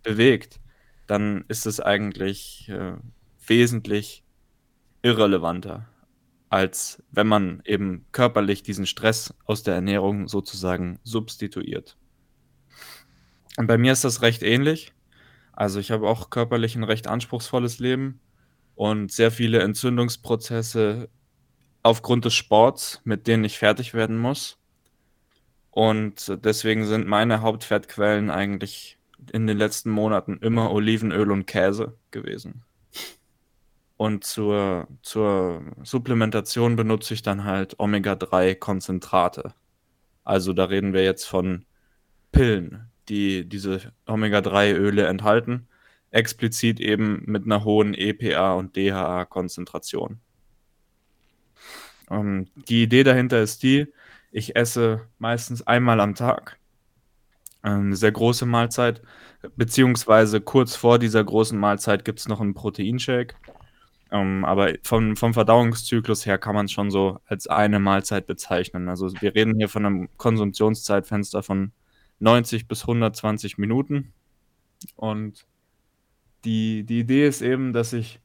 bewegt, 0.03 0.59
dann 1.07 1.45
ist 1.47 1.65
es 1.65 1.79
eigentlich 1.79 2.69
äh, 2.69 2.93
wesentlich 3.47 4.23
irrelevanter, 5.01 5.87
als 6.49 7.01
wenn 7.11 7.27
man 7.27 7.61
eben 7.65 8.05
körperlich 8.11 8.61
diesen 8.61 8.85
Stress 8.85 9.33
aus 9.45 9.63
der 9.63 9.73
Ernährung 9.73 10.27
sozusagen 10.27 10.99
substituiert. 11.03 11.97
Und 13.57 13.67
bei 13.67 13.77
mir 13.77 13.91
ist 13.91 14.03
das 14.03 14.21
recht 14.21 14.43
ähnlich. 14.43 14.93
Also 15.53 15.79
ich 15.79 15.91
habe 15.91 16.07
auch 16.07 16.29
körperlich 16.29 16.75
ein 16.75 16.83
recht 16.83 17.07
anspruchsvolles 17.07 17.79
Leben 17.79 18.21
und 18.75 19.11
sehr 19.11 19.31
viele 19.31 19.59
Entzündungsprozesse 19.59 21.09
aufgrund 21.83 22.25
des 22.25 22.33
Sports, 22.33 23.01
mit 23.03 23.27
denen 23.27 23.43
ich 23.43 23.57
fertig 23.57 23.93
werden 23.93 24.17
muss. 24.17 24.57
Und 25.71 26.37
deswegen 26.43 26.85
sind 26.85 27.07
meine 27.07 27.41
Hauptfettquellen 27.41 28.29
eigentlich 28.29 28.97
in 29.31 29.47
den 29.47 29.57
letzten 29.57 29.89
Monaten 29.89 30.37
immer 30.41 30.71
Olivenöl 30.71 31.31
und 31.31 31.45
Käse 31.45 31.97
gewesen. 32.11 32.63
Und 33.97 34.23
zur, 34.23 34.87
zur 35.01 35.61
Supplementation 35.83 36.75
benutze 36.75 37.13
ich 37.13 37.21
dann 37.21 37.43
halt 37.43 37.79
Omega-3-Konzentrate. 37.79 39.53
Also 40.23 40.53
da 40.53 40.65
reden 40.65 40.93
wir 40.93 41.03
jetzt 41.03 41.25
von 41.25 41.65
Pillen, 42.31 42.89
die 43.09 43.47
diese 43.47 43.91
Omega-3-Öle 44.05 45.05
enthalten, 45.05 45.67
explizit 46.11 46.79
eben 46.79 47.23
mit 47.25 47.45
einer 47.45 47.63
hohen 47.63 47.93
EPA 47.93 48.53
und 48.53 48.75
DHA-Konzentration. 48.77 50.21
Ähm, 52.09 52.47
die 52.67 52.83
Idee 52.83 53.03
dahinter 53.03 53.41
ist 53.41 53.63
die, 53.63 53.87
ich 54.31 54.55
esse 54.55 55.07
meistens 55.17 55.65
einmal 55.65 55.99
am 55.99 56.15
Tag 56.15 56.57
eine 57.61 57.95
sehr 57.95 58.11
große 58.11 58.45
Mahlzeit, 58.45 59.01
beziehungsweise 59.55 60.41
kurz 60.41 60.75
vor 60.75 60.99
dieser 60.99 61.23
großen 61.23 61.59
Mahlzeit 61.59 62.05
gibt 62.05 62.19
es 62.19 62.27
noch 62.27 62.41
einen 62.41 62.53
Proteinshake. 62.53 63.35
Ähm, 64.11 64.43
aber 64.45 64.73
vom, 64.83 65.15
vom 65.15 65.33
Verdauungszyklus 65.33 66.25
her 66.25 66.37
kann 66.37 66.55
man 66.55 66.65
es 66.65 66.71
schon 66.71 66.89
so 66.89 67.19
als 67.25 67.47
eine 67.47 67.79
Mahlzeit 67.79 68.25
bezeichnen. 68.27 68.89
Also 68.89 69.11
wir 69.21 69.35
reden 69.35 69.55
hier 69.55 69.69
von 69.69 69.85
einem 69.85 70.09
Konsumtionszeitfenster 70.17 71.43
von 71.43 71.71
90 72.19 72.67
bis 72.67 72.81
120 72.81 73.57
Minuten. 73.57 74.13
Und 74.95 75.45
die, 76.45 76.83
die 76.83 77.01
Idee 77.01 77.27
ist 77.27 77.41
eben, 77.41 77.73
dass 77.73 77.93
ich 77.93 78.19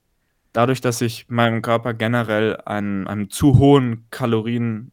dadurch, 0.54 0.80
dass 0.80 1.02
ich 1.02 1.28
meinem 1.28 1.60
Körper 1.60 1.92
generell 1.92 2.56
einen, 2.64 3.06
einem 3.06 3.28
zu 3.28 3.58
hohen 3.58 4.06
Kalorienkonsum 4.10 4.90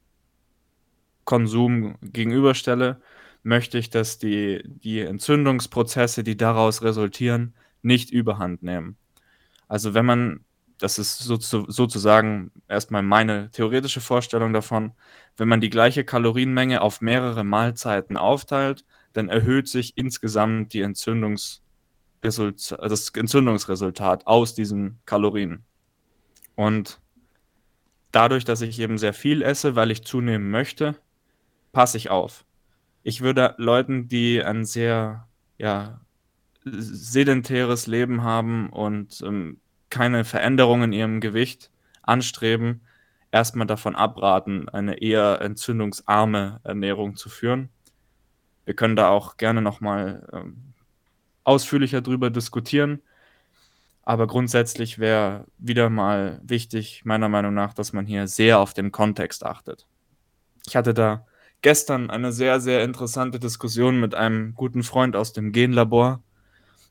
gegenüberstelle, 2.01 2.99
möchte 3.43 3.77
ich, 3.77 3.89
dass 3.89 4.17
die, 4.17 4.61
die 4.65 4.99
Entzündungsprozesse, 4.99 6.23
die 6.23 6.35
daraus 6.35 6.83
resultieren, 6.83 7.53
nicht 7.81 8.11
überhand 8.11 8.63
nehmen. 8.63 8.97
Also 9.67 9.93
wenn 9.93 10.05
man, 10.05 10.41
das 10.79 10.99
ist 10.99 11.19
so, 11.19 11.37
sozusagen 11.37 12.51
erstmal 12.67 13.03
meine 13.03 13.49
theoretische 13.51 14.01
Vorstellung 14.01 14.53
davon, 14.53 14.91
wenn 15.37 15.47
man 15.47 15.61
die 15.61 15.69
gleiche 15.69 16.03
Kalorienmenge 16.03 16.81
auf 16.81 17.01
mehrere 17.01 17.43
Mahlzeiten 17.43 18.17
aufteilt, 18.17 18.83
dann 19.13 19.29
erhöht 19.29 19.67
sich 19.67 19.97
insgesamt 19.97 20.73
die 20.73 20.81
Entzündungs 22.21 22.69
das 22.69 23.09
Entzündungsresultat 23.09 24.27
aus 24.27 24.53
diesen 24.55 24.99
Kalorien. 25.05 25.63
Und 26.55 26.99
dadurch, 28.11 28.45
dass 28.45 28.61
ich 28.61 28.79
eben 28.79 28.97
sehr 28.97 29.13
viel 29.13 29.41
esse, 29.41 29.75
weil 29.75 29.91
ich 29.91 30.03
zunehmen 30.03 30.51
möchte, 30.51 30.95
passe 31.71 31.97
ich 31.97 32.09
auf 32.09 32.45
ich 33.03 33.21
würde 33.21 33.55
Leuten, 33.57 34.07
die 34.07 34.43
ein 34.43 34.65
sehr, 34.65 35.27
ja, 35.57 36.01
sedentäres 36.63 37.87
Leben 37.87 38.23
haben 38.23 38.69
und 38.69 39.21
ähm, 39.25 39.59
keine 39.89 40.23
Veränderung 40.25 40.83
in 40.83 40.93
ihrem 40.93 41.19
Gewicht 41.19 41.71
anstreben, 42.03 42.81
erstmal 43.31 43.65
davon 43.65 43.95
abraten, 43.95 44.69
eine 44.69 45.01
eher 45.01 45.41
entzündungsarme 45.41 46.59
Ernährung 46.63 47.15
zu 47.15 47.29
führen. 47.29 47.69
Wir 48.65 48.75
können 48.75 48.95
da 48.95 49.09
auch 49.09 49.37
gerne 49.37 49.61
nochmal 49.61 50.27
ähm, 50.31 50.70
ausführlicher 51.51 52.01
drüber 52.01 52.29
diskutieren. 52.29 53.01
Aber 54.03 54.25
grundsätzlich 54.27 54.99
wäre 54.99 55.45
wieder 55.57 55.89
mal 55.89 56.41
wichtig, 56.43 57.03
meiner 57.05 57.29
Meinung 57.29 57.53
nach, 57.53 57.73
dass 57.73 57.93
man 57.93 58.05
hier 58.05 58.27
sehr 58.27 58.59
auf 58.59 58.73
den 58.73 58.91
Kontext 58.91 59.45
achtet. 59.45 59.85
Ich 60.65 60.75
hatte 60.75 60.93
da 60.93 61.25
gestern 61.61 62.09
eine 62.09 62.31
sehr, 62.31 62.59
sehr 62.59 62.83
interessante 62.83 63.39
Diskussion 63.39 63.99
mit 63.99 64.15
einem 64.15 64.55
guten 64.55 64.83
Freund 64.83 65.15
aus 65.15 65.33
dem 65.33 65.51
Genlabor. 65.51 66.23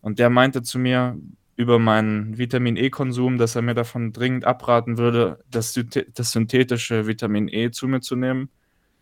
Und 0.00 0.18
der 0.18 0.30
meinte 0.30 0.62
zu 0.62 0.78
mir 0.78 1.18
über 1.56 1.78
meinen 1.78 2.38
Vitamin 2.38 2.76
E-Konsum, 2.76 3.36
dass 3.38 3.56
er 3.56 3.62
mir 3.62 3.74
davon 3.74 4.12
dringend 4.12 4.44
abraten 4.44 4.96
würde, 4.96 5.44
das, 5.50 5.78
das 6.14 6.32
synthetische 6.32 7.06
Vitamin 7.06 7.48
E 7.48 7.70
zu 7.70 7.86
mir 7.88 8.00
zu 8.00 8.16
nehmen, 8.16 8.48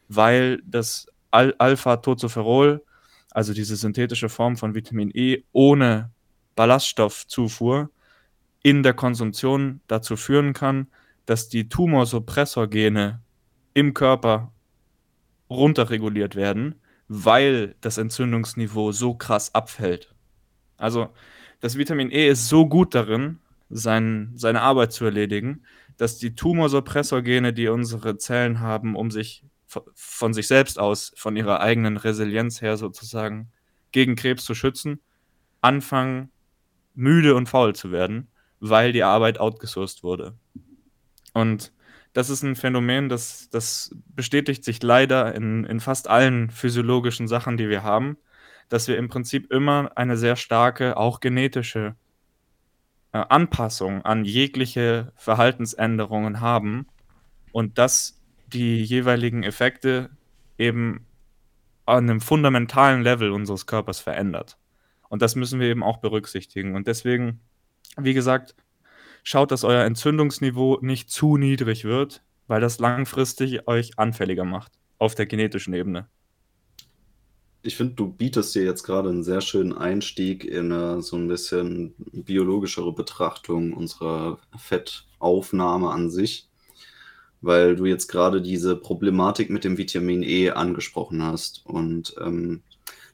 weil 0.09 0.61
das 0.67 1.07
Al 1.31 1.55
Alpha-Tocopherol, 1.59 2.83
also 3.31 3.53
diese 3.53 3.77
synthetische 3.77 4.29
Form 4.29 4.57
von 4.57 4.75
Vitamin 4.75 5.11
E 5.15 5.45
ohne 5.53 6.11
Ballaststoffzufuhr, 6.57 7.91
in 8.63 8.83
der 8.83 8.95
Konsumtion 8.95 9.81
dazu 9.87 10.17
führen 10.17 10.53
kann, 10.53 10.89
dass 11.27 11.49
die 11.49 11.69
Tumorsuppressorgene 11.69 13.23
im 13.75 13.95
Körper 13.95 14.53
runterreguliert 15.49 16.37
werden, 16.37 16.75
weil 17.07 17.77
das 17.81 17.99
Entzündungsniveau 17.99 18.93
so 18.93 19.15
krass 19.15 19.55
abfällt. 19.55 20.15
Also 20.77 21.09
das 21.61 21.79
Vitamin 21.79 22.11
E 22.11 22.29
ist 22.29 22.49
so 22.49 22.67
gut 22.67 22.95
darin, 22.95 23.39
sein, 23.71 24.33
seine 24.35 24.63
Arbeit 24.63 24.93
zu 24.93 25.05
erledigen, 25.05 25.63
dass 25.97 26.19
die 26.19 26.35
Tumorsuppressorgene, 26.35 27.53
die 27.53 27.69
unsere 27.69 28.17
Zellen 28.19 28.61
haben, 28.61 28.97
um 28.97 29.11
sich 29.11 29.45
von 29.95 30.33
sich 30.33 30.47
selbst 30.47 30.79
aus, 30.79 31.13
von 31.17 31.37
ihrer 31.37 31.61
eigenen 31.61 31.97
Resilienz 31.97 32.63
her 32.63 32.77
sozusagen, 32.77 33.51
gegen 33.93 34.17
Krebs 34.17 34.45
zu 34.45 34.55
schützen, 34.55 35.01
anfangen 35.61 36.31
müde 36.95 37.35
und 37.35 37.49
faul 37.49 37.75
zu 37.75 37.93
werden, 37.93 38.29
weil 38.61 38.93
die 38.93 39.03
Arbeit 39.03 39.39
outgesourced 39.39 40.03
wurde. 40.03 40.35
Und 41.33 41.73
das 42.13 42.31
ist 42.31 42.43
ein 42.43 42.57
Phänomen, 42.57 43.09
das, 43.09 43.49
das 43.51 43.95
bestätigt 44.09 44.65
sich 44.65 44.83
leider 44.83 45.35
in, 45.35 45.65
in 45.65 45.81
fast 45.81 46.09
allen 46.09 46.51
physiologischen 46.51 47.29
Sachen, 47.29 47.57
die 47.57 47.69
wir 47.69 47.83
haben, 47.83 48.17
dass 48.69 48.89
wir 48.89 48.99
im 48.99 49.09
Prinzip 49.09 49.53
immer 49.53 49.93
eine 49.95 50.17
sehr 50.17 50.37
starke, 50.37 50.97
auch 50.97 51.21
genetische 51.21 51.95
äh, 53.13 53.25
Anpassung 53.29 54.03
an 54.05 54.25
jegliche 54.25 55.13
Verhaltensänderungen 55.17 56.41
haben 56.41 56.89
und 57.53 57.79
dass 57.79 58.18
die 58.53 58.83
jeweiligen 58.83 59.43
Effekte 59.43 60.11
eben 60.59 61.07
an 61.87 62.11
einem 62.11 62.21
fundamentalen 62.21 63.03
Level 63.03 63.31
unseres 63.31 63.67
Körpers 63.67 64.01
verändert. 64.01 64.59
Und 65.09 65.23
das 65.23 65.37
müssen 65.37 65.61
wir 65.61 65.69
eben 65.69 65.83
auch 65.83 65.99
berücksichtigen. 65.99 66.75
Und 66.75 66.87
deswegen, 66.87 67.41
wie 67.97 68.15
gesagt, 68.15 68.55
schaut, 69.23 69.51
dass 69.51 69.65
euer 69.65 69.85
Entzündungsniveau 69.85 70.79
nicht 70.83 71.11
zu 71.11 71.37
niedrig 71.37 71.85
wird, 71.85 72.23
weil 72.47 72.61
das 72.61 72.79
langfristig 72.79 73.67
euch 73.67 73.99
anfälliger 73.99 74.45
macht 74.45 74.73
auf 74.99 75.15
der 75.15 75.27
genetischen 75.27 75.75
Ebene. 75.75 76.09
Ich 77.63 77.77
finde, 77.77 77.95
du 77.95 78.09
bietest 78.09 78.55
dir 78.55 78.65
jetzt 78.65 78.85
gerade 78.85 79.09
einen 79.09 79.25
sehr 79.25 79.41
schönen 79.41 79.73
Einstieg 79.73 80.45
in 80.45 80.73
eine 80.73 81.03
so 81.03 81.17
ein 81.17 81.27
bisschen 81.27 81.95
biologischere 82.13 82.93
Betrachtung 82.93 83.73
unserer 83.73 84.39
Fettaufnahme 84.57 85.91
an 85.91 86.09
sich, 86.09 86.49
weil 87.41 87.77
du 87.77 87.87
jetzt 87.87 88.09
gerade 88.09 88.43
diese 88.43 88.77
Problematik 88.77 89.51
mit 89.51 89.65
dem 89.65 89.79
Vitamin 89.79 90.23
E 90.23 90.51
angesprochen 90.51 91.23
hast. 91.23 91.65
Und 91.65 92.15
ähm, 92.21 92.63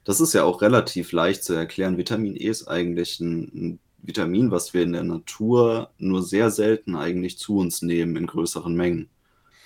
das 0.04 0.20
ist 0.20 0.32
ja 0.34 0.44
auch 0.44 0.62
relativ 0.62 1.12
leicht 1.12 1.44
zu 1.44 1.54
erklären. 1.54 1.96
Vitamin 1.96 2.36
E 2.36 2.48
ist 2.48 2.68
eigentlich 2.68 3.20
ein, 3.20 3.50
ein 3.54 3.78
Vitamin, 4.02 4.50
was 4.50 4.74
wir 4.74 4.82
in 4.82 4.92
der 4.92 5.04
Natur 5.04 5.90
nur 5.98 6.22
sehr 6.22 6.50
selten 6.50 6.94
eigentlich 6.94 7.38
zu 7.38 7.58
uns 7.58 7.82
nehmen 7.82 8.16
in 8.16 8.26
größeren 8.26 8.74
Mengen, 8.74 9.08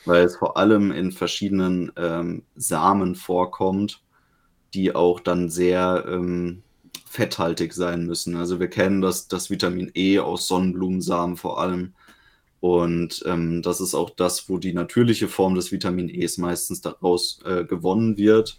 weil 0.04 0.24
es 0.24 0.36
vor 0.36 0.56
allem 0.56 0.92
in 0.92 1.12
verschiedenen 1.12 1.92
ähm, 1.96 2.42
Samen 2.54 3.14
vorkommt 3.14 4.00
die 4.74 4.94
auch 4.94 5.20
dann 5.20 5.48
sehr 5.48 6.04
ähm, 6.08 6.62
fetthaltig 7.06 7.72
sein 7.72 8.06
müssen. 8.06 8.36
Also 8.36 8.60
wir 8.60 8.68
kennen 8.68 9.00
das, 9.00 9.28
das 9.28 9.50
Vitamin 9.50 9.90
E 9.94 10.18
aus 10.18 10.46
Sonnenblumensamen 10.46 11.36
vor 11.36 11.60
allem. 11.60 11.94
Und 12.60 13.22
ähm, 13.26 13.62
das 13.62 13.80
ist 13.80 13.94
auch 13.94 14.10
das, 14.10 14.48
wo 14.48 14.58
die 14.58 14.72
natürliche 14.72 15.28
Form 15.28 15.54
des 15.54 15.70
Vitamin 15.70 16.08
Es 16.08 16.38
meistens 16.38 16.80
daraus 16.80 17.40
äh, 17.44 17.64
gewonnen 17.64 18.16
wird, 18.16 18.58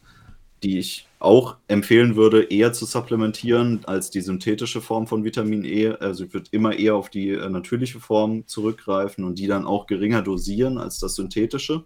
die 0.64 0.80
ich 0.80 1.08
auch 1.20 1.58
empfehlen 1.68 2.16
würde, 2.16 2.44
eher 2.44 2.72
zu 2.72 2.86
supplementieren 2.86 3.82
als 3.86 4.10
die 4.10 4.22
synthetische 4.22 4.82
Form 4.82 5.06
von 5.08 5.24
Vitamin 5.26 5.66
E. 5.66 5.90
Also 5.90 6.26
ich 6.26 6.34
würde 6.34 6.48
immer 6.52 6.78
eher 6.78 6.96
auf 6.96 7.10
die 7.10 7.32
äh, 7.32 7.50
natürliche 7.50 8.00
Form 8.00 8.48
zurückgreifen 8.48 9.26
und 9.26 9.38
die 9.38 9.48
dann 9.48 9.66
auch 9.66 9.86
geringer 9.86 10.22
dosieren 10.22 10.78
als 10.78 11.00
das 11.00 11.16
synthetische. 11.16 11.84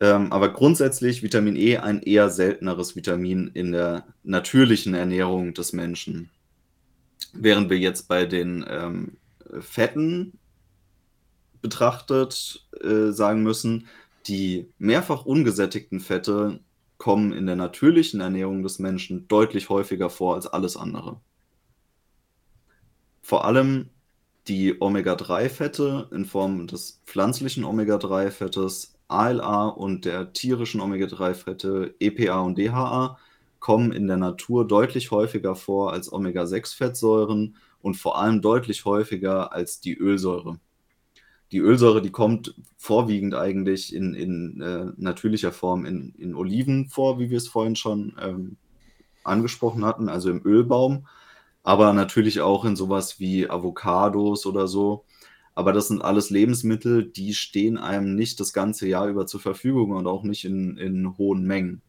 Ähm, 0.00 0.32
aber 0.32 0.52
grundsätzlich 0.52 1.22
Vitamin 1.22 1.54
E 1.54 1.76
ein 1.76 2.02
eher 2.02 2.28
selteneres 2.28 2.96
Vitamin 2.96 3.52
in 3.54 3.70
der 3.70 4.04
natürlichen 4.24 4.94
Ernährung 4.94 5.54
des 5.54 5.72
Menschen. 5.72 6.28
Während 7.34 7.70
wir 7.70 7.78
jetzt 7.78 8.08
bei 8.08 8.26
den 8.26 8.64
ähm, 8.68 9.16
Fetten 9.60 10.38
betrachtet 11.60 12.66
äh, 12.82 13.10
sagen 13.12 13.42
müssen, 13.42 13.86
die 14.26 14.68
mehrfach 14.78 15.24
ungesättigten 15.24 16.00
Fette 16.00 16.60
kommen 16.98 17.32
in 17.32 17.46
der 17.46 17.56
natürlichen 17.56 18.20
Ernährung 18.20 18.62
des 18.62 18.78
Menschen 18.78 19.26
deutlich 19.28 19.68
häufiger 19.68 20.10
vor 20.10 20.34
als 20.34 20.46
alles 20.46 20.76
andere. 20.76 21.20
Vor 23.22 23.44
allem 23.44 23.90
die 24.48 24.80
Omega-3-Fette 24.80 26.08
in 26.12 26.24
Form 26.24 26.66
des 26.66 27.00
pflanzlichen 27.06 27.64
Omega-3-Fettes 27.64 28.94
ALA 29.08 29.68
und 29.68 30.04
der 30.04 30.32
tierischen 30.32 30.80
Omega-3-Fette 30.80 31.94
EPA 32.00 32.40
und 32.40 32.58
DHA 32.58 33.18
kommen 33.60 33.92
in 33.92 34.08
der 34.08 34.16
Natur 34.16 34.66
deutlich 34.66 35.10
häufiger 35.12 35.54
vor 35.54 35.92
als 35.92 36.12
Omega-6-Fettsäuren 36.12 37.56
und 37.82 37.96
vor 37.96 38.18
allem 38.18 38.40
deutlich 38.40 38.84
häufiger 38.84 39.52
als 39.52 39.80
die 39.80 39.96
Ölsäure. 39.96 40.58
Die 41.50 41.58
Ölsäure, 41.58 42.00
die 42.00 42.10
kommt 42.10 42.54
vorwiegend 42.78 43.34
eigentlich 43.34 43.94
in, 43.94 44.14
in 44.14 44.60
äh, 44.62 44.86
natürlicher 44.96 45.52
Form 45.52 45.84
in, 45.84 46.14
in 46.16 46.34
Oliven 46.34 46.88
vor, 46.88 47.18
wie 47.18 47.28
wir 47.28 47.36
es 47.36 47.48
vorhin 47.48 47.76
schon 47.76 48.16
ähm, 48.18 48.56
angesprochen 49.22 49.84
hatten, 49.84 50.08
also 50.08 50.30
im 50.30 50.44
Ölbaum, 50.46 51.06
aber 51.62 51.92
natürlich 51.92 52.40
auch 52.40 52.64
in 52.64 52.74
sowas 52.74 53.20
wie 53.20 53.50
Avocados 53.50 54.46
oder 54.46 54.66
so. 54.66 55.04
Aber 55.54 55.74
das 55.74 55.88
sind 55.88 56.02
alles 56.02 56.30
Lebensmittel, 56.30 57.04
die 57.04 57.34
stehen 57.34 57.76
einem 57.76 58.14
nicht 58.14 58.40
das 58.40 58.54
ganze 58.54 58.88
Jahr 58.88 59.08
über 59.08 59.26
zur 59.26 59.40
Verfügung 59.40 59.90
und 59.90 60.06
auch 60.06 60.22
nicht 60.22 60.46
in, 60.46 60.78
in 60.78 61.18
hohen 61.18 61.44
Mengen. 61.44 61.82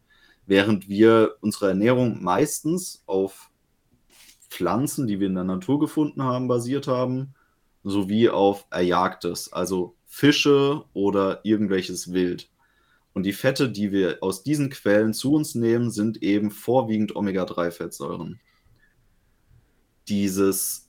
Während 0.46 0.90
wir 0.90 1.36
unsere 1.40 1.68
Ernährung 1.68 2.22
meistens 2.22 3.02
auf 3.06 3.50
Pflanzen, 4.54 5.08
die 5.08 5.18
wir 5.18 5.26
in 5.26 5.34
der 5.34 5.44
Natur 5.44 5.80
gefunden 5.80 6.22
haben, 6.22 6.46
basiert 6.46 6.86
haben, 6.86 7.34
sowie 7.82 8.28
auf 8.28 8.66
Erjagtes, 8.70 9.52
also 9.52 9.96
Fische 10.06 10.84
oder 10.92 11.40
irgendwelches 11.44 12.12
Wild. 12.12 12.48
Und 13.14 13.24
die 13.24 13.32
Fette, 13.32 13.68
die 13.68 13.90
wir 13.90 14.18
aus 14.20 14.44
diesen 14.44 14.70
Quellen 14.70 15.12
zu 15.12 15.32
uns 15.32 15.56
nehmen, 15.56 15.90
sind 15.90 16.22
eben 16.22 16.50
vorwiegend 16.52 17.16
Omega-3-Fettsäuren. 17.16 18.38
Dieses 20.08 20.88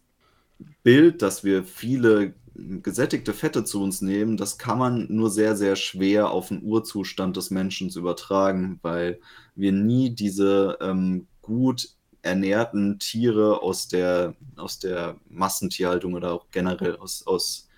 Bild, 0.84 1.22
dass 1.24 1.44
wir 1.44 1.64
viele 1.64 2.36
gesättigte 2.54 3.34
Fette 3.34 3.64
zu 3.64 3.82
uns 3.82 4.02
nehmen, 4.02 4.38
das 4.38 4.58
kann 4.58 4.78
man 4.78 5.08
nur 5.10 5.30
sehr, 5.30 5.56
sehr 5.56 5.76
schwer 5.76 6.30
auf 6.30 6.50
den 6.50 6.64
Urzustand 6.64 7.36
des 7.36 7.50
Menschen 7.50 7.90
übertragen, 7.90 8.80
weil 8.84 9.20
wir 9.56 9.72
nie 9.72 10.12
diese 10.12 10.78
ähm, 10.82 11.28
gut 11.42 11.95
ernährten 12.26 12.98
Tiere 13.00 13.62
aus 13.62 13.88
der, 13.88 14.36
aus 14.56 14.80
der 14.80 15.16
Massentierhaltung 15.30 16.16
oder 16.16 16.34
auch 16.34 16.48
generell 16.52 16.96
aus, 16.98 17.26
aus 17.28 17.70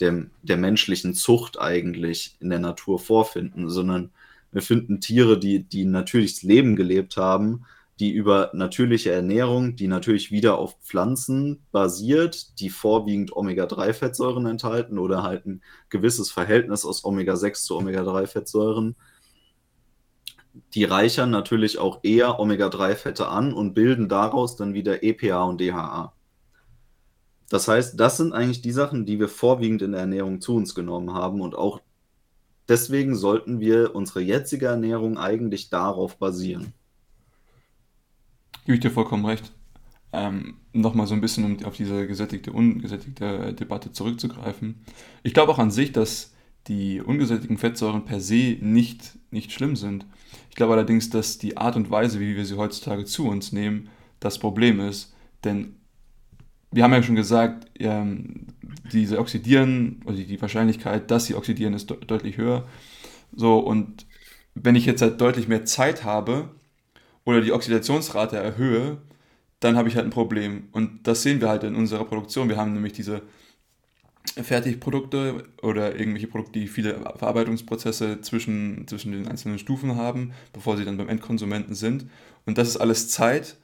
dem, 0.00 0.30
der 0.42 0.56
menschlichen 0.56 1.14
Zucht 1.14 1.60
eigentlich 1.60 2.36
in 2.40 2.48
der 2.50 2.58
Natur 2.58 2.98
vorfinden, 2.98 3.68
sondern 3.68 4.10
wir 4.52 4.62
finden 4.62 5.00
Tiere, 5.00 5.38
die, 5.38 5.62
die 5.62 5.84
natürliches 5.84 6.42
Leben 6.42 6.76
gelebt 6.76 7.16
haben, 7.16 7.66
die 8.00 8.10
über 8.10 8.50
natürliche 8.54 9.12
Ernährung, 9.12 9.76
die 9.76 9.86
natürlich 9.86 10.32
wieder 10.32 10.58
auf 10.58 10.76
Pflanzen 10.82 11.60
basiert, 11.70 12.58
die 12.58 12.70
vorwiegend 12.70 13.36
Omega-3-Fettsäuren 13.36 14.46
enthalten 14.46 14.98
oder 14.98 15.22
halt 15.22 15.44
ein 15.44 15.60
gewisses 15.90 16.30
Verhältnis 16.30 16.86
aus 16.86 17.04
Omega-6 17.04 17.64
zu 17.64 17.76
Omega-3-Fettsäuren, 17.76 18.96
die 20.74 20.84
reichern 20.84 21.30
natürlich 21.30 21.78
auch 21.78 22.00
eher 22.02 22.38
Omega-3-Fette 22.38 23.28
an 23.28 23.52
und 23.52 23.74
bilden 23.74 24.08
daraus 24.08 24.56
dann 24.56 24.74
wieder 24.74 25.02
EPA 25.02 25.44
und 25.44 25.60
DHA. 25.60 26.12
Das 27.48 27.66
heißt, 27.66 27.98
das 27.98 28.16
sind 28.16 28.32
eigentlich 28.32 28.62
die 28.62 28.72
Sachen, 28.72 29.06
die 29.06 29.18
wir 29.18 29.28
vorwiegend 29.28 29.82
in 29.82 29.92
der 29.92 30.02
Ernährung 30.02 30.40
zu 30.40 30.54
uns 30.54 30.74
genommen 30.74 31.14
haben 31.14 31.40
und 31.40 31.56
auch 31.56 31.80
deswegen 32.68 33.16
sollten 33.16 33.60
wir 33.60 33.94
unsere 33.94 34.20
jetzige 34.20 34.66
Ernährung 34.66 35.18
eigentlich 35.18 35.68
darauf 35.68 36.16
basieren. 36.16 36.72
Gebe 38.64 38.74
ich 38.74 38.80
dir 38.80 38.90
vollkommen 38.90 39.26
recht. 39.26 39.52
Ähm, 40.12 40.56
Nochmal 40.72 41.08
so 41.08 41.14
ein 41.14 41.20
bisschen, 41.20 41.44
um 41.44 41.64
auf 41.64 41.74
diese 41.74 42.06
gesättigte, 42.06 42.52
ungesättigte 42.52 43.52
Debatte 43.54 43.90
zurückzugreifen. 43.90 44.84
Ich 45.24 45.34
glaube 45.34 45.50
auch 45.50 45.58
an 45.58 45.72
sich, 45.72 45.90
dass 45.90 46.32
die 46.68 47.00
ungesättigten 47.00 47.58
Fettsäuren 47.58 48.04
per 48.04 48.20
se 48.20 48.56
nicht, 48.60 49.18
nicht 49.32 49.50
schlimm 49.50 49.74
sind. 49.74 50.06
Ich 50.50 50.56
glaube 50.56 50.74
allerdings, 50.74 51.10
dass 51.10 51.38
die 51.38 51.56
Art 51.56 51.76
und 51.76 51.90
Weise, 51.90 52.20
wie 52.20 52.36
wir 52.36 52.44
sie 52.44 52.56
heutzutage 52.56 53.04
zu 53.04 53.26
uns 53.26 53.52
nehmen, 53.52 53.88
das 54.18 54.38
Problem 54.38 54.80
ist. 54.80 55.14
Denn 55.44 55.76
wir 56.70 56.84
haben 56.84 56.92
ja 56.92 57.02
schon 57.02 57.16
gesagt, 57.16 57.66
ähm, 57.78 58.48
diese 58.92 59.18
oxidieren, 59.18 60.02
oder 60.04 60.16
die 60.16 60.40
Wahrscheinlichkeit, 60.40 61.10
dass 61.10 61.26
sie 61.26 61.34
oxidieren, 61.34 61.74
ist 61.74 61.90
de 61.90 61.96
deutlich 62.04 62.36
höher. 62.36 62.66
So, 63.34 63.58
und 63.58 64.06
wenn 64.54 64.76
ich 64.76 64.86
jetzt 64.86 65.02
halt 65.02 65.20
deutlich 65.20 65.48
mehr 65.48 65.64
Zeit 65.64 66.04
habe, 66.04 66.50
oder 67.24 67.40
die 67.40 67.52
Oxidationsrate 67.52 68.36
erhöhe, 68.36 68.98
dann 69.60 69.76
habe 69.76 69.88
ich 69.88 69.96
halt 69.96 70.06
ein 70.06 70.10
Problem. 70.10 70.68
Und 70.72 71.06
das 71.06 71.22
sehen 71.22 71.40
wir 71.40 71.48
halt 71.48 71.64
in 71.64 71.74
unserer 71.74 72.04
Produktion. 72.04 72.48
Wir 72.48 72.56
haben 72.56 72.72
nämlich 72.72 72.92
diese 72.92 73.22
Fertigprodukte 74.34 75.44
oder 75.62 75.98
irgendwelche 75.98 76.26
Produkte, 76.26 76.58
die 76.58 76.68
viele 76.68 76.94
Verarbeitungsprozesse 77.16 78.20
zwischen, 78.20 78.86
zwischen 78.86 79.12
den 79.12 79.28
einzelnen 79.28 79.58
Stufen 79.58 79.96
haben, 79.96 80.32
bevor 80.52 80.76
sie 80.76 80.84
dann 80.84 80.96
beim 80.96 81.08
Endkonsumenten 81.08 81.74
sind. 81.74 82.06
Und 82.46 82.58
das 82.58 82.68
ist 82.68 82.76
alles 82.76 83.08
Zeit, 83.08 83.56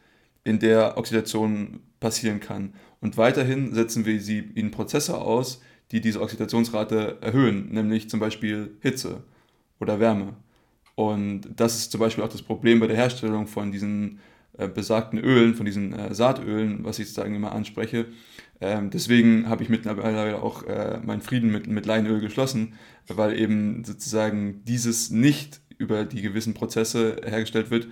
in 0.44 0.58
der 0.58 0.96
Oxidation 0.96 1.80
passieren 2.00 2.40
kann. 2.40 2.74
Und 3.00 3.16
weiterhin 3.16 3.74
setzen 3.74 4.06
wir 4.06 4.20
sie 4.20 4.38
in 4.54 4.70
Prozesse 4.70 5.18
aus, 5.18 5.60
die 5.92 6.00
diese 6.00 6.20
Oxidationsrate 6.20 7.18
erhöhen, 7.20 7.72
nämlich 7.72 8.08
zum 8.10 8.20
Beispiel 8.20 8.76
Hitze 8.80 9.22
oder 9.80 10.00
Wärme. 10.00 10.34
Und 10.94 11.42
das 11.56 11.76
ist 11.76 11.92
zum 11.92 12.00
Beispiel 12.00 12.24
auch 12.24 12.28
das 12.28 12.42
Problem 12.42 12.80
bei 12.80 12.86
der 12.86 12.96
Herstellung 12.96 13.46
von 13.46 13.70
diesen 13.70 14.20
äh, 14.58 14.68
besagten 14.68 15.18
Ölen, 15.18 15.54
von 15.54 15.66
diesen 15.66 15.92
äh, 15.92 16.14
Saatölen, 16.14 16.84
was 16.84 16.98
ich 16.98 17.08
sozusagen 17.08 17.34
immer 17.34 17.52
anspreche. 17.52 18.06
Ähm, 18.60 18.90
deswegen 18.90 19.48
habe 19.48 19.62
ich 19.62 19.68
mittlerweile 19.68 20.42
auch 20.42 20.62
äh, 20.62 20.98
meinen 21.04 21.20
Frieden 21.20 21.52
mit, 21.52 21.66
mit 21.66 21.86
Leinöl 21.86 22.20
geschlossen, 22.20 22.74
weil 23.06 23.38
eben 23.38 23.84
sozusagen 23.84 24.64
dieses 24.64 25.10
nicht 25.10 25.60
über 25.78 26.04
die 26.04 26.22
gewissen 26.22 26.54
Prozesse 26.54 27.20
hergestellt 27.24 27.70
wird, 27.70 27.88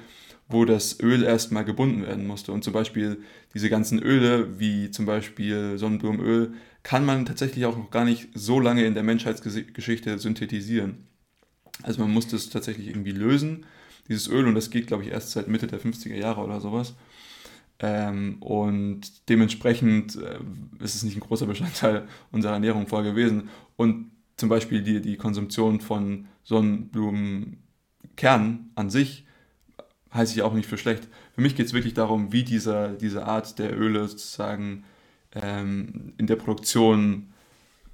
wo 0.48 0.64
das 0.64 1.00
Öl 1.00 1.22
erstmal 1.22 1.64
gebunden 1.64 2.02
werden 2.02 2.26
musste. 2.26 2.52
Und 2.52 2.64
zum 2.64 2.72
Beispiel 2.72 3.18
diese 3.54 3.70
ganzen 3.70 4.02
Öle, 4.02 4.58
wie 4.58 4.90
zum 4.90 5.06
Beispiel 5.06 5.78
Sonnenblumenöl, 5.78 6.54
kann 6.82 7.04
man 7.04 7.24
tatsächlich 7.24 7.64
auch 7.66 7.76
noch 7.76 7.90
gar 7.90 8.04
nicht 8.04 8.28
so 8.34 8.60
lange 8.60 8.84
in 8.84 8.94
der 8.94 9.02
Menschheitsgeschichte 9.02 10.18
synthetisieren. 10.18 11.08
Also 11.82 12.00
man 12.00 12.10
musste 12.10 12.36
es 12.36 12.50
tatsächlich 12.50 12.88
irgendwie 12.88 13.12
lösen, 13.12 13.66
dieses 14.08 14.28
Öl, 14.28 14.46
und 14.46 14.54
das 14.54 14.70
geht, 14.70 14.86
glaube 14.86 15.02
ich, 15.02 15.10
erst 15.10 15.32
seit 15.32 15.48
Mitte 15.48 15.66
der 15.66 15.80
50er 15.80 16.14
Jahre 16.14 16.42
oder 16.42 16.60
sowas. 16.60 16.94
Ähm, 17.80 18.36
und 18.40 19.28
dementsprechend 19.28 20.16
äh, 20.16 20.38
ist 20.82 20.94
es 20.94 21.02
nicht 21.02 21.16
ein 21.16 21.20
großer 21.20 21.46
Bestandteil 21.46 22.06
unserer 22.30 22.52
Ernährung 22.52 22.86
vorher 22.86 23.10
gewesen. 23.10 23.48
Und 23.76 24.10
zum 24.36 24.48
Beispiel 24.48 24.82
die, 24.82 25.00
die 25.00 25.16
Konsumption 25.16 25.80
von 25.80 26.26
Sonnenblumenkernen 26.44 28.70
an 28.74 28.90
sich 28.90 29.26
halte 30.10 30.32
ich 30.32 30.42
auch 30.42 30.54
nicht 30.54 30.68
für 30.68 30.78
schlecht. 30.78 31.08
Für 31.34 31.40
mich 31.40 31.56
geht 31.56 31.66
es 31.66 31.72
wirklich 31.72 31.94
darum, 31.94 32.32
wie 32.32 32.44
dieser, 32.44 32.90
diese 32.90 33.26
Art 33.26 33.58
der 33.58 33.76
Öle 33.76 34.06
sozusagen 34.06 34.84
ähm, 35.34 36.12
in 36.16 36.28
der 36.28 36.36
Produktion 36.36 37.32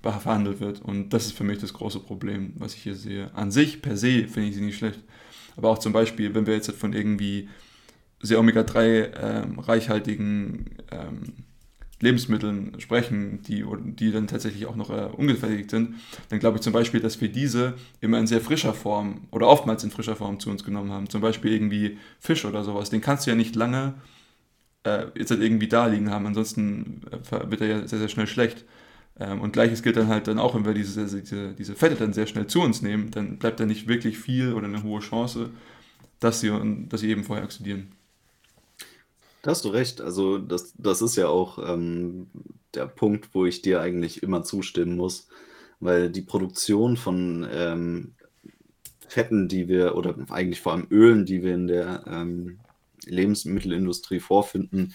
verhandelt 0.02 0.61
wird. 0.61 0.82
Und 0.82 1.11
das 1.11 1.26
ist 1.26 1.32
für 1.32 1.44
mich 1.44 1.58
das 1.58 1.72
große 1.72 2.00
Problem, 2.00 2.52
was 2.56 2.74
ich 2.74 2.82
hier 2.82 2.94
sehe. 2.94 3.34
An 3.34 3.50
sich, 3.50 3.82
per 3.82 3.96
se, 3.96 4.28
finde 4.28 4.48
ich 4.48 4.54
sie 4.54 4.62
nicht 4.62 4.78
schlecht. 4.78 5.00
Aber 5.61 5.68
auch 5.68 5.78
zum 5.78 5.92
Beispiel, 5.92 6.34
wenn 6.34 6.46
wir 6.46 6.54
jetzt 6.54 6.72
von 6.72 6.94
irgendwie 6.94 7.50
sehr 8.22 8.40
Omega-3 8.40 9.12
ähm, 9.20 10.64
ähm, 10.90 11.22
Lebensmitteln 12.00 12.80
sprechen, 12.80 13.42
die, 13.42 13.62
die 13.98 14.11
dann 14.11 14.26
tatsächlich 14.26 14.64
auch 14.64 14.74
noch 14.74 14.88
äh, 14.88 15.11
ungefertigt 15.14 15.70
sind, 15.70 15.96
dann 16.30 16.38
glaube 16.38 16.56
ich 16.56 16.62
zum 16.62 16.72
Beispiel, 16.72 17.00
dass 17.00 17.20
wir 17.20 17.28
diese 17.28 17.74
immer 18.00 18.18
in 18.18 18.26
sehr 18.26 18.40
frischer 18.40 18.72
Form 18.72 19.28
oder 19.30 19.48
oftmals 19.48 19.84
in 19.84 19.90
frischer 19.90 20.16
Form 20.16 20.40
zu 20.40 20.48
uns 20.48 20.64
genommen 20.64 20.92
haben. 20.92 21.11
Zum 21.11 21.20
Beispiel 21.20 21.52
irgendwie 21.52 21.98
Fisch 22.18 22.46
oder 22.46 22.64
sowas. 22.64 22.88
Den 22.88 23.02
kannst 23.02 23.26
du 23.26 23.30
ja 23.32 23.36
nicht 23.36 23.54
lange 23.54 23.96
äh, 24.84 25.08
jetzt 25.14 25.30
halt 25.30 25.42
irgendwie 25.42 25.68
da 25.68 25.88
liegen 25.88 26.11
haben, 26.11 26.26
ansonsten 26.26 27.02
äh, 27.11 27.50
wird 27.50 27.61
er 27.61 27.66
ja 27.66 27.86
sehr, 27.86 27.98
sehr 27.98 28.08
schnell 28.08 28.26
schlecht. 28.26 28.64
Ähm, 29.20 29.40
und 29.40 29.52
gleiches 29.52 29.82
gilt 29.82 29.96
dann 29.96 30.08
halt 30.08 30.26
dann 30.26 30.38
auch, 30.38 30.54
wenn 30.54 30.64
wir 30.64 30.74
diese, 30.74 31.06
diese, 31.06 31.52
diese 31.52 31.76
Fette 31.76 31.94
dann 31.94 32.14
sehr 32.14 32.26
schnell 32.26 32.46
zu 32.46 32.62
uns 32.62 32.80
nehmen, 32.80 33.10
dann 33.10 33.38
bleibt 33.38 33.60
da 33.60 33.66
nicht 33.66 33.86
wirklich 33.86 34.18
viel 34.18 34.54
oder 34.54 34.66
eine 34.66 34.82
hohe 34.82 35.00
Chance, 35.00 35.50
dass 36.18 36.40
sie, 36.40 36.50
dass 36.88 37.02
sie 37.02 37.10
eben 37.10 37.24
vorher 37.24 37.44
oxidieren. 37.44 37.92
Da 39.42 39.50
hast 39.50 39.64
du 39.64 39.68
recht. 39.68 40.00
Also 40.00 40.38
das, 40.38 40.74
das 40.76 41.02
ist 41.02 41.16
ja 41.16 41.28
auch 41.28 41.58
ähm, 41.58 42.28
der 42.74 42.86
Punkt, 42.86 43.28
wo 43.34 43.46
ich 43.46 43.62
dir 43.62 43.80
eigentlich 43.80 44.22
immer 44.22 44.42
zustimmen 44.42 44.96
muss, 44.96 45.28
weil 45.80 46.10
die 46.10 46.22
Produktion 46.22 46.96
von 46.96 47.46
ähm, 47.52 48.12
Fetten, 49.08 49.48
die 49.48 49.68
wir, 49.68 49.96
oder 49.96 50.14
eigentlich 50.30 50.60
vor 50.60 50.72
allem 50.72 50.86
Ölen, 50.90 51.26
die 51.26 51.42
wir 51.42 51.54
in 51.54 51.66
der 51.66 52.04
ähm, 52.06 52.58
Lebensmittelindustrie 53.06 54.20
vorfinden, 54.20 54.94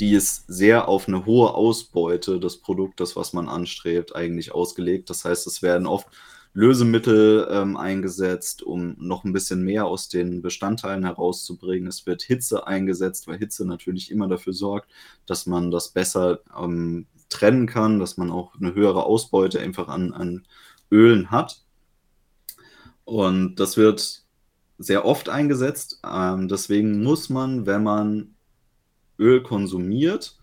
die 0.00 0.12
ist 0.12 0.44
sehr 0.46 0.88
auf 0.88 1.08
eine 1.08 1.24
hohe 1.24 1.54
Ausbeute 1.54 2.38
des 2.38 2.58
Produktes, 2.58 3.16
was 3.16 3.32
man 3.32 3.48
anstrebt, 3.48 4.14
eigentlich 4.14 4.52
ausgelegt. 4.52 5.08
Das 5.10 5.24
heißt, 5.24 5.46
es 5.46 5.62
werden 5.62 5.86
oft 5.86 6.08
Lösemittel 6.52 7.48
ähm, 7.50 7.76
eingesetzt, 7.76 8.62
um 8.62 8.96
noch 8.98 9.24
ein 9.24 9.32
bisschen 9.32 9.62
mehr 9.62 9.86
aus 9.86 10.08
den 10.08 10.40
Bestandteilen 10.40 11.04
herauszubringen. 11.04 11.86
Es 11.86 12.06
wird 12.06 12.22
Hitze 12.22 12.66
eingesetzt, 12.66 13.28
weil 13.28 13.38
Hitze 13.38 13.66
natürlich 13.66 14.10
immer 14.10 14.26
dafür 14.26 14.54
sorgt, 14.54 14.90
dass 15.26 15.46
man 15.46 15.70
das 15.70 15.90
besser 15.90 16.40
ähm, 16.58 17.06
trennen 17.28 17.66
kann, 17.66 17.98
dass 17.98 18.16
man 18.16 18.30
auch 18.30 18.54
eine 18.54 18.74
höhere 18.74 19.04
Ausbeute 19.04 19.60
einfach 19.60 19.88
an, 19.88 20.12
an 20.12 20.46
Ölen 20.90 21.30
hat. 21.30 21.62
Und 23.04 23.56
das 23.56 23.76
wird 23.76 24.24
sehr 24.78 25.04
oft 25.04 25.28
eingesetzt. 25.28 26.00
Ähm, 26.06 26.48
deswegen 26.48 27.02
muss 27.02 27.28
man, 27.28 27.66
wenn 27.66 27.82
man 27.82 28.35
Öl 29.18 29.42
konsumiert, 29.42 30.36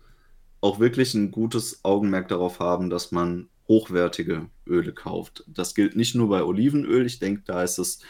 auch 0.60 0.80
wirklich 0.80 1.14
ein 1.14 1.30
gutes 1.30 1.84
Augenmerk 1.84 2.28
darauf 2.28 2.60
haben, 2.60 2.90
dass 2.90 3.12
man 3.12 3.48
hochwertige 3.68 4.48
Öle 4.66 4.92
kauft. 4.92 5.44
Das 5.46 5.74
gilt 5.74 5.96
nicht 5.96 6.14
nur 6.14 6.28
bei 6.28 6.42
Olivenöl. 6.42 7.06
Ich 7.06 7.18
denke, 7.18 7.42
da 7.44 7.62
ist 7.62 7.78
es 7.78 8.00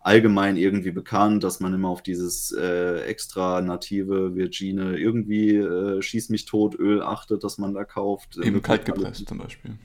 allgemein 0.00 0.56
irgendwie 0.56 0.90
bekannt, 0.90 1.42
dass 1.44 1.60
man 1.60 1.72
immer 1.72 1.88
auf 1.88 2.02
dieses 2.02 2.52
äh, 2.52 3.00
extra 3.04 3.62
native, 3.62 4.34
virgine, 4.34 4.98
irgendwie 4.98 5.56
äh, 5.56 6.02
schieß 6.02 6.28
mich 6.28 6.44
tot 6.44 6.78
Öl 6.78 7.02
achtet, 7.02 7.42
dass 7.42 7.58
man 7.58 7.74
da 7.74 7.84
kauft. 7.84 8.36
Eben 8.36 8.60
kalt 8.60 8.84
gepresst 8.84 9.26
zum 9.26 9.38
Beispiel. 9.38 9.78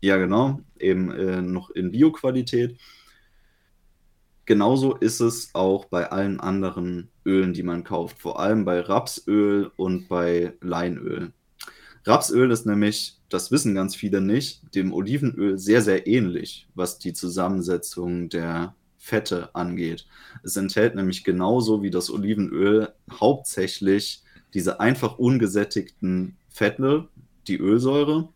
Ja, 0.00 0.16
genau. 0.16 0.60
Eben 0.78 1.12
äh, 1.12 1.40
noch 1.40 1.70
in 1.70 1.92
Bioqualität. 1.92 2.78
Genauso 4.44 4.96
ist 4.96 5.20
es 5.20 5.54
auch 5.54 5.84
bei 5.84 6.10
allen 6.10 6.40
anderen 6.40 7.08
Ölen, 7.30 7.52
die 7.52 7.62
man 7.62 7.84
kauft, 7.84 8.18
vor 8.18 8.40
allem 8.40 8.64
bei 8.64 8.80
Rapsöl 8.80 9.70
und 9.76 10.08
bei 10.08 10.54
Leinöl. 10.60 11.32
Rapsöl 12.04 12.50
ist 12.50 12.66
nämlich, 12.66 13.18
das 13.28 13.52
wissen 13.52 13.74
ganz 13.74 13.94
viele 13.94 14.20
nicht, 14.20 14.74
dem 14.74 14.92
Olivenöl 14.92 15.56
sehr, 15.56 15.80
sehr 15.80 16.08
ähnlich, 16.08 16.66
was 16.74 16.98
die 16.98 17.12
Zusammensetzung 17.12 18.28
der 18.30 18.74
Fette 18.98 19.54
angeht. 19.54 20.06
Es 20.42 20.56
enthält 20.56 20.96
nämlich 20.96 21.22
genauso 21.22 21.82
wie 21.82 21.90
das 21.90 22.10
Olivenöl 22.10 22.92
hauptsächlich 23.10 24.24
diese 24.52 24.80
einfach 24.80 25.18
ungesättigten 25.18 26.36
Fette, 26.48 27.08
die 27.46 27.58
Ölsäure. 27.58 28.28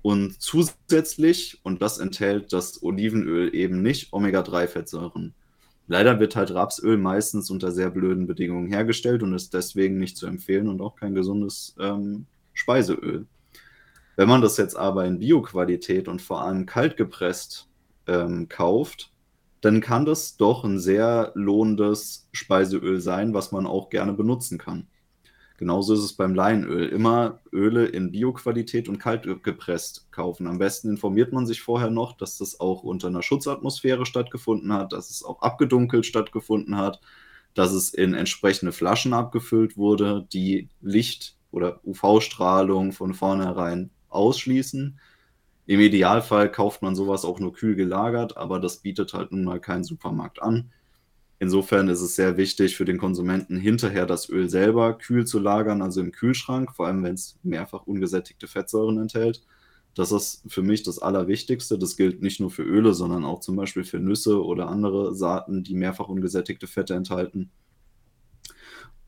Und 0.00 0.40
zusätzlich, 0.40 1.60
und 1.62 1.82
das 1.82 1.98
enthält 1.98 2.52
das 2.52 2.82
Olivenöl 2.82 3.54
eben 3.54 3.82
nicht, 3.82 4.12
Omega-3-Fettsäuren. 4.12 5.34
Leider 5.88 6.20
wird 6.20 6.36
halt 6.36 6.54
Rapsöl 6.54 6.96
meistens 6.96 7.50
unter 7.50 7.72
sehr 7.72 7.90
blöden 7.90 8.26
Bedingungen 8.26 8.68
hergestellt 8.68 9.22
und 9.22 9.34
ist 9.34 9.52
deswegen 9.52 9.98
nicht 9.98 10.16
zu 10.16 10.26
empfehlen 10.26 10.68
und 10.68 10.80
auch 10.80 10.96
kein 10.96 11.14
gesundes 11.14 11.74
ähm, 11.78 12.26
Speiseöl. 12.52 13.26
Wenn 14.16 14.28
man 14.28 14.42
das 14.42 14.56
jetzt 14.56 14.76
aber 14.76 15.04
in 15.06 15.18
Bioqualität 15.18 16.06
und 16.08 16.22
vor 16.22 16.42
allem 16.42 16.66
kalt 16.66 16.96
gepresst 16.96 17.68
ähm, 18.06 18.48
kauft, 18.48 19.10
dann 19.60 19.80
kann 19.80 20.04
das 20.04 20.36
doch 20.36 20.64
ein 20.64 20.78
sehr 20.78 21.32
lohnendes 21.34 22.28
Speiseöl 22.32 23.00
sein, 23.00 23.32
was 23.32 23.52
man 23.52 23.66
auch 23.66 23.90
gerne 23.90 24.12
benutzen 24.12 24.58
kann. 24.58 24.88
Genauso 25.62 25.94
ist 25.94 26.00
es 26.00 26.14
beim 26.14 26.34
Leinöl. 26.34 26.88
Immer 26.88 27.38
Öle 27.52 27.86
in 27.86 28.10
Bioqualität 28.10 28.88
und 28.88 28.98
kalt 28.98 29.44
gepresst 29.44 30.10
kaufen. 30.10 30.48
Am 30.48 30.58
besten 30.58 30.88
informiert 30.90 31.32
man 31.32 31.46
sich 31.46 31.62
vorher 31.62 31.88
noch, 31.88 32.16
dass 32.16 32.36
das 32.36 32.58
auch 32.58 32.82
unter 32.82 33.06
einer 33.06 33.22
Schutzatmosphäre 33.22 34.04
stattgefunden 34.04 34.72
hat, 34.72 34.92
dass 34.92 35.08
es 35.08 35.22
auch 35.22 35.40
abgedunkelt 35.40 36.04
stattgefunden 36.04 36.76
hat, 36.76 37.00
dass 37.54 37.70
es 37.70 37.94
in 37.94 38.12
entsprechende 38.12 38.72
Flaschen 38.72 39.12
abgefüllt 39.12 39.76
wurde, 39.76 40.26
die 40.32 40.68
Licht 40.80 41.36
oder 41.52 41.78
UV-Strahlung 41.84 42.90
von 42.90 43.14
vornherein 43.14 43.90
ausschließen. 44.08 44.98
Im 45.66 45.78
Idealfall 45.78 46.50
kauft 46.50 46.82
man 46.82 46.96
sowas 46.96 47.24
auch 47.24 47.38
nur 47.38 47.52
kühl 47.52 47.76
gelagert, 47.76 48.36
aber 48.36 48.58
das 48.58 48.78
bietet 48.78 49.14
halt 49.14 49.30
nun 49.30 49.44
mal 49.44 49.60
kein 49.60 49.84
Supermarkt 49.84 50.42
an. 50.42 50.72
Insofern 51.42 51.88
ist 51.88 52.00
es 52.02 52.14
sehr 52.14 52.36
wichtig 52.36 52.76
für 52.76 52.84
den 52.84 52.98
Konsumenten, 52.98 53.56
hinterher 53.56 54.06
das 54.06 54.28
Öl 54.28 54.48
selber 54.48 54.96
kühl 54.96 55.26
zu 55.26 55.40
lagern, 55.40 55.82
also 55.82 56.00
im 56.00 56.12
Kühlschrank, 56.12 56.70
vor 56.72 56.86
allem 56.86 57.02
wenn 57.02 57.14
es 57.14 57.36
mehrfach 57.42 57.82
ungesättigte 57.84 58.46
Fettsäuren 58.46 58.96
enthält. 58.98 59.42
Das 59.96 60.12
ist 60.12 60.44
für 60.46 60.62
mich 60.62 60.84
das 60.84 61.00
Allerwichtigste. 61.00 61.80
Das 61.80 61.96
gilt 61.96 62.22
nicht 62.22 62.38
nur 62.38 62.52
für 62.52 62.62
Öle, 62.62 62.94
sondern 62.94 63.24
auch 63.24 63.40
zum 63.40 63.56
Beispiel 63.56 63.82
für 63.82 63.98
Nüsse 63.98 64.40
oder 64.40 64.68
andere 64.68 65.16
Saaten, 65.16 65.64
die 65.64 65.74
mehrfach 65.74 66.06
ungesättigte 66.06 66.68
Fette 66.68 66.94
enthalten. 66.94 67.50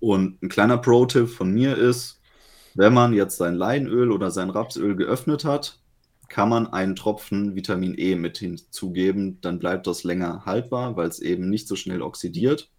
Und 0.00 0.42
ein 0.42 0.48
kleiner 0.48 0.78
Pro-Tipp 0.78 1.28
von 1.28 1.52
mir 1.52 1.78
ist, 1.78 2.20
wenn 2.74 2.94
man 2.94 3.12
jetzt 3.12 3.36
sein 3.36 3.54
Leinöl 3.54 4.10
oder 4.10 4.32
sein 4.32 4.50
Rapsöl 4.50 4.96
geöffnet 4.96 5.44
hat, 5.44 5.78
kann 6.28 6.48
man 6.48 6.66
einen 6.66 6.96
Tropfen 6.96 7.54
Vitamin 7.54 7.94
E 7.96 8.16
mit 8.16 8.38
hinzugeben, 8.38 9.40
dann 9.40 9.58
bleibt 9.58 9.86
das 9.86 10.04
länger 10.04 10.44
haltbar, 10.44 10.96
weil 10.96 11.08
es 11.08 11.20
eben 11.20 11.48
nicht 11.48 11.68
so 11.68 11.76
schnell 11.76 12.02
oxidiert. 12.02 12.70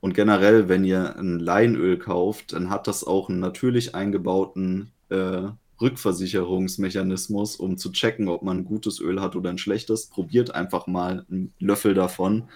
Und 0.00 0.14
generell, 0.14 0.68
wenn 0.68 0.84
ihr 0.84 1.16
ein 1.16 1.38
Leinöl 1.38 1.98
kauft, 1.98 2.52
dann 2.52 2.70
hat 2.70 2.86
das 2.88 3.04
auch 3.04 3.28
einen 3.28 3.38
natürlich 3.38 3.94
eingebauten 3.94 4.90
äh, 5.10 5.48
Rückversicherungsmechanismus, 5.80 7.56
um 7.56 7.76
zu 7.76 7.92
checken, 7.92 8.28
ob 8.28 8.42
man 8.42 8.58
ein 8.58 8.64
gutes 8.64 9.00
Öl 9.00 9.20
hat 9.20 9.36
oder 9.36 9.50
ein 9.50 9.58
schlechtes. 9.58 10.06
Probiert 10.06 10.54
einfach 10.54 10.86
mal 10.86 11.26
einen 11.30 11.52
Löffel 11.58 11.94
davon. 11.94 12.48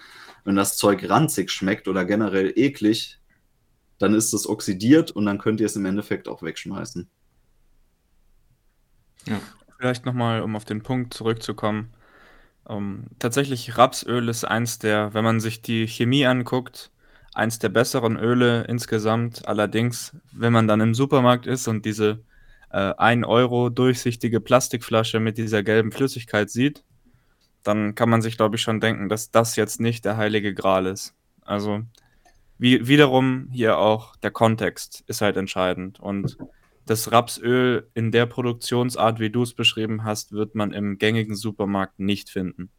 Wenn 0.43 0.55
das 0.55 0.77
Zeug 0.77 1.09
ranzig 1.09 1.51
schmeckt 1.51 1.87
oder 1.87 2.05
generell 2.05 2.51
eklig, 2.55 3.19
dann 3.97 4.13
ist 4.13 4.33
es 4.33 4.47
oxidiert 4.47 5.11
und 5.11 5.25
dann 5.25 5.37
könnt 5.37 5.59
ihr 5.59 5.65
es 5.65 5.75
im 5.75 5.85
Endeffekt 5.85 6.27
auch 6.27 6.41
wegschmeißen. 6.41 7.09
Ja. 9.27 9.39
Vielleicht 9.77 10.05
nochmal, 10.05 10.41
um 10.41 10.55
auf 10.55 10.65
den 10.65 10.81
Punkt 10.81 11.13
zurückzukommen. 11.13 11.91
Ähm, 12.67 13.05
tatsächlich, 13.19 13.77
Rapsöl 13.77 14.27
ist 14.29 14.43
eins 14.43 14.79
der, 14.79 15.13
wenn 15.13 15.23
man 15.23 15.39
sich 15.39 15.61
die 15.61 15.87
Chemie 15.87 16.25
anguckt, 16.25 16.91
eins 17.33 17.59
der 17.59 17.69
besseren 17.69 18.17
Öle 18.17 18.63
insgesamt. 18.63 19.47
Allerdings, 19.47 20.15
wenn 20.31 20.53
man 20.53 20.67
dann 20.67 20.81
im 20.81 20.95
Supermarkt 20.95 21.45
ist 21.45 21.67
und 21.67 21.85
diese 21.85 22.23
äh, 22.71 22.93
1 22.97 23.25
Euro 23.25 23.69
durchsichtige 23.69 24.41
Plastikflasche 24.41 25.19
mit 25.19 25.37
dieser 25.37 25.63
gelben 25.63 25.91
Flüssigkeit 25.91 26.49
sieht, 26.49 26.83
dann 27.63 27.95
kann 27.95 28.09
man 28.09 28.21
sich, 28.21 28.37
glaube 28.37 28.55
ich, 28.55 28.61
schon 28.61 28.79
denken, 28.79 29.09
dass 29.09 29.31
das 29.31 29.55
jetzt 29.55 29.79
nicht 29.79 30.05
der 30.05 30.17
heilige 30.17 30.53
Gral 30.53 30.85
ist. 30.85 31.13
Also 31.41 31.83
wie, 32.57 32.87
wiederum 32.87 33.49
hier 33.51 33.77
auch 33.77 34.15
der 34.17 34.31
Kontext 34.31 35.03
ist 35.07 35.21
halt 35.21 35.37
entscheidend. 35.37 35.99
Und 35.99 36.37
das 36.89 37.11
Rapsöl 37.11 37.89
in 37.93 38.11
der 38.11 38.25
Produktionsart, 38.25 39.19
wie 39.19 39.29
du 39.29 39.43
es 39.43 39.53
beschrieben 39.53 40.03
hast, 40.03 40.31
wird 40.31 40.55
man 40.55 40.71
im 40.71 40.97
gängigen 40.97 41.35
Supermarkt 41.35 41.99
nicht 41.99 42.29
finden. 42.29 42.69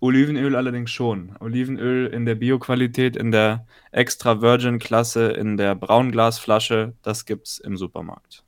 Olivenöl 0.00 0.54
allerdings 0.54 0.90
schon. 0.90 1.34
Olivenöl 1.40 2.06
in 2.06 2.26
der 2.26 2.34
Bio-Qualität, 2.34 3.16
in 3.16 3.30
der 3.30 3.66
Extra 3.90 4.40
Virgin 4.40 4.78
Klasse, 4.78 5.28
in 5.28 5.56
der 5.56 5.74
Braunglasflasche, 5.74 6.94
das 7.02 7.24
gibt's 7.24 7.58
im 7.58 7.76
Supermarkt. 7.76 8.44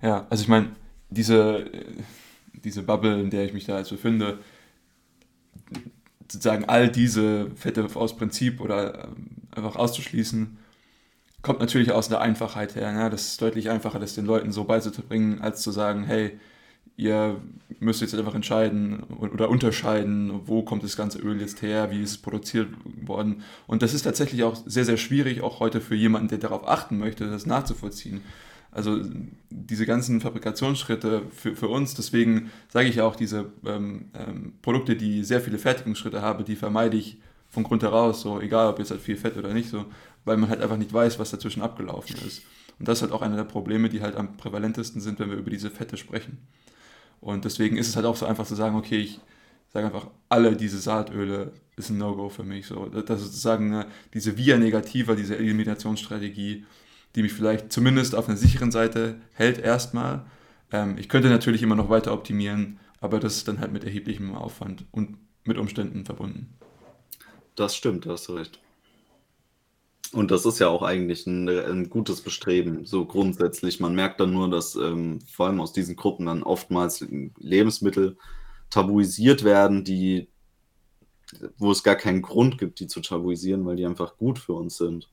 Ja, 0.00 0.26
also 0.30 0.42
ich 0.42 0.48
meine, 0.48 0.70
diese, 1.10 1.70
diese 2.52 2.82
Bubble, 2.82 3.20
in 3.20 3.30
der 3.30 3.44
ich 3.44 3.52
mich 3.52 3.66
da 3.66 3.78
jetzt 3.78 3.90
befinde, 3.90 4.38
sozusagen 6.30 6.64
all 6.66 6.88
diese 6.88 7.50
Fette 7.56 7.88
aus 7.94 8.16
Prinzip 8.16 8.60
oder 8.60 9.08
ähm, 9.08 9.26
einfach 9.50 9.76
auszuschließen, 9.76 10.56
kommt 11.42 11.60
natürlich 11.60 11.92
aus 11.92 12.08
der 12.08 12.20
Einfachheit 12.20 12.74
her. 12.74 12.92
Ne? 12.92 13.10
Das 13.10 13.28
ist 13.28 13.42
deutlich 13.42 13.70
einfacher, 13.70 13.98
das 13.98 14.14
den 14.14 14.26
Leuten 14.26 14.52
so 14.52 14.64
beizubringen, 14.64 15.40
als 15.40 15.62
zu 15.62 15.70
sagen, 15.70 16.04
hey, 16.04 16.38
ihr 16.96 17.40
müsst 17.78 18.02
jetzt 18.02 18.14
einfach 18.14 18.34
entscheiden 18.34 19.02
oder 19.04 19.48
unterscheiden, 19.48 20.42
wo 20.44 20.62
kommt 20.62 20.84
das 20.84 20.96
ganze 20.96 21.18
Öl 21.18 21.40
jetzt 21.40 21.62
her, 21.62 21.90
wie 21.90 22.02
ist 22.02 22.10
es 22.10 22.18
produziert 22.18 22.68
worden. 23.06 23.42
Und 23.66 23.82
das 23.82 23.94
ist 23.94 24.02
tatsächlich 24.02 24.44
auch 24.44 24.56
sehr, 24.66 24.84
sehr 24.84 24.98
schwierig, 24.98 25.40
auch 25.40 25.60
heute 25.60 25.80
für 25.80 25.94
jemanden, 25.94 26.28
der 26.28 26.38
darauf 26.38 26.68
achten 26.68 26.98
möchte, 26.98 27.30
das 27.30 27.46
nachzuvollziehen. 27.46 28.20
Also 28.70 29.00
diese 29.48 29.86
ganzen 29.86 30.20
Fabrikationsschritte 30.20 31.22
für, 31.30 31.56
für 31.56 31.68
uns, 31.68 31.94
deswegen 31.94 32.50
sage 32.68 32.88
ich 32.88 33.00
auch, 33.00 33.16
diese 33.16 33.50
ähm, 33.66 34.10
ähm, 34.14 34.52
Produkte, 34.62 34.94
die 34.94 35.24
sehr 35.24 35.40
viele 35.40 35.58
Fertigungsschritte 35.58 36.20
haben, 36.22 36.44
die 36.44 36.54
vermeide 36.54 36.98
ich 36.98 37.18
von 37.48 37.64
Grund 37.64 37.82
heraus, 37.82 38.20
so 38.20 38.40
egal 38.40 38.68
ob 38.68 38.78
jetzt 38.78 38.92
halt 38.92 39.00
viel 39.00 39.16
Fett 39.16 39.36
oder 39.36 39.52
nicht 39.52 39.70
so, 39.70 39.86
weil 40.24 40.36
man 40.36 40.48
halt 40.48 40.60
einfach 40.60 40.76
nicht 40.76 40.92
weiß, 40.92 41.18
was 41.18 41.30
dazwischen 41.30 41.62
abgelaufen 41.62 42.16
ist. 42.26 42.42
Und 42.78 42.88
das 42.88 42.98
ist 42.98 43.02
halt 43.02 43.12
auch 43.12 43.22
einer 43.22 43.36
der 43.36 43.44
Probleme, 43.44 43.88
die 43.88 44.00
halt 44.00 44.16
am 44.16 44.36
prävalentesten 44.36 45.00
sind, 45.00 45.18
wenn 45.18 45.30
wir 45.30 45.36
über 45.36 45.50
diese 45.50 45.70
Fette 45.70 45.96
sprechen. 45.96 46.38
Und 47.20 47.44
deswegen 47.44 47.76
ist 47.76 47.88
es 47.88 47.96
halt 47.96 48.06
auch 48.06 48.16
so 48.16 48.26
einfach 48.26 48.46
zu 48.46 48.54
sagen, 48.54 48.76
okay, 48.76 48.98
ich 48.98 49.20
sage 49.72 49.86
einfach, 49.86 50.08
alle 50.28 50.56
diese 50.56 50.78
Saatöle 50.78 51.52
ist 51.76 51.90
ein 51.90 51.98
No-Go 51.98 52.28
für 52.28 52.42
mich. 52.42 52.66
So, 52.66 52.86
das 52.86 53.20
ist 53.20 53.26
sozusagen 53.26 53.72
eine, 53.72 53.86
diese 54.14 54.36
Via 54.36 54.56
Negativa, 54.56 55.14
diese 55.14 55.36
Eliminationsstrategie, 55.36 56.64
die 57.14 57.22
mich 57.22 57.32
vielleicht 57.32 57.72
zumindest 57.72 58.14
auf 58.14 58.28
einer 58.28 58.36
sicheren 58.36 58.70
Seite 58.70 59.20
hält 59.32 59.58
erstmal. 59.58 60.24
Ähm, 60.72 60.96
ich 60.98 61.08
könnte 61.08 61.28
natürlich 61.28 61.62
immer 61.62 61.76
noch 61.76 61.90
weiter 61.90 62.12
optimieren, 62.12 62.78
aber 63.00 63.20
das 63.20 63.36
ist 63.36 63.48
dann 63.48 63.60
halt 63.60 63.72
mit 63.72 63.84
erheblichem 63.84 64.34
Aufwand 64.34 64.84
und 64.90 65.16
mit 65.44 65.58
Umständen 65.58 66.04
verbunden. 66.04 66.54
Das 67.56 67.76
stimmt, 67.76 68.06
da 68.06 68.10
hast 68.10 68.28
du 68.28 68.34
recht. 68.34 68.60
Und 70.12 70.32
das 70.32 70.44
ist 70.44 70.58
ja 70.58 70.68
auch 70.68 70.82
eigentlich 70.82 71.26
ein, 71.26 71.48
ein 71.48 71.88
gutes 71.88 72.20
Bestreben, 72.20 72.84
so 72.84 73.04
grundsätzlich. 73.04 73.78
Man 73.78 73.94
merkt 73.94 74.18
dann 74.18 74.32
nur, 74.32 74.50
dass 74.50 74.74
ähm, 74.74 75.20
vor 75.30 75.46
allem 75.46 75.60
aus 75.60 75.72
diesen 75.72 75.94
Gruppen 75.94 76.26
dann 76.26 76.42
oftmals 76.42 77.04
Lebensmittel 77.38 78.18
tabuisiert 78.70 79.44
werden, 79.44 79.84
die, 79.84 80.28
wo 81.58 81.70
es 81.70 81.84
gar 81.84 81.94
keinen 81.94 82.22
Grund 82.22 82.58
gibt, 82.58 82.80
die 82.80 82.88
zu 82.88 83.00
tabuisieren, 83.00 83.64
weil 83.66 83.76
die 83.76 83.86
einfach 83.86 84.16
gut 84.16 84.40
für 84.40 84.54
uns 84.54 84.76
sind. 84.78 85.10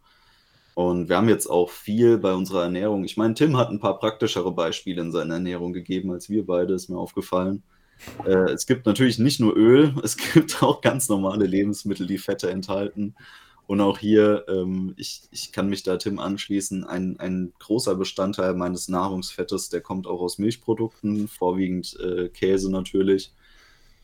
Und 0.74 1.10
wir 1.10 1.18
haben 1.18 1.30
jetzt 1.30 1.48
auch 1.48 1.70
viel 1.70 2.18
bei 2.18 2.34
unserer 2.34 2.64
Ernährung. 2.64 3.04
Ich 3.04 3.18
meine, 3.18 3.34
Tim 3.34 3.58
hat 3.58 3.70
ein 3.70 3.80
paar 3.80 4.00
praktischere 4.00 4.52
Beispiele 4.52 5.02
in 5.02 5.12
seiner 5.12 5.36
Ernährung 5.36 5.74
gegeben 5.74 6.12
als 6.12 6.30
wir 6.30 6.46
beide, 6.46 6.74
ist 6.74 6.90
mir 6.90 6.98
aufgefallen. 6.98 7.64
Äh, 8.26 8.52
es 8.52 8.66
gibt 8.68 8.86
natürlich 8.86 9.20
nicht 9.20 9.40
nur 9.40 9.56
Öl, 9.56 9.94
es 10.04 10.18
gibt 10.18 10.62
auch 10.62 10.82
ganz 10.82 11.10
normale 11.10 11.46
Lebensmittel, 11.46 12.08
die 12.08 12.20
Fette 12.20 12.50
enthalten. 12.50 13.16
Und 13.68 13.82
auch 13.82 14.00
hier, 14.00 14.46
ähm, 14.48 14.94
ich, 14.96 15.24
ich 15.30 15.52
kann 15.52 15.68
mich 15.68 15.84
da 15.84 15.98
Tim 15.98 16.20
anschließen, 16.20 16.86
ein, 16.86 17.20
ein 17.20 17.54
großer 17.60 17.96
Bestandteil 17.96 18.54
meines 18.54 18.88
Nahrungsfettes, 18.88 19.68
der 19.70 19.82
kommt 19.82 20.08
auch 20.08 20.22
aus 20.22 20.38
Milchprodukten, 20.38 21.28
vorwiegend 21.28 22.00
äh, 22.00 22.30
Käse 22.30 22.72
natürlich. 22.72 23.34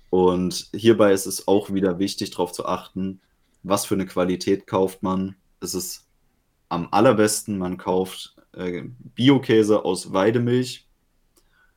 Und 0.09 0.69
hierbei 0.75 1.13
ist 1.13 1.25
es 1.25 1.47
auch 1.47 1.73
wieder 1.73 1.97
wichtig, 1.97 2.31
darauf 2.31 2.51
zu 2.51 2.65
achten, 2.65 3.21
was 3.63 3.85
für 3.85 3.95
eine 3.95 4.05
Qualität 4.05 4.67
kauft 4.67 5.01
man. 5.01 5.35
Es 5.61 5.73
ist 5.73 6.05
am 6.67 6.89
allerbesten, 6.91 7.57
man 7.57 7.77
kauft 7.77 8.35
äh, 8.51 8.83
Biokäse 9.15 9.85
aus 9.85 10.11
Weidemilch, 10.11 10.87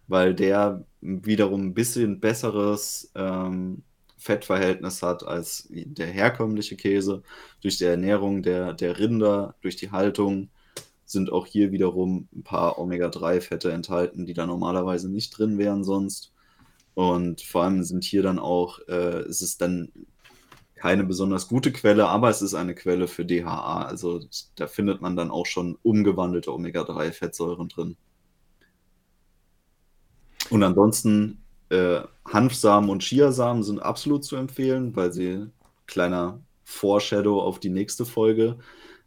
weil 0.09 0.35
der 0.35 0.85
wiederum 1.01 1.67
ein 1.67 1.75
bisschen 1.75 2.19
besseres 2.19 3.13
ähm, 3.15 3.85
Fettverhältnis 4.17 5.03
hat 5.03 5.27
als 5.27 5.69
der 5.71 6.07
herkömmliche 6.07 6.77
Käse. 6.77 7.23
Durch 7.61 7.79
die 7.79 7.85
Ernährung 7.85 8.43
der, 8.43 8.73
der 8.73 8.99
Rinder, 8.99 9.55
durch 9.61 9.77
die 9.77 9.91
Haltung 9.91 10.49
sind 11.05 11.31
auch 11.31 11.47
hier 11.47 11.71
wiederum 11.71 12.29
ein 12.35 12.43
paar 12.43 12.79
Omega-3-Fette 12.79 13.71
enthalten, 13.71 14.27
die 14.27 14.35
da 14.35 14.47
normalerweise 14.47 15.09
nicht 15.11 15.37
drin 15.39 15.59
wären 15.59 15.85
sonst. 15.85 16.33
Und 16.95 17.43
vor 17.43 17.65
allem 17.65 17.83
sind 17.85 18.05
hier 18.05 18.23
dann 18.23 18.39
auch, 18.39 18.81
äh, 18.89 19.21
es 19.21 19.43
ist 19.43 19.61
dann 19.61 19.93
keine 20.75 21.05
besonders 21.05 21.49
gute 21.49 21.73
Quelle, 21.73 22.09
aber 22.09 22.29
es 22.29 22.43
ist 22.43 22.55
eine 22.55 22.75
Quelle 22.75 23.09
für 23.09 23.25
DHA. 23.25 23.83
Also 23.83 24.21
da 24.57 24.67
findet 24.67 25.01
man 25.01 25.17
dann 25.17 25.31
auch 25.31 25.47
schon 25.47 25.79
umgewandelte 25.83 26.53
Omega-3-Fettsäuren 26.53 27.69
drin. 27.69 27.97
Und 30.51 30.63
ansonsten 30.63 31.43
äh, 31.71 32.01
Hanfsamen 32.25 32.91
und 32.91 33.03
Chiasamen 33.03 33.63
sind 33.63 33.81
absolut 33.81 34.25
zu 34.25 34.37
empfehlen, 34.37 34.95
weil 34.97 35.13
sie 35.13 35.47
kleiner 35.87 36.41
Foreshadow 36.65 37.41
auf 37.41 37.61
die 37.61 37.71
nächste 37.71 38.05
Folge 38.05 38.59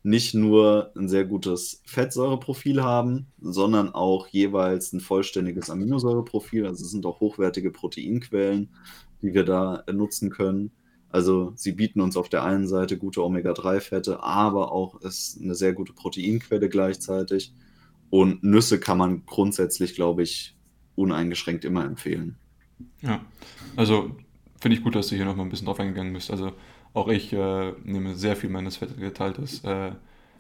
nicht 0.02 0.34
nur 0.34 0.92
ein 0.96 1.10
sehr 1.10 1.26
gutes 1.26 1.82
Fettsäureprofil 1.86 2.82
haben, 2.82 3.28
sondern 3.42 3.94
auch 3.94 4.28
jeweils 4.28 4.94
ein 4.94 5.02
vollständiges 5.02 5.70
Aminosäureprofil. 5.70 6.66
Also 6.66 6.86
es 6.86 6.92
sind 6.92 7.06
auch 7.06 7.20
hochwertige 7.20 7.72
Proteinquellen, 7.72 8.70
die 9.22 9.34
wir 9.34 9.44
da 9.44 9.84
nutzen 9.92 10.30
können. 10.30 10.72
Also 11.10 11.52
sie 11.56 11.74
bieten 11.74 12.02
uns 12.02 12.16
auf 12.16 12.30
der 12.30 12.44
einen 12.44 12.68
Seite 12.68 12.98
gute 12.98 13.24
Omega-3-Fette, 13.24 14.24
aber 14.24 14.72
auch 14.72 15.02
ist 15.02 15.40
eine 15.42 15.56
sehr 15.56 15.74
gute 15.74 15.94
Proteinquelle 15.94 16.70
gleichzeitig. 16.70 17.54
Und 18.10 18.44
Nüsse 18.44 18.80
kann 18.80 18.98
man 18.98 19.26
grundsätzlich, 19.26 19.96
glaube 19.96 20.24
ich, 20.24 20.56
uneingeschränkt 20.96 21.66
immer 21.66 21.84
empfehlen. 21.84 22.38
Ja, 23.02 23.22
also 23.76 24.16
finde 24.60 24.78
ich 24.78 24.84
gut, 24.84 24.96
dass 24.96 25.08
du 25.08 25.16
hier 25.16 25.26
nochmal 25.26 25.46
ein 25.46 25.50
bisschen 25.50 25.66
drauf 25.66 25.80
eingegangen 25.80 26.14
bist. 26.14 26.32
Also 26.32 26.54
auch 26.94 27.08
ich 27.08 27.34
äh, 27.34 27.72
nehme 27.84 28.16
sehr 28.16 28.36
viel 28.36 28.50
meines 28.50 28.78
Fettgeteiltes. 28.78 29.64
Äh, 29.64 29.92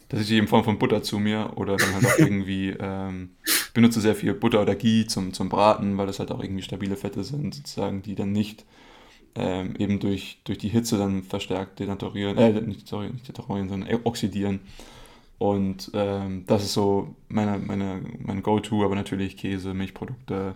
das 0.09 0.21
ist 0.21 0.31
in 0.31 0.47
Form 0.47 0.63
von 0.63 0.79
Butter 0.79 1.03
zu 1.03 1.19
mir 1.19 1.53
oder 1.55 1.77
dann 1.77 1.93
halt 1.93 2.05
auch 2.05 2.15
irgendwie 2.17 2.69
ähm, 2.79 3.31
benutze 3.73 4.01
sehr 4.01 4.15
viel 4.15 4.33
Butter 4.33 4.61
oder 4.61 4.75
Ghee 4.75 5.05
zum, 5.05 5.33
zum 5.33 5.49
Braten, 5.49 5.97
weil 5.97 6.07
das 6.07 6.19
halt 6.19 6.31
auch 6.31 6.41
irgendwie 6.41 6.63
stabile 6.63 6.95
Fette 6.97 7.23
sind, 7.23 7.53
sozusagen, 7.53 8.01
die 8.01 8.15
dann 8.15 8.31
nicht 8.31 8.65
ähm, 9.35 9.75
eben 9.77 9.99
durch, 9.99 10.41
durch 10.45 10.57
die 10.57 10.69
Hitze 10.69 10.97
dann 10.97 11.23
verstärkt 11.23 11.79
denaturieren, 11.79 12.37
äh, 12.37 12.61
nicht, 12.61 12.87
sorry, 12.87 13.09
nicht 13.11 13.27
denaturieren, 13.27 13.69
sondern 13.69 13.99
oxidieren. 14.03 14.61
Und 15.37 15.91
ähm, 15.93 16.43
das 16.47 16.63
ist 16.63 16.73
so 16.73 17.15
meine, 17.29 17.57
meine, 17.59 18.01
mein 18.19 18.43
Go-To, 18.43 18.83
aber 18.83 18.95
natürlich 18.95 19.37
Käse, 19.37 19.73
Milchprodukte, 19.73 20.55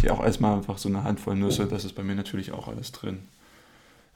hier 0.00 0.12
auch 0.12 0.22
erstmal 0.22 0.56
einfach 0.56 0.78
so 0.78 0.88
eine 0.88 1.04
Handvoll 1.04 1.36
Nüsse, 1.36 1.66
das 1.66 1.84
ist 1.84 1.94
bei 1.94 2.02
mir 2.02 2.14
natürlich 2.14 2.52
auch 2.52 2.68
alles 2.68 2.92
drin. 2.92 3.20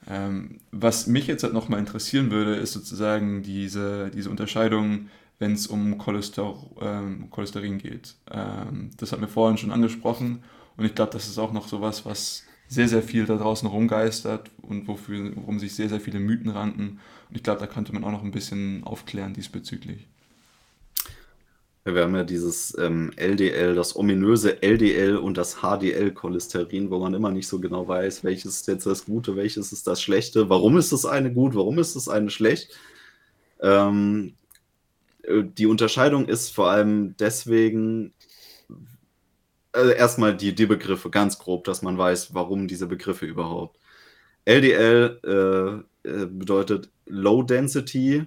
Ähm, 0.07 0.59
was 0.71 1.07
mich 1.07 1.27
jetzt 1.27 1.43
halt 1.43 1.53
nochmal 1.53 1.79
interessieren 1.79 2.31
würde, 2.31 2.55
ist 2.55 2.73
sozusagen 2.73 3.43
diese, 3.43 4.09
diese 4.09 4.29
Unterscheidung, 4.29 5.09
wenn 5.39 5.53
es 5.53 5.67
um 5.67 5.97
Cholester, 5.97 6.55
ähm, 6.81 7.29
Cholesterin 7.29 7.77
geht. 7.77 8.15
Ähm, 8.31 8.91
das 8.97 9.11
hat 9.11 9.19
mir 9.19 9.27
vorhin 9.27 9.57
schon 9.57 9.71
angesprochen 9.71 10.43
und 10.77 10.85
ich 10.85 10.95
glaube, 10.95 11.11
das 11.11 11.27
ist 11.27 11.37
auch 11.37 11.51
noch 11.51 11.67
sowas, 11.67 12.05
was 12.05 12.43
sehr, 12.67 12.87
sehr 12.87 13.03
viel 13.03 13.25
da 13.25 13.35
draußen 13.35 13.67
rumgeistert 13.67 14.49
und 14.61 14.87
wofür, 14.87 15.35
worum 15.35 15.59
sich 15.59 15.75
sehr, 15.75 15.89
sehr 15.89 15.99
viele 15.99 16.19
Mythen 16.19 16.49
ranken. 16.49 16.99
Und 17.29 17.35
ich 17.35 17.43
glaube, 17.43 17.59
da 17.59 17.67
könnte 17.67 17.93
man 17.93 18.03
auch 18.05 18.11
noch 18.11 18.23
ein 18.23 18.31
bisschen 18.31 18.83
aufklären 18.85 19.33
diesbezüglich. 19.33 20.07
Wir 21.83 22.03
haben 22.03 22.15
ja 22.15 22.23
dieses 22.23 22.77
ähm, 22.77 23.11
LDL, 23.15 23.73
das 23.73 23.95
ominöse 23.95 24.61
LDL 24.61 25.17
und 25.17 25.35
das 25.37 25.61
HDL-Cholesterin, 25.61 26.91
wo 26.91 26.99
man 26.99 27.15
immer 27.15 27.31
nicht 27.31 27.47
so 27.47 27.59
genau 27.59 27.87
weiß, 27.87 28.23
welches 28.23 28.57
ist 28.57 28.67
jetzt 28.67 28.85
das 28.85 29.05
Gute, 29.05 29.35
welches 29.35 29.71
ist 29.71 29.87
das 29.87 29.99
Schlechte, 29.99 30.47
warum 30.49 30.77
ist 30.77 30.91
das 30.91 31.05
eine 31.05 31.33
gut, 31.33 31.55
warum 31.55 31.79
ist 31.79 31.95
das 31.95 32.07
eine 32.07 32.29
schlecht. 32.29 32.69
Ähm, 33.61 34.35
äh, 35.23 35.43
die 35.43 35.65
Unterscheidung 35.65 36.27
ist 36.27 36.49
vor 36.49 36.69
allem 36.69 37.15
deswegen, 37.17 38.13
äh, 39.73 39.95
erstmal 39.95 40.37
die, 40.37 40.53
die 40.53 40.67
Begriffe 40.67 41.09
ganz 41.09 41.39
grob, 41.39 41.63
dass 41.63 41.81
man 41.81 41.97
weiß, 41.97 42.35
warum 42.35 42.67
diese 42.67 42.85
Begriffe 42.87 43.25
überhaupt. 43.25 43.79
LDL 44.45 45.19
äh, 46.03 46.09
äh, 46.09 46.25
bedeutet 46.27 46.89
Low 47.07 47.41
Density 47.41 48.25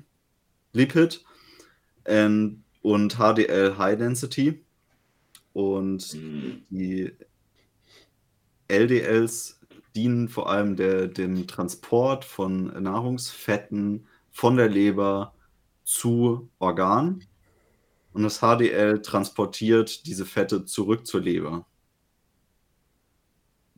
Lipid. 0.72 1.24
Und 2.06 2.63
und 2.84 3.16
HDL 3.16 3.78
High 3.78 3.96
Density. 3.96 4.62
Und 5.54 6.12
mhm. 6.14 6.62
die 6.68 7.12
LDLs 8.68 9.58
dienen 9.96 10.28
vor 10.28 10.50
allem 10.50 10.76
der, 10.76 11.08
dem 11.08 11.46
Transport 11.46 12.26
von 12.26 12.66
Nahrungsfetten 12.82 14.06
von 14.30 14.58
der 14.58 14.68
Leber 14.68 15.34
zu 15.84 16.50
Organen. 16.58 17.24
Und 18.12 18.22
das 18.22 18.40
HDL 18.40 19.00
transportiert 19.00 20.06
diese 20.06 20.26
Fette 20.26 20.66
zurück 20.66 21.06
zur 21.06 21.22
Leber. 21.22 21.66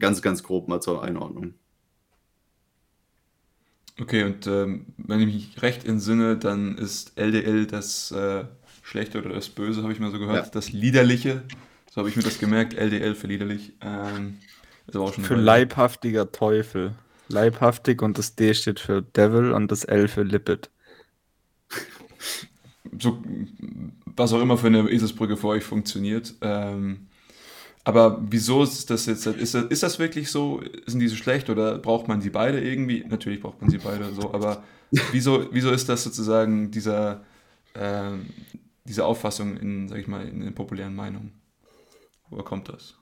Ganz, 0.01 0.21
ganz 0.21 0.43
grob 0.43 0.67
mal 0.67 0.81
zur 0.81 1.05
Einordnung. 1.05 1.55
Okay, 4.01 4.25
und 4.25 4.47
ähm, 4.49 4.87
wenn 4.97 5.21
ich 5.21 5.27
mich 5.27 5.63
recht 5.63 5.85
entsinne, 5.87 6.37
dann 6.37 6.77
ist 6.77 7.17
LDL 7.17 7.67
das 7.67 8.11
äh, 8.11 8.45
Schlechte 8.87 9.19
oder 9.19 9.31
das 9.31 9.49
Böse, 9.49 9.83
habe 9.83 9.93
ich 9.93 9.99
mal 9.99 10.13
so 10.13 10.19
gehört. 10.21 10.47
Ja. 10.47 10.51
Das 10.53 10.71
Liederliche, 10.71 11.43
so 11.91 11.97
habe 11.97 12.09
ich 12.09 12.15
mir 12.15 12.23
das 12.23 12.39
gemerkt. 12.39 12.73
LDL 12.73 13.17
für 13.17 13.27
liederlich. 13.27 13.73
Ähm, 13.81 14.39
für 14.89 15.35
leibhaftiger 15.35 16.31
Teufel. 16.31 16.95
Leibhaftig 17.27 18.01
und 18.01 18.17
das 18.17 18.37
D 18.37 18.55
steht 18.55 18.79
für 18.79 19.03
Devil 19.03 19.51
und 19.51 19.73
das 19.73 19.83
L 19.83 20.09
für 20.09 20.23
Lipid. 20.23 20.71
So, 22.99 23.23
was 24.07 24.33
auch 24.33 24.41
immer 24.41 24.57
für 24.57 24.69
eine 24.69 24.89
Eselsbrücke 24.89 25.37
für 25.37 25.49
euch 25.49 25.65
funktioniert. 25.65 26.33
Ähm, 26.41 27.09
aber 27.85 28.23
wieso 28.23 28.63
ist 28.63 28.89
das 28.89 29.05
jetzt, 29.05 29.27
ist 29.27 29.55
das, 29.55 29.65
ist 29.65 29.83
das 29.83 29.99
wirklich 29.99 30.31
so, 30.31 30.63
sind 30.87 31.01
die 31.01 31.09
so 31.09 31.17
schlecht 31.17 31.51
oder 31.51 31.77
braucht 31.77 32.09
man 32.09 32.23
sie 32.23 32.31
beide 32.31 32.59
irgendwie? 32.59 33.05
Natürlich 33.07 33.43
braucht 33.43 33.61
man 33.61 33.69
sie 33.69 33.79
beide 33.79 34.15
so, 34.15 34.33
aber 34.33 34.63
wieso, 35.13 35.47
wieso 35.53 35.73
ist 35.73 35.91
das 35.91 36.05
sozusagen 36.05 36.71
dieser, 36.71 37.25
äh, 37.75 38.13
diese 38.89 39.05
Auffassung 39.05 39.57
in, 39.57 39.89
sag 39.89 39.99
ich 39.99 40.07
mal, 40.07 40.27
in 40.27 40.41
den 40.41 40.55
populären 40.55 40.95
Meinungen? 40.95 41.41
Woher 42.31 42.45
kommt 42.45 42.69
das? 42.69 42.97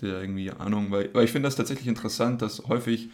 Der 0.00 0.20
irgendwie 0.20 0.50
Ahnung, 0.50 0.90
weil, 0.90 1.12
weil 1.14 1.24
ich 1.24 1.32
finde 1.32 1.46
das 1.46 1.56
tatsächlich 1.56 1.88
interessant, 1.88 2.42
dass 2.42 2.66
häufig 2.68 3.10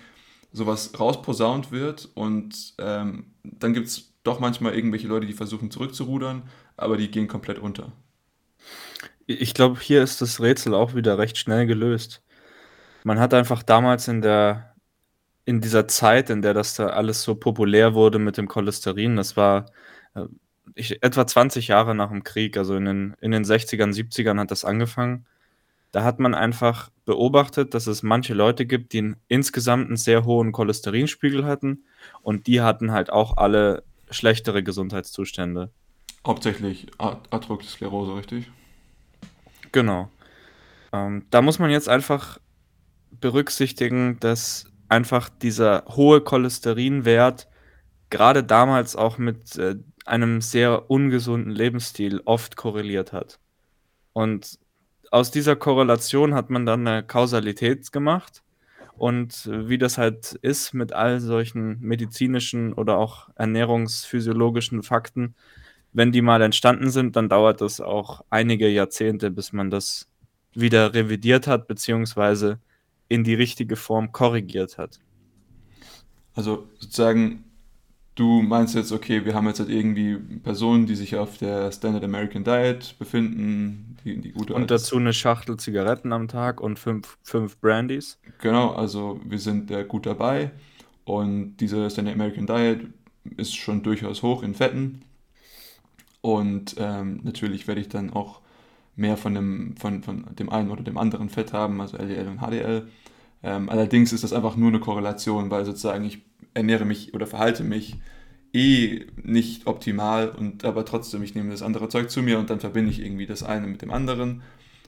sowas 0.52 0.98
rausposaunt 0.98 1.72
wird 1.72 2.08
und 2.14 2.74
ähm, 2.78 3.32
dann 3.42 3.74
gibt 3.74 3.88
es 3.88 4.14
doch 4.22 4.40
manchmal 4.40 4.74
irgendwelche 4.74 5.08
Leute, 5.08 5.26
die 5.26 5.32
versuchen 5.32 5.70
zurückzurudern, 5.70 6.42
aber 6.76 6.96
die 6.96 7.10
gehen 7.10 7.28
komplett 7.28 7.58
unter. 7.58 7.92
Ich 9.26 9.54
glaube, 9.54 9.80
hier 9.80 10.02
ist 10.02 10.22
das 10.22 10.40
Rätsel 10.40 10.74
auch 10.74 10.94
wieder 10.94 11.18
recht 11.18 11.36
schnell 11.36 11.66
gelöst. 11.66 12.22
Man 13.04 13.18
hat 13.18 13.34
einfach 13.34 13.62
damals 13.62 14.08
in 14.08 14.22
der 14.22 14.76
in 15.46 15.60
dieser 15.60 15.86
Zeit, 15.88 16.28
in 16.28 16.42
der 16.42 16.54
das 16.54 16.74
da 16.74 16.88
alles 16.88 17.22
so 17.22 17.36
populär 17.36 17.94
wurde 17.94 18.18
mit 18.18 18.36
dem 18.36 18.48
Cholesterin, 18.48 19.16
das 19.16 19.36
war 19.36 19.66
äh, 20.14 20.24
ich, 20.74 21.02
etwa 21.02 21.26
20 21.26 21.68
Jahre 21.68 21.94
nach 21.94 22.10
dem 22.10 22.24
Krieg, 22.24 22.56
also 22.56 22.76
in 22.76 22.84
den, 22.84 23.16
in 23.20 23.30
den 23.30 23.44
60ern, 23.44 23.94
70ern 23.94 24.38
hat 24.38 24.50
das 24.50 24.64
angefangen. 24.64 25.26
Da 25.92 26.04
hat 26.04 26.18
man 26.18 26.34
einfach 26.34 26.90
beobachtet, 27.04 27.72
dass 27.72 27.86
es 27.86 28.02
manche 28.02 28.34
Leute 28.34 28.66
gibt, 28.66 28.92
die 28.92 29.14
insgesamt 29.28 29.86
einen 29.86 29.96
sehr 29.96 30.24
hohen 30.24 30.52
Cholesterinspiegel 30.52 31.44
hatten 31.46 31.84
und 32.22 32.46
die 32.46 32.60
hatten 32.60 32.92
halt 32.92 33.10
auch 33.10 33.36
alle 33.36 33.84
schlechtere 34.10 34.62
Gesundheitszustände. 34.62 35.70
Hauptsächlich 36.26 36.88
Atherosklerose, 36.98 38.16
richtig? 38.16 38.50
Genau. 39.72 40.10
Ähm, 40.92 41.24
da 41.30 41.40
muss 41.40 41.58
man 41.58 41.70
jetzt 41.70 41.88
einfach 41.88 42.38
berücksichtigen, 43.20 44.18
dass 44.20 44.66
einfach 44.88 45.28
dieser 45.28 45.84
hohe 45.88 46.20
Cholesterinwert 46.20 47.48
gerade 48.10 48.44
damals 48.44 48.96
auch 48.96 49.18
mit 49.18 49.56
äh, 49.56 49.76
einem 50.06 50.40
sehr 50.40 50.90
ungesunden 50.90 51.52
Lebensstil 51.52 52.22
oft 52.24 52.56
korreliert 52.56 53.12
hat. 53.12 53.38
Und 54.12 54.58
aus 55.10 55.30
dieser 55.30 55.56
Korrelation 55.56 56.34
hat 56.34 56.50
man 56.50 56.66
dann 56.66 56.86
eine 56.86 57.02
Kausalität 57.02 57.92
gemacht. 57.92 58.42
Und 58.96 59.46
äh, 59.46 59.68
wie 59.68 59.78
das 59.78 59.98
halt 59.98 60.32
ist 60.42 60.72
mit 60.72 60.92
all 60.92 61.20
solchen 61.20 61.78
medizinischen 61.80 62.72
oder 62.72 62.96
auch 62.96 63.28
ernährungsphysiologischen 63.36 64.82
Fakten, 64.82 65.34
wenn 65.92 66.12
die 66.12 66.22
mal 66.22 66.42
entstanden 66.42 66.90
sind, 66.90 67.16
dann 67.16 67.28
dauert 67.28 67.60
das 67.60 67.80
auch 67.80 68.24
einige 68.30 68.68
Jahrzehnte, 68.68 69.30
bis 69.30 69.52
man 69.52 69.70
das 69.70 70.08
wieder 70.52 70.94
revidiert 70.94 71.46
hat, 71.46 71.68
beziehungsweise 71.68 72.58
in 73.08 73.24
die 73.24 73.34
richtige 73.34 73.76
Form 73.76 74.12
korrigiert 74.12 74.78
hat. 74.78 75.00
Also 76.34 76.66
sozusagen, 76.78 77.44
du 78.16 78.42
meinst 78.42 78.74
jetzt, 78.74 78.92
okay, 78.92 79.24
wir 79.24 79.34
haben 79.34 79.46
jetzt 79.46 79.60
halt 79.60 79.70
irgendwie 79.70 80.16
Personen, 80.16 80.86
die 80.86 80.96
sich 80.96 81.16
auf 81.16 81.38
der 81.38 81.70
Standard 81.70 82.02
American 82.02 82.42
Diet 82.42 82.96
befinden, 82.98 83.96
die, 84.04 84.20
die 84.20 84.32
gute 84.32 84.54
Und 84.54 84.70
dazu 84.70 84.96
eine 84.96 85.12
Schachtel 85.12 85.56
Zigaretten 85.58 86.12
am 86.12 86.26
Tag 86.26 86.60
und 86.60 86.78
fünf, 86.78 87.18
fünf 87.22 87.58
Brandys. 87.58 88.18
Genau, 88.40 88.72
also 88.72 89.20
wir 89.24 89.38
sind 89.38 89.70
äh, 89.70 89.84
gut 89.84 90.06
dabei 90.06 90.50
und 91.04 91.58
diese 91.58 91.88
Standard 91.88 92.14
American 92.14 92.46
Diet 92.46 92.88
ist 93.36 93.54
schon 93.54 93.82
durchaus 93.82 94.22
hoch 94.22 94.42
in 94.42 94.54
Fetten 94.54 95.02
und 96.22 96.74
ähm, 96.78 97.20
natürlich 97.22 97.68
werde 97.68 97.80
ich 97.80 97.88
dann 97.88 98.12
auch 98.12 98.40
mehr 98.96 99.16
von 99.16 99.34
dem, 99.34 99.76
von, 99.76 100.02
von 100.02 100.26
dem 100.36 100.48
einen 100.48 100.70
oder 100.70 100.82
dem 100.82 100.96
anderen 100.96 101.28
Fett 101.28 101.52
haben, 101.52 101.80
also 101.80 101.98
LDL 101.98 102.28
und 102.28 102.38
HDL. 102.40 102.88
Ähm, 103.42 103.68
allerdings 103.68 104.12
ist 104.12 104.24
das 104.24 104.32
einfach 104.32 104.56
nur 104.56 104.68
eine 104.68 104.80
Korrelation, 104.80 105.50
weil 105.50 105.64
sozusagen 105.64 106.04
ich 106.04 106.22
ernähre 106.56 106.84
mich 106.84 107.14
oder 107.14 107.26
verhalte 107.26 107.62
mich 107.62 107.96
eh 108.52 109.06
nicht 109.22 109.66
optimal 109.66 110.30
und 110.30 110.64
aber 110.64 110.84
trotzdem, 110.84 111.22
ich 111.22 111.34
nehme 111.34 111.50
das 111.50 111.62
andere 111.62 111.88
Zeug 111.88 112.10
zu 112.10 112.22
mir 112.22 112.38
und 112.38 112.50
dann 112.50 112.60
verbinde 112.60 112.90
ich 112.90 113.00
irgendwie 113.00 113.26
das 113.26 113.42
eine 113.42 113.66
mit 113.66 113.82
dem 113.82 113.90
anderen 113.90 114.42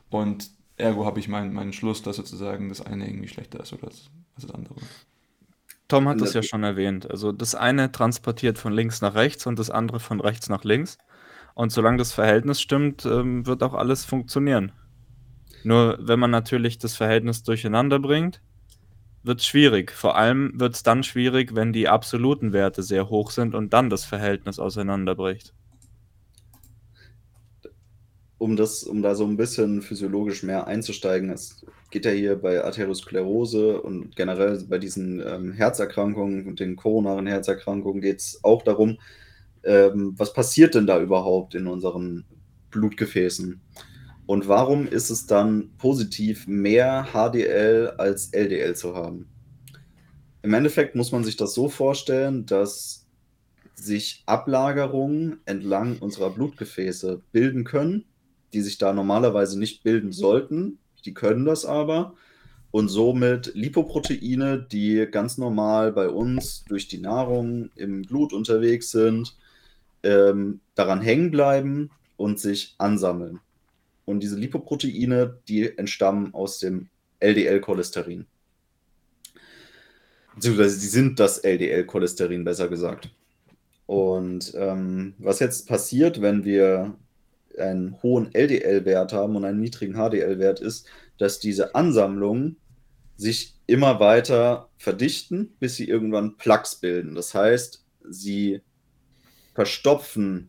und 0.09 0.51
ergo 0.77 1.05
habe 1.05 1.21
ich 1.21 1.29
meinen, 1.29 1.53
meinen 1.53 1.73
Schluss, 1.73 2.03
dass 2.03 2.17
sozusagen 2.17 2.69
das 2.69 2.81
eine 2.81 3.07
irgendwie 3.07 3.29
schlechter 3.29 3.61
ist 3.61 3.73
oder 3.73 3.89
das, 3.89 4.11
als 4.35 4.47
das 4.47 4.55
andere. 4.55 4.75
Tom 5.89 6.09
hat 6.09 6.21
das 6.21 6.35
ja 6.35 6.43
schon 6.43 6.65
erwähnt. 6.65 7.11
Also 7.11 7.33
das 7.33 7.55
eine 7.55 7.91
transportiert 7.91 8.59
von 8.59 8.73
links 8.73 9.01
nach 9.01 9.15
rechts 9.15 9.47
und 9.47 9.59
das 9.59 9.71
andere 9.71 10.01
von 10.01 10.21
rechts 10.21 10.49
nach 10.49 10.65
links. 10.65 10.99
Und 11.55 11.73
solange 11.73 11.97
das 11.97 12.13
Verhältnis 12.13 12.61
stimmt, 12.61 13.07
ähm, 13.07 13.47
wird 13.47 13.63
auch 13.63 13.75
alles 13.75 14.05
funktionieren. 14.05 14.73
Nur 15.65 15.99
wenn 16.01 16.21
man 16.21 16.31
natürlich 16.31 16.79
das 16.79 16.95
Verhältnis 16.95 17.43
durcheinander 17.43 17.99
bringt, 17.99 18.43
wird 19.23 19.41
es 19.41 19.47
schwierig. 19.47 19.93
Vor 19.93 20.17
allem 20.17 20.53
wird 20.55 20.75
es 20.75 20.83
dann 20.83 21.03
schwierig, 21.03 21.55
wenn 21.55 21.73
die 21.73 21.89
absoluten 21.89 22.53
Werte 22.53 22.83
sehr 22.83 23.09
hoch 23.11 23.31
sind 23.31 23.55
und 23.55 23.73
dann 23.73 23.91
das 23.91 24.05
Verhältnis 24.05 24.59
auseinanderbricht. 24.59 25.55
Um, 28.39 28.57
das, 28.57 28.85
um 28.85 29.03
da 29.03 29.17
so 29.17 29.25
ein 29.25 29.37
bisschen 29.37 29.83
physiologisch 29.83 30.45
mehr 30.45 30.69
einzusteigen, 30.69 31.31
es 31.31 31.65
geht 31.91 32.05
ja 32.05 32.13
hier 32.13 32.37
bei 32.37 32.63
Arteriosklerose 32.63 33.81
und 33.81 34.15
generell 34.15 34.63
bei 34.69 34.79
diesen 34.79 35.21
ähm, 35.27 35.53
Herzerkrankungen 35.53 36.47
und 36.47 36.61
den 36.61 36.77
koronaren 36.77 37.27
Herzerkrankungen 37.27 38.01
geht 38.01 38.21
es 38.21 38.41
auch 38.45 38.63
darum, 38.63 38.99
ähm, 39.65 40.15
was 40.17 40.33
passiert 40.33 40.75
denn 40.75 40.87
da 40.87 41.01
überhaupt 41.01 41.55
in 41.55 41.67
unseren 41.67 42.25
Blutgefäßen? 42.71 43.61
Und 44.29 44.47
warum 44.47 44.87
ist 44.87 45.09
es 45.09 45.25
dann 45.27 45.71
positiv, 45.79 46.47
mehr 46.47 47.09
HDL 47.15 47.95
als 47.97 48.29
LDL 48.35 48.77
zu 48.77 48.95
haben? 48.95 49.27
Im 50.43 50.53
Endeffekt 50.53 50.95
muss 50.95 51.13
man 51.13 51.25
sich 51.25 51.37
das 51.37 51.55
so 51.55 51.71
vorstellen, 51.71 52.45
dass 52.45 53.07
sich 53.75 54.25
Ablagerungen 54.27 55.41
entlang 55.47 55.97
unserer 56.01 56.29
Blutgefäße 56.29 57.23
bilden 57.33 57.65
können, 57.65 58.05
die 58.53 58.61
sich 58.61 58.77
da 58.77 58.93
normalerweise 58.93 59.59
nicht 59.59 59.83
bilden 59.83 60.13
sollten. 60.13 60.79
Die 61.07 61.15
können 61.15 61.47
das 61.47 61.65
aber. 61.65 62.13
Und 62.71 62.89
somit 62.91 63.53
Lipoproteine, 63.55 64.61
die 64.61 65.09
ganz 65.11 65.39
normal 65.39 65.91
bei 65.93 66.11
uns 66.11 66.65
durch 66.65 66.87
die 66.87 67.01
Nahrung 67.01 67.71
im 67.77 68.03
Blut 68.03 68.35
unterwegs 68.35 68.91
sind, 68.91 69.39
ähm, 70.03 70.61
daran 70.75 71.01
hängen 71.01 71.31
bleiben 71.31 71.89
und 72.19 72.39
sich 72.39 72.75
ansammeln. 72.77 73.41
Und 74.09 74.21
diese 74.21 74.37
Lipoproteine, 74.37 75.39
die 75.49 75.77
entstammen 75.77 76.33
aus 76.33 76.59
dem 76.61 76.89
LDL-Cholesterin. 77.21 78.25
Beziehungsweise 80.35 80.79
sie 80.79 80.89
sind 80.89 81.21
das 81.21 81.39
LDL-Cholesterin, 81.39 82.43
besser 82.43 82.69
gesagt. 82.69 83.11
Und 83.85 84.55
ähm, 84.57 85.13
was 85.19 85.41
jetzt 85.41 85.69
passiert, 85.69 86.23
wenn 86.23 86.47
wir 86.47 86.97
einen 87.59 88.03
hohen 88.03 88.35
LDL-Wert 88.35 89.13
haben 89.13 89.37
und 89.37 89.45
einen 89.45 89.61
niedrigen 89.61 89.95
HDL-Wert, 89.95 90.61
ist, 90.61 90.87
dass 91.19 91.39
diese 91.39 91.75
Ansammlungen 91.75 92.57
sich 93.19 93.57
immer 93.67 94.01
weiter 94.01 94.71
verdichten, 94.79 95.55
bis 95.61 95.77
sie 95.77 95.87
irgendwann 95.87 96.39
Plaques 96.39 96.77
bilden. 96.77 97.15
Das 97.15 97.35
heißt, 97.35 97.85
sie 98.09 98.63
verstopfen 99.55 100.49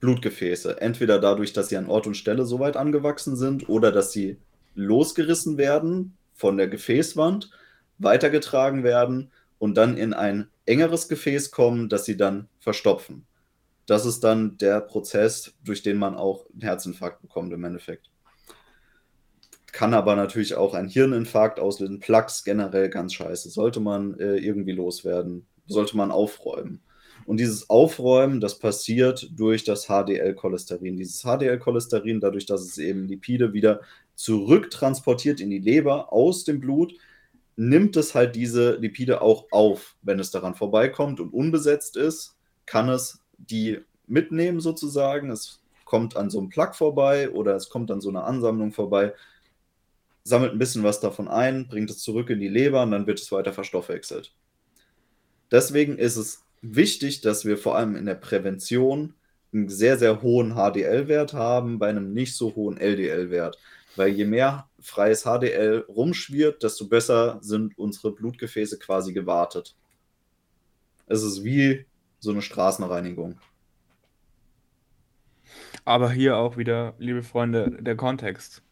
Blutgefäße. 0.00 0.80
Entweder 0.80 1.18
dadurch, 1.18 1.52
dass 1.52 1.68
sie 1.68 1.76
an 1.76 1.86
Ort 1.86 2.06
und 2.06 2.16
Stelle 2.16 2.44
so 2.44 2.58
weit 2.58 2.76
angewachsen 2.76 3.36
sind 3.36 3.68
oder 3.68 3.92
dass 3.92 4.12
sie 4.12 4.38
losgerissen 4.74 5.58
werden 5.58 6.16
von 6.34 6.56
der 6.56 6.68
Gefäßwand, 6.68 7.50
weitergetragen 7.98 8.84
werden 8.84 9.30
und 9.58 9.76
dann 9.76 9.96
in 9.96 10.12
ein 10.12 10.48
engeres 10.66 11.08
Gefäß 11.08 11.50
kommen, 11.50 11.88
das 11.88 12.04
sie 12.04 12.16
dann 12.16 12.48
verstopfen. 12.60 13.26
Das 13.86 14.04
ist 14.04 14.24
dann 14.24 14.58
der 14.58 14.80
Prozess, 14.80 15.54
durch 15.64 15.82
den 15.82 15.96
man 15.96 16.16
auch 16.16 16.46
einen 16.52 16.62
Herzinfarkt 16.62 17.22
bekommt 17.22 17.52
im 17.52 17.64
Endeffekt. 17.64 18.10
Kann 19.72 19.94
aber 19.94 20.16
natürlich 20.16 20.54
auch 20.54 20.74
einen 20.74 20.88
Hirninfarkt 20.88 21.60
auslösen. 21.60 22.00
Plaques 22.00 22.44
generell 22.44 22.88
ganz 22.88 23.14
scheiße. 23.14 23.50
Sollte 23.50 23.78
man 23.78 24.18
äh, 24.18 24.36
irgendwie 24.36 24.72
loswerden. 24.72 25.46
Sollte 25.66 25.96
man 25.96 26.10
aufräumen. 26.10 26.80
Und 27.26 27.38
dieses 27.38 27.68
Aufräumen, 27.68 28.40
das 28.40 28.58
passiert 28.58 29.28
durch 29.36 29.64
das 29.64 29.86
HDL-Cholesterin. 29.86 30.96
Dieses 30.96 31.22
HDL-Cholesterin, 31.22 32.20
dadurch, 32.20 32.46
dass 32.46 32.62
es 32.62 32.78
eben 32.78 33.08
Lipide 33.08 33.52
wieder 33.52 33.80
zurücktransportiert 34.14 35.40
in 35.40 35.50
die 35.50 35.58
Leber 35.58 36.12
aus 36.12 36.44
dem 36.44 36.60
Blut, 36.60 36.94
nimmt 37.56 37.96
es 37.96 38.14
halt 38.14 38.36
diese 38.36 38.76
Lipide 38.76 39.22
auch 39.22 39.46
auf. 39.50 39.96
Wenn 40.02 40.20
es 40.20 40.30
daran 40.30 40.54
vorbeikommt 40.54 41.18
und 41.18 41.32
unbesetzt 41.32 41.96
ist, 41.96 42.36
kann 42.64 42.88
es 42.88 43.20
die 43.38 43.80
mitnehmen 44.06 44.60
sozusagen. 44.60 45.30
Es 45.30 45.60
kommt 45.84 46.16
an 46.16 46.30
so 46.30 46.38
einem 46.38 46.48
Plug 46.48 46.74
vorbei 46.74 47.30
oder 47.30 47.56
es 47.56 47.68
kommt 47.68 47.90
an 47.90 48.00
so 48.00 48.08
einer 48.08 48.24
Ansammlung 48.24 48.72
vorbei, 48.72 49.14
sammelt 50.22 50.52
ein 50.52 50.58
bisschen 50.58 50.82
was 50.82 51.00
davon 51.00 51.28
ein, 51.28 51.68
bringt 51.68 51.90
es 51.90 51.98
zurück 51.98 52.30
in 52.30 52.40
die 52.40 52.48
Leber 52.48 52.82
und 52.82 52.92
dann 52.92 53.06
wird 53.06 53.20
es 53.20 53.32
weiter 53.32 53.52
verstoffwechselt. 53.52 54.34
Deswegen 55.50 55.96
ist 55.98 56.16
es 56.16 56.45
wichtig, 56.74 57.20
dass 57.20 57.44
wir 57.44 57.58
vor 57.58 57.76
allem 57.76 57.96
in 57.96 58.06
der 58.06 58.14
Prävention 58.14 59.14
einen 59.52 59.68
sehr, 59.68 59.98
sehr 59.98 60.22
hohen 60.22 60.54
HDL-Wert 60.54 61.32
haben, 61.32 61.78
bei 61.78 61.88
einem 61.88 62.12
nicht 62.12 62.36
so 62.36 62.54
hohen 62.54 62.76
LDL-Wert. 62.78 63.58
Weil 63.96 64.08
je 64.08 64.24
mehr 64.24 64.68
freies 64.80 65.22
HDL 65.22 65.84
rumschwirrt, 65.88 66.62
desto 66.62 66.86
besser 66.86 67.38
sind 67.40 67.78
unsere 67.78 68.12
Blutgefäße 68.12 68.78
quasi 68.78 69.12
gewartet. 69.12 69.74
Es 71.06 71.22
ist 71.22 71.44
wie 71.44 71.86
so 72.18 72.30
eine 72.30 72.42
Straßenreinigung. 72.42 73.38
Aber 75.84 76.10
hier 76.10 76.36
auch 76.36 76.56
wieder, 76.56 76.94
liebe 76.98 77.22
Freunde, 77.22 77.78
der 77.80 77.96
Kontext. 77.96 78.62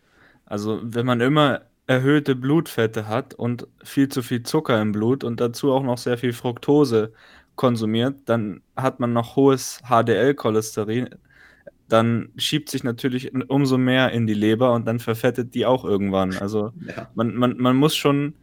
Also, 0.44 0.80
wenn 0.82 1.06
man 1.06 1.20
immer 1.20 1.62
erhöhte 1.86 2.34
Blutfette 2.34 3.08
hat 3.08 3.34
und 3.34 3.66
viel 3.82 4.08
zu 4.08 4.22
viel 4.22 4.42
Zucker 4.42 4.80
im 4.80 4.92
Blut 4.92 5.22
und 5.22 5.40
dazu 5.40 5.72
auch 5.72 5.82
noch 5.82 5.98
sehr 5.98 6.18
viel 6.18 6.32
Fructose 6.32 7.12
konsumiert, 7.56 8.16
dann 8.26 8.62
hat 8.76 9.00
man 9.00 9.12
noch 9.12 9.36
hohes 9.36 9.80
HDL-Cholesterin. 9.88 11.10
Dann 11.88 12.30
schiebt 12.36 12.70
sich 12.70 12.82
natürlich 12.82 13.32
umso 13.48 13.78
mehr 13.78 14.10
in 14.12 14.26
die 14.26 14.34
Leber 14.34 14.72
und 14.72 14.86
dann 14.86 14.98
verfettet 14.98 15.54
die 15.54 15.66
auch 15.66 15.84
irgendwann. 15.84 16.36
Also 16.36 16.72
ja. 16.86 17.10
man, 17.14 17.34
man, 17.34 17.56
man 17.58 17.76
muss 17.76 17.94
schon 17.94 18.34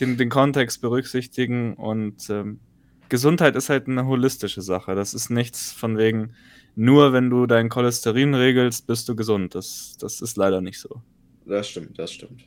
den, 0.00 0.16
den 0.16 0.28
Kontext 0.28 0.80
berücksichtigen 0.80 1.74
und 1.74 2.28
ähm, 2.30 2.60
Gesundheit 3.08 3.56
ist 3.56 3.68
halt 3.68 3.88
eine 3.88 4.06
holistische 4.06 4.62
Sache. 4.62 4.94
Das 4.94 5.14
ist 5.14 5.30
nichts 5.30 5.72
von 5.72 5.98
wegen, 5.98 6.34
nur 6.76 7.12
wenn 7.12 7.28
du 7.28 7.46
dein 7.46 7.68
Cholesterin 7.68 8.34
regelst, 8.34 8.86
bist 8.86 9.08
du 9.08 9.16
gesund. 9.16 9.54
Das, 9.54 9.96
das 9.98 10.20
ist 10.20 10.36
leider 10.36 10.60
nicht 10.60 10.78
so. 10.78 11.02
Das 11.44 11.68
stimmt, 11.68 11.98
das 11.98 12.12
stimmt. 12.12 12.44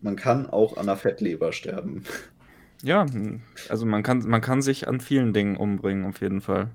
Man 0.00 0.16
kann 0.16 0.48
auch 0.48 0.76
an 0.76 0.86
der 0.86 0.96
Fettleber 0.96 1.52
sterben. 1.52 2.04
Ja, 2.84 3.06
also 3.70 3.86
man 3.86 4.02
kann, 4.02 4.18
man 4.28 4.42
kann 4.42 4.60
sich 4.60 4.86
an 4.86 5.00
vielen 5.00 5.32
Dingen 5.32 5.56
umbringen, 5.56 6.04
auf 6.04 6.20
jeden 6.20 6.42
Fall. 6.42 6.70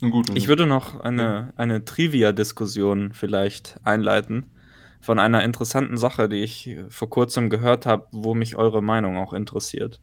Gut, 0.00 0.30
ich 0.36 0.48
würde 0.48 0.66
noch 0.66 1.00
eine, 1.00 1.52
eine 1.56 1.84
Trivia-Diskussion 1.84 3.12
vielleicht 3.12 3.80
einleiten 3.84 4.46
von 5.00 5.18
einer 5.18 5.42
interessanten 5.42 5.96
Sache, 5.96 6.28
die 6.28 6.42
ich 6.42 6.76
vor 6.88 7.10
kurzem 7.10 7.50
gehört 7.50 7.84
habe, 7.86 8.06
wo 8.12 8.34
mich 8.34 8.56
eure 8.56 8.82
Meinung 8.82 9.16
auch 9.16 9.32
interessiert. 9.32 10.00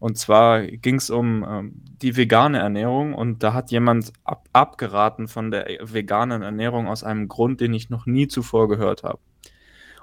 Und 0.00 0.18
zwar 0.18 0.62
ging 0.62 0.96
es 0.96 1.10
um 1.10 1.44
ähm, 1.48 1.72
die 2.02 2.16
vegane 2.16 2.58
Ernährung 2.58 3.14
und 3.14 3.42
da 3.42 3.52
hat 3.54 3.70
jemand 3.70 4.12
ab, 4.24 4.48
abgeraten 4.52 5.26
von 5.26 5.50
der 5.50 5.66
veganen 5.82 6.42
Ernährung 6.42 6.86
aus 6.86 7.02
einem 7.02 7.26
Grund, 7.28 7.60
den 7.60 7.74
ich 7.74 7.90
noch 7.90 8.06
nie 8.06 8.28
zuvor 8.28 8.68
gehört 8.68 9.02
habe. 9.02 9.18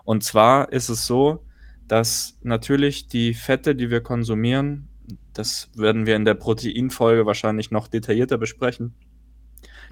Und 0.04 0.24
zwar 0.24 0.72
ist 0.74 0.90
es 0.90 1.06
so, 1.06 1.45
dass 1.88 2.38
natürlich 2.42 3.08
die 3.08 3.34
Fette, 3.34 3.76
die 3.76 3.90
wir 3.90 4.02
konsumieren, 4.02 4.88
das 5.34 5.70
werden 5.76 6.06
wir 6.06 6.16
in 6.16 6.26
der 6.26 6.34
Proteinfolge 6.34 7.26
wahrscheinlich 7.26 7.72
noch 7.72 7.88
detaillierter 7.88 8.38
besprechen, 8.38 8.96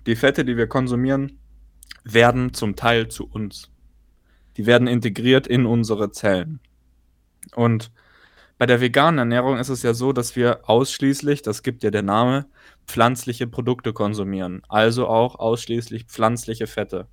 die 0.05 0.15
Fette, 0.15 0.43
die 0.43 0.57
wir 0.57 0.67
konsumieren, 0.67 1.39
werden 2.03 2.53
zum 2.53 2.75
Teil 2.75 3.07
zu 3.07 3.25
uns. 3.25 3.71
Die 4.57 4.65
werden 4.65 4.87
integriert 4.87 5.47
in 5.47 5.65
unsere 5.65 6.11
Zellen. 6.11 6.59
Und 7.55 7.91
bei 8.57 8.65
der 8.65 8.81
veganen 8.81 9.17
Ernährung 9.19 9.57
ist 9.57 9.69
es 9.69 9.83
ja 9.83 9.93
so, 9.93 10.13
dass 10.13 10.35
wir 10.35 10.69
ausschließlich, 10.69 11.41
das 11.41 11.63
gibt 11.63 11.83
ja 11.83 11.91
der 11.91 12.03
Name, 12.03 12.45
pflanzliche 12.85 13.47
Produkte 13.47 13.93
konsumieren. 13.93 14.61
Also 14.69 15.07
auch 15.07 15.35
ausschließlich 15.35 16.05
pflanzliche 16.05 16.67
Fette. 16.67 17.07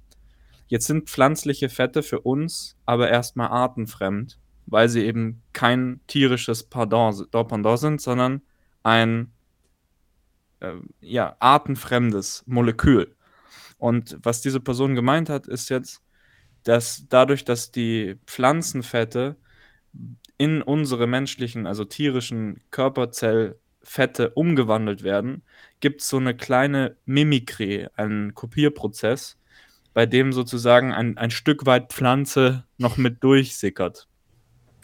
Jetzt 0.67 0.87
sind 0.87 1.09
pflanzliche 1.09 1.69
Fette 1.69 2.03
für 2.03 2.21
uns 2.21 2.77
aber 2.87 3.09
erstmal 3.09 3.49
artenfremd 3.49 4.39
weil 4.71 4.89
sie 4.89 5.05
eben 5.05 5.43
kein 5.53 6.01
tierisches 6.07 6.63
Pardon, 6.63 7.27
Pendant 7.31 7.79
sind, 7.79 8.01
sondern 8.01 8.43
ein 8.83 9.33
äh, 10.61 10.75
ja, 11.01 11.37
artenfremdes 11.41 12.45
Molekül. 12.47 13.15
Und 13.79 14.19
was 14.23 14.41
diese 14.41 14.61
Person 14.61 14.95
gemeint 14.95 15.29
hat, 15.29 15.47
ist 15.47 15.71
jetzt, 15.71 16.03
dass 16.65 17.07
dadurch, 17.09 17.45
dass 17.45 17.73
die 17.73 18.17
Pflanzenfette 18.27 19.37
in 20.39 20.63
unsere 20.63 21.07
menschlichen, 21.07 21.67
also 21.67 21.85
tierischen 21.85 22.61
Körperzellfette 22.71 24.31
umgewandelt 24.31 25.03
werden, 25.03 25.43
gibt 25.81 26.03
es 26.03 26.09
so 26.09 26.19
eine 26.19 26.37
kleine 26.37 26.97
Mimikrie, 27.07 27.89
einen 27.97 28.35
Kopierprozess, 28.35 29.39
bei 29.95 30.07
dem 30.07 30.33
sozusagen 30.33 30.93
ein, 30.93 31.19
ein 31.19 31.31
Stück 31.31 31.67
weit 31.67 31.93
Pflanze 31.93 32.65
noch 32.79 32.97
mit 32.97 33.25
durchsickert. 33.25 34.10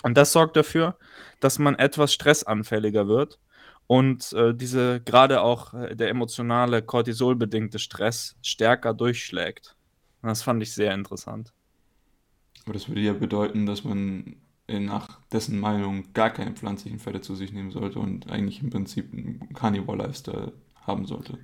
Und 0.06 0.16
das 0.16 0.30
sorgt 0.30 0.56
dafür, 0.56 0.96
dass 1.40 1.58
man 1.58 1.74
etwas 1.74 2.14
stressanfälliger 2.14 3.08
wird 3.08 3.40
und 3.88 4.32
äh, 4.34 4.54
diese 4.54 5.00
gerade 5.00 5.40
auch 5.40 5.74
äh, 5.74 5.96
der 5.96 6.10
emotionale 6.10 6.80
Cortisolbedingte 6.80 7.80
Stress 7.80 8.36
stärker 8.40 8.94
durchschlägt. 8.94 9.74
Und 10.22 10.28
das 10.28 10.44
fand 10.44 10.62
ich 10.62 10.72
sehr 10.72 10.94
interessant. 10.94 11.52
Aber 12.62 12.74
das 12.74 12.88
würde 12.88 13.00
ja 13.00 13.14
bedeuten, 13.14 13.66
dass 13.66 13.82
man 13.82 14.36
nach 14.68 15.18
dessen 15.32 15.58
Meinung 15.58 16.12
gar 16.12 16.30
keine 16.30 16.52
pflanzlichen 16.52 17.00
Fette 17.00 17.20
zu 17.20 17.34
sich 17.34 17.52
nehmen 17.52 17.72
sollte 17.72 17.98
und 17.98 18.30
eigentlich 18.30 18.62
im 18.62 18.70
Prinzip 18.70 19.12
einen 19.12 19.52
Carnivore-Lifestyle 19.54 20.52
haben 20.82 21.06
sollte. 21.06 21.36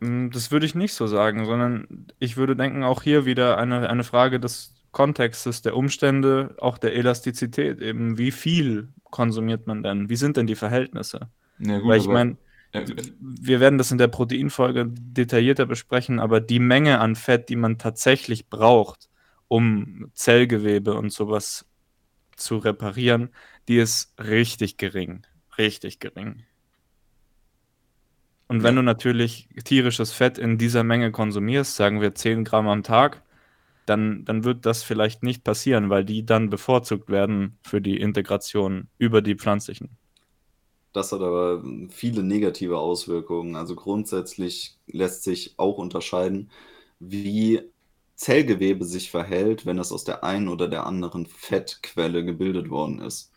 Hm, 0.00 0.30
das 0.30 0.52
würde 0.52 0.66
ich 0.66 0.76
nicht 0.76 0.94
so 0.94 1.08
sagen, 1.08 1.44
sondern 1.44 2.06
ich 2.20 2.36
würde 2.36 2.54
denken, 2.54 2.84
auch 2.84 3.02
hier 3.02 3.24
wieder 3.24 3.58
eine, 3.58 3.90
eine 3.90 4.04
Frage 4.04 4.38
des 4.38 4.79
Kontextes, 4.92 5.62
der 5.62 5.76
Umstände, 5.76 6.54
auch 6.58 6.78
der 6.78 6.94
Elastizität, 6.94 7.80
eben 7.80 8.18
wie 8.18 8.30
viel 8.30 8.88
konsumiert 9.04 9.66
man 9.66 9.82
denn? 9.82 10.08
Wie 10.08 10.16
sind 10.16 10.36
denn 10.36 10.46
die 10.46 10.56
Verhältnisse? 10.56 11.28
Ja, 11.58 11.78
gut, 11.78 11.88
Weil 11.88 12.00
ich 12.00 12.08
meine, 12.08 12.36
wir 12.72 13.60
werden 13.60 13.78
das 13.78 13.90
in 13.90 13.98
der 13.98 14.08
Proteinfolge 14.08 14.86
detaillierter 14.88 15.66
besprechen, 15.66 16.20
aber 16.20 16.40
die 16.40 16.60
Menge 16.60 17.00
an 17.00 17.16
Fett, 17.16 17.48
die 17.48 17.56
man 17.56 17.78
tatsächlich 17.78 18.48
braucht, 18.48 19.08
um 19.48 20.10
Zellgewebe 20.14 20.94
und 20.94 21.12
sowas 21.12 21.66
zu 22.36 22.58
reparieren, 22.58 23.30
die 23.68 23.78
ist 23.78 24.14
richtig 24.18 24.76
gering. 24.76 25.26
Richtig 25.58 25.98
gering. 25.98 26.44
Und 28.48 28.62
wenn 28.62 28.74
ja. 28.74 28.80
du 28.80 28.84
natürlich 28.84 29.48
tierisches 29.64 30.12
Fett 30.12 30.38
in 30.38 30.58
dieser 30.58 30.82
Menge 30.82 31.12
konsumierst, 31.12 31.76
sagen 31.76 32.00
wir 32.00 32.14
10 32.14 32.44
Gramm 32.44 32.66
am 32.68 32.82
Tag, 32.82 33.22
dann, 33.90 34.24
dann 34.24 34.44
wird 34.44 34.66
das 34.66 34.84
vielleicht 34.84 35.24
nicht 35.24 35.42
passieren, 35.42 35.90
weil 35.90 36.04
die 36.04 36.24
dann 36.24 36.48
bevorzugt 36.48 37.10
werden 37.10 37.58
für 37.62 37.80
die 37.80 37.98
Integration 37.98 38.86
über 38.98 39.20
die 39.20 39.34
pflanzlichen. 39.34 39.90
Das 40.92 41.10
hat 41.10 41.20
aber 41.20 41.62
viele 41.88 42.22
negative 42.22 42.78
Auswirkungen. 42.78 43.56
Also 43.56 43.74
grundsätzlich 43.74 44.78
lässt 44.86 45.24
sich 45.24 45.54
auch 45.56 45.76
unterscheiden, 45.78 46.50
wie 47.00 47.62
Zellgewebe 48.14 48.84
sich 48.84 49.10
verhält, 49.10 49.66
wenn 49.66 49.78
es 49.78 49.90
aus 49.90 50.04
der 50.04 50.22
einen 50.22 50.48
oder 50.48 50.68
der 50.68 50.86
anderen 50.86 51.26
Fettquelle 51.26 52.24
gebildet 52.24 52.70
worden 52.70 53.00
ist. 53.00 53.32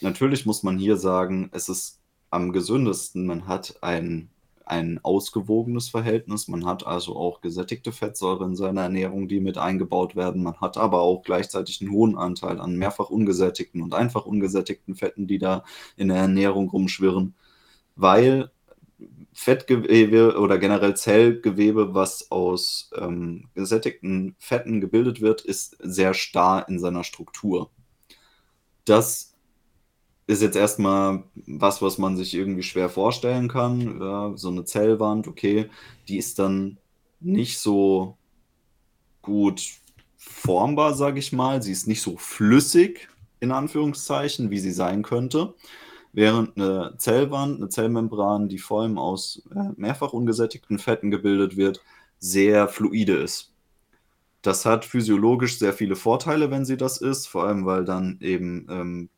Natürlich 0.00 0.46
muss 0.46 0.62
man 0.62 0.78
hier 0.78 0.96
sagen, 0.96 1.48
es 1.52 1.68
ist 1.68 2.00
am 2.30 2.52
gesündesten, 2.52 3.26
man 3.26 3.48
hat 3.48 3.78
ein 3.80 4.30
ein 4.66 5.00
ausgewogenes 5.02 5.88
Verhältnis. 5.88 6.48
Man 6.48 6.66
hat 6.66 6.86
also 6.86 7.16
auch 7.16 7.40
gesättigte 7.40 7.92
Fettsäuren 7.92 8.50
in 8.50 8.56
seiner 8.56 8.82
Ernährung, 8.82 9.28
die 9.28 9.40
mit 9.40 9.58
eingebaut 9.58 10.16
werden. 10.16 10.42
Man 10.42 10.60
hat 10.60 10.76
aber 10.76 11.00
auch 11.00 11.22
gleichzeitig 11.22 11.80
einen 11.80 11.92
hohen 11.92 12.18
Anteil 12.18 12.60
an 12.60 12.76
mehrfach 12.76 13.08
ungesättigten 13.08 13.80
und 13.80 13.94
einfach 13.94 14.26
ungesättigten 14.26 14.96
Fetten, 14.96 15.28
die 15.28 15.38
da 15.38 15.64
in 15.96 16.08
der 16.08 16.18
Ernährung 16.18 16.68
rumschwirren, 16.68 17.34
weil 17.94 18.50
Fettgewebe 19.32 20.38
oder 20.38 20.58
generell 20.58 20.96
Zellgewebe, 20.96 21.94
was 21.94 22.30
aus 22.30 22.90
ähm, 22.96 23.48
gesättigten 23.54 24.34
Fetten 24.38 24.80
gebildet 24.80 25.20
wird, 25.20 25.42
ist 25.42 25.76
sehr 25.80 26.14
starr 26.14 26.68
in 26.68 26.78
seiner 26.78 27.04
Struktur. 27.04 27.70
Das 28.84 29.35
ist 30.26 30.42
jetzt 30.42 30.56
erstmal 30.56 31.24
was, 31.34 31.82
was 31.82 31.98
man 31.98 32.16
sich 32.16 32.34
irgendwie 32.34 32.62
schwer 32.62 32.88
vorstellen 32.88 33.48
kann. 33.48 34.00
Ja, 34.00 34.32
so 34.36 34.48
eine 34.48 34.64
Zellwand, 34.64 35.28
okay, 35.28 35.70
die 36.08 36.18
ist 36.18 36.38
dann 36.38 36.78
nicht 37.20 37.58
so 37.58 38.16
gut 39.22 39.62
formbar, 40.16 40.94
sage 40.94 41.18
ich 41.18 41.32
mal. 41.32 41.62
Sie 41.62 41.72
ist 41.72 41.86
nicht 41.86 42.02
so 42.02 42.16
flüssig, 42.16 43.08
in 43.40 43.52
Anführungszeichen, 43.52 44.50
wie 44.50 44.58
sie 44.58 44.72
sein 44.72 45.02
könnte. 45.02 45.54
Während 46.12 46.56
eine 46.56 46.94
Zellwand, 46.98 47.58
eine 47.58 47.68
Zellmembran, 47.68 48.48
die 48.48 48.58
vor 48.58 48.82
allem 48.82 48.98
aus 48.98 49.42
äh, 49.54 49.70
mehrfach 49.76 50.12
ungesättigten 50.12 50.78
Fetten 50.78 51.10
gebildet 51.10 51.56
wird, 51.56 51.82
sehr 52.18 52.68
fluide 52.68 53.16
ist. 53.16 53.52
Das 54.42 54.64
hat 54.64 54.84
physiologisch 54.84 55.58
sehr 55.58 55.72
viele 55.72 55.96
Vorteile, 55.96 56.50
wenn 56.50 56.64
sie 56.64 56.76
das 56.76 56.98
ist, 56.98 57.26
vor 57.26 57.44
allem 57.44 57.66
weil 57.66 57.84
dann 57.84 58.18
eben 58.20 58.66
ähm, 58.70 59.08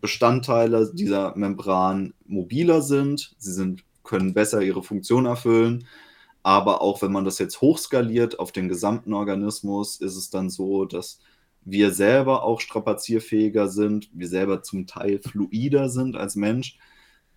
Bestandteile 0.00 0.92
dieser 0.94 1.36
Membran 1.36 2.14
mobiler 2.26 2.82
sind. 2.82 3.34
Sie 3.38 3.52
sind, 3.52 3.84
können 4.02 4.34
besser 4.34 4.62
ihre 4.62 4.82
Funktion 4.82 5.26
erfüllen. 5.26 5.86
Aber 6.42 6.80
auch 6.80 7.02
wenn 7.02 7.12
man 7.12 7.24
das 7.24 7.38
jetzt 7.38 7.60
hochskaliert 7.60 8.38
auf 8.38 8.52
den 8.52 8.68
gesamten 8.68 9.12
Organismus, 9.12 10.00
ist 10.00 10.16
es 10.16 10.30
dann 10.30 10.48
so, 10.48 10.84
dass 10.84 11.18
wir 11.64 11.90
selber 11.90 12.44
auch 12.44 12.60
strapazierfähiger 12.60 13.68
sind, 13.68 14.08
wir 14.12 14.28
selber 14.28 14.62
zum 14.62 14.86
Teil 14.86 15.18
fluider 15.18 15.88
sind 15.88 16.14
als 16.14 16.36
Mensch. 16.36 16.78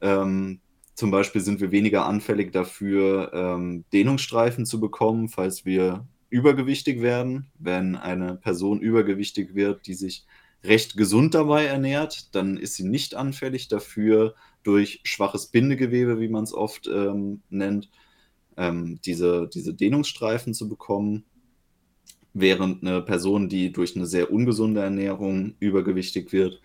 Ähm, 0.01 0.59
zum 0.93 1.09
Beispiel 1.09 1.41
sind 1.41 1.59
wir 1.59 1.71
weniger 1.71 2.05
anfällig 2.05 2.51
dafür, 2.51 3.31
ähm, 3.33 3.85
Dehnungsstreifen 3.91 4.65
zu 4.67 4.79
bekommen, 4.79 5.29
falls 5.29 5.65
wir 5.65 6.05
übergewichtig 6.29 7.01
werden. 7.01 7.47
Wenn 7.57 7.95
eine 7.95 8.35
Person 8.35 8.79
übergewichtig 8.79 9.55
wird, 9.55 9.87
die 9.87 9.95
sich 9.95 10.27
recht 10.63 10.97
gesund 10.97 11.33
dabei 11.33 11.65
ernährt, 11.65 12.35
dann 12.35 12.57
ist 12.57 12.75
sie 12.75 12.83
nicht 12.83 13.15
anfällig 13.15 13.67
dafür, 13.67 14.35
durch 14.63 15.01
schwaches 15.03 15.47
Bindegewebe, 15.47 16.19
wie 16.19 16.27
man 16.27 16.43
es 16.43 16.53
oft 16.53 16.87
ähm, 16.87 17.41
nennt, 17.49 17.89
ähm, 18.57 18.99
diese, 19.05 19.47
diese 19.47 19.73
Dehnungsstreifen 19.73 20.53
zu 20.53 20.67
bekommen. 20.67 21.25
Während 22.33 22.83
eine 22.83 23.01
Person, 23.01 23.49
die 23.49 23.71
durch 23.71 23.95
eine 23.95 24.05
sehr 24.05 24.31
ungesunde 24.31 24.81
Ernährung 24.81 25.55
übergewichtig 25.59 26.31
wird, 26.31 26.61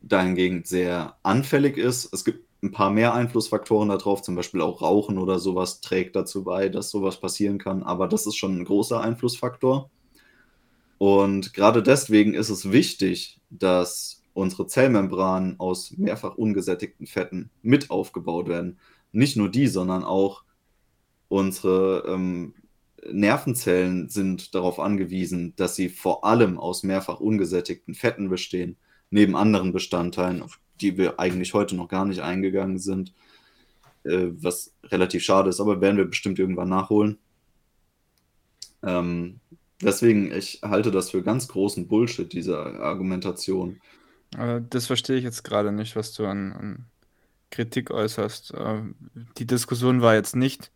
dahingegen 0.00 0.64
sehr 0.64 1.16
anfällig 1.22 1.76
ist. 1.76 2.12
Es 2.14 2.24
gibt 2.24 2.46
ein 2.62 2.72
paar 2.72 2.90
mehr 2.90 3.14
Einflussfaktoren 3.14 3.88
darauf, 3.88 4.22
zum 4.22 4.34
Beispiel 4.34 4.60
auch 4.60 4.82
Rauchen 4.82 5.18
oder 5.18 5.38
sowas 5.38 5.80
trägt 5.80 6.16
dazu 6.16 6.44
bei, 6.44 6.68
dass 6.68 6.90
sowas 6.90 7.20
passieren 7.20 7.58
kann, 7.58 7.82
aber 7.82 8.08
das 8.08 8.26
ist 8.26 8.36
schon 8.36 8.58
ein 8.58 8.64
großer 8.64 9.00
Einflussfaktor. 9.00 9.90
Und 10.98 11.54
gerade 11.54 11.82
deswegen 11.82 12.34
ist 12.34 12.50
es 12.50 12.72
wichtig, 12.72 13.40
dass 13.50 14.22
unsere 14.34 14.66
Zellmembranen 14.66 15.58
aus 15.58 15.92
mehrfach 15.96 16.36
ungesättigten 16.36 17.06
Fetten 17.06 17.50
mit 17.62 17.90
aufgebaut 17.90 18.48
werden. 18.48 18.78
Nicht 19.12 19.36
nur 19.36 19.48
die, 19.48 19.68
sondern 19.68 20.04
auch 20.04 20.42
unsere 21.28 22.04
ähm, 22.06 22.54
Nervenzellen 23.10 24.08
sind 24.08 24.54
darauf 24.54 24.80
angewiesen, 24.80 25.54
dass 25.56 25.76
sie 25.76 25.88
vor 25.88 26.24
allem 26.24 26.58
aus 26.58 26.82
mehrfach 26.82 27.20
ungesättigten 27.20 27.94
Fetten 27.94 28.28
bestehen, 28.28 28.76
neben 29.10 29.36
anderen 29.36 29.72
Bestandteilen, 29.72 30.42
auf 30.42 30.60
die 30.80 30.96
wir 30.96 31.18
eigentlich 31.18 31.54
heute 31.54 31.76
noch 31.76 31.88
gar 31.88 32.04
nicht 32.04 32.20
eingegangen 32.20 32.78
sind, 32.78 33.12
äh, 34.04 34.28
was 34.30 34.74
relativ 34.84 35.22
schade 35.22 35.50
ist, 35.50 35.60
aber 35.60 35.80
werden 35.80 35.96
wir 35.96 36.04
bestimmt 36.04 36.38
irgendwann 36.38 36.68
nachholen. 36.68 37.18
Ähm, 38.82 39.40
deswegen, 39.82 40.32
ich 40.32 40.60
halte 40.62 40.90
das 40.90 41.10
für 41.10 41.22
ganz 41.22 41.48
großen 41.48 41.88
Bullshit, 41.88 42.32
diese 42.32 42.58
Argumentation. 42.58 43.80
Das 44.70 44.86
verstehe 44.86 45.16
ich 45.16 45.24
jetzt 45.24 45.42
gerade 45.42 45.72
nicht, 45.72 45.96
was 45.96 46.12
du 46.12 46.26
an, 46.26 46.52
an 46.52 46.84
Kritik 47.50 47.90
äußerst. 47.90 48.54
Äh, 48.54 48.82
die 49.38 49.46
Diskussion 49.46 50.02
war 50.02 50.14
jetzt 50.14 50.36
nicht 50.36 50.70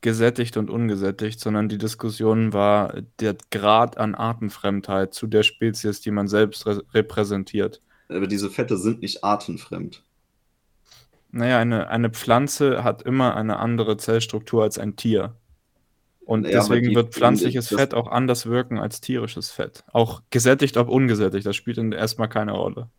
gesättigt 0.00 0.56
und 0.56 0.70
ungesättigt, 0.70 1.40
sondern 1.40 1.68
die 1.68 1.78
Diskussion 1.78 2.52
war 2.52 3.02
der 3.18 3.36
Grad 3.50 3.98
an 3.98 4.14
Artenfremdheit 4.14 5.14
zu 5.14 5.26
der 5.26 5.42
Spezies, 5.42 6.00
die 6.00 6.10
man 6.10 6.28
selbst 6.28 6.66
repräsentiert. 6.66 7.80
Aber 8.08 8.26
diese 8.26 8.50
Fette 8.50 8.76
sind 8.76 9.02
nicht 9.02 9.24
artenfremd. 9.24 10.04
Naja, 11.30 11.58
eine, 11.58 11.88
eine 11.88 12.10
Pflanze 12.10 12.84
hat 12.84 13.02
immer 13.02 13.36
eine 13.36 13.58
andere 13.58 13.96
Zellstruktur 13.96 14.62
als 14.62 14.78
ein 14.78 14.96
Tier. 14.96 15.34
Und 16.28 16.44
ja, 16.44 16.58
deswegen 16.58 16.94
wird 16.94 17.14
pflanzliches 17.14 17.68
Fett 17.68 17.94
auch 17.94 18.06
anders 18.06 18.44
wirken 18.44 18.78
als 18.78 19.00
tierisches 19.00 19.50
Fett. 19.50 19.82
Auch 19.94 20.20
gesättigt, 20.28 20.76
ob 20.76 20.90
ungesättigt, 20.90 21.46
das 21.46 21.56
spielt 21.56 21.78
erstmal 21.78 22.28
keine 22.28 22.52
Rolle. 22.52 22.90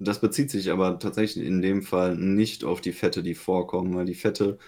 Das 0.00 0.20
bezieht 0.20 0.50
sich 0.50 0.72
aber 0.72 0.98
tatsächlich 0.98 1.46
in 1.46 1.62
dem 1.62 1.82
Fall 1.82 2.16
nicht 2.16 2.64
auf 2.64 2.80
die 2.80 2.90
Fette, 2.90 3.22
die 3.22 3.36
vorkommen, 3.36 3.94
weil 3.94 4.06
die 4.06 4.16
Fette, 4.16 4.58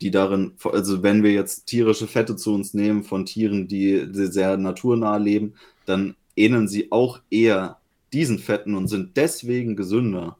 die 0.00 0.12
darin, 0.12 0.52
also 0.62 1.02
wenn 1.02 1.24
wir 1.24 1.32
jetzt 1.32 1.64
tierische 1.64 2.06
Fette 2.06 2.36
zu 2.36 2.54
uns 2.54 2.72
nehmen 2.72 3.02
von 3.02 3.26
Tieren, 3.26 3.66
die 3.66 4.06
sehr 4.12 4.56
naturnah 4.56 5.16
leben, 5.16 5.54
dann 5.86 6.14
ähneln 6.36 6.68
sie 6.68 6.92
auch 6.92 7.20
eher 7.30 7.80
diesen 8.12 8.38
Fetten 8.38 8.76
und 8.76 8.86
sind 8.86 9.16
deswegen 9.16 9.74
gesünder 9.74 10.36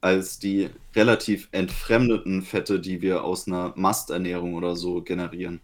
als 0.00 0.38
die 0.38 0.70
relativ 0.96 1.50
entfremdeten 1.52 2.40
Fette, 2.40 2.80
die 2.80 3.02
wir 3.02 3.22
aus 3.22 3.46
einer 3.46 3.74
Masternährung 3.76 4.54
oder 4.54 4.76
so 4.76 5.02
generieren. 5.02 5.60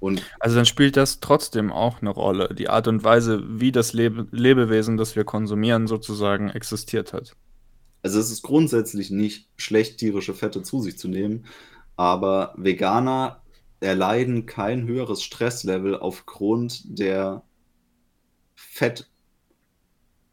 Und 0.00 0.22
also 0.40 0.56
dann 0.56 0.66
spielt 0.66 0.96
das 0.96 1.20
trotzdem 1.20 1.70
auch 1.70 2.00
eine 2.00 2.10
Rolle, 2.10 2.54
die 2.54 2.68
Art 2.68 2.88
und 2.88 3.04
Weise, 3.04 3.42
wie 3.46 3.70
das 3.70 3.92
Lebe 3.92 4.26
Lebewesen, 4.30 4.96
das 4.96 5.14
wir 5.14 5.24
konsumieren, 5.24 5.86
sozusagen 5.86 6.48
existiert 6.48 7.12
hat. 7.12 7.36
Also 8.02 8.18
es 8.18 8.30
ist 8.30 8.42
grundsätzlich 8.42 9.10
nicht 9.10 9.48
schlecht, 9.56 9.98
tierische 9.98 10.32
Fette 10.32 10.62
zu 10.62 10.80
sich 10.80 10.98
zu 10.98 11.08
nehmen, 11.08 11.44
aber 11.96 12.54
Veganer 12.56 13.42
erleiden 13.80 14.46
kein 14.46 14.86
höheres 14.86 15.22
Stresslevel 15.22 15.98
aufgrund 15.98 16.98
der 16.98 17.42
Fett 18.54 19.06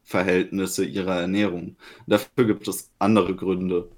Verhältnisse 0.02 0.86
ihrer 0.86 1.20
Ernährung. 1.20 1.76
Dafür 2.06 2.46
gibt 2.46 2.66
es 2.66 2.90
andere 2.98 3.36
Gründe. 3.36 3.90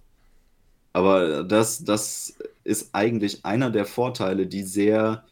Aber 0.93 1.45
das, 1.45 1.85
das 1.85 2.37
ist 2.65 2.93
eigentlich 2.97 3.45
einer 3.45 3.71
der 3.71 3.85
Vorteile, 3.85 4.49
die 4.49 4.65
sehr 4.65 5.25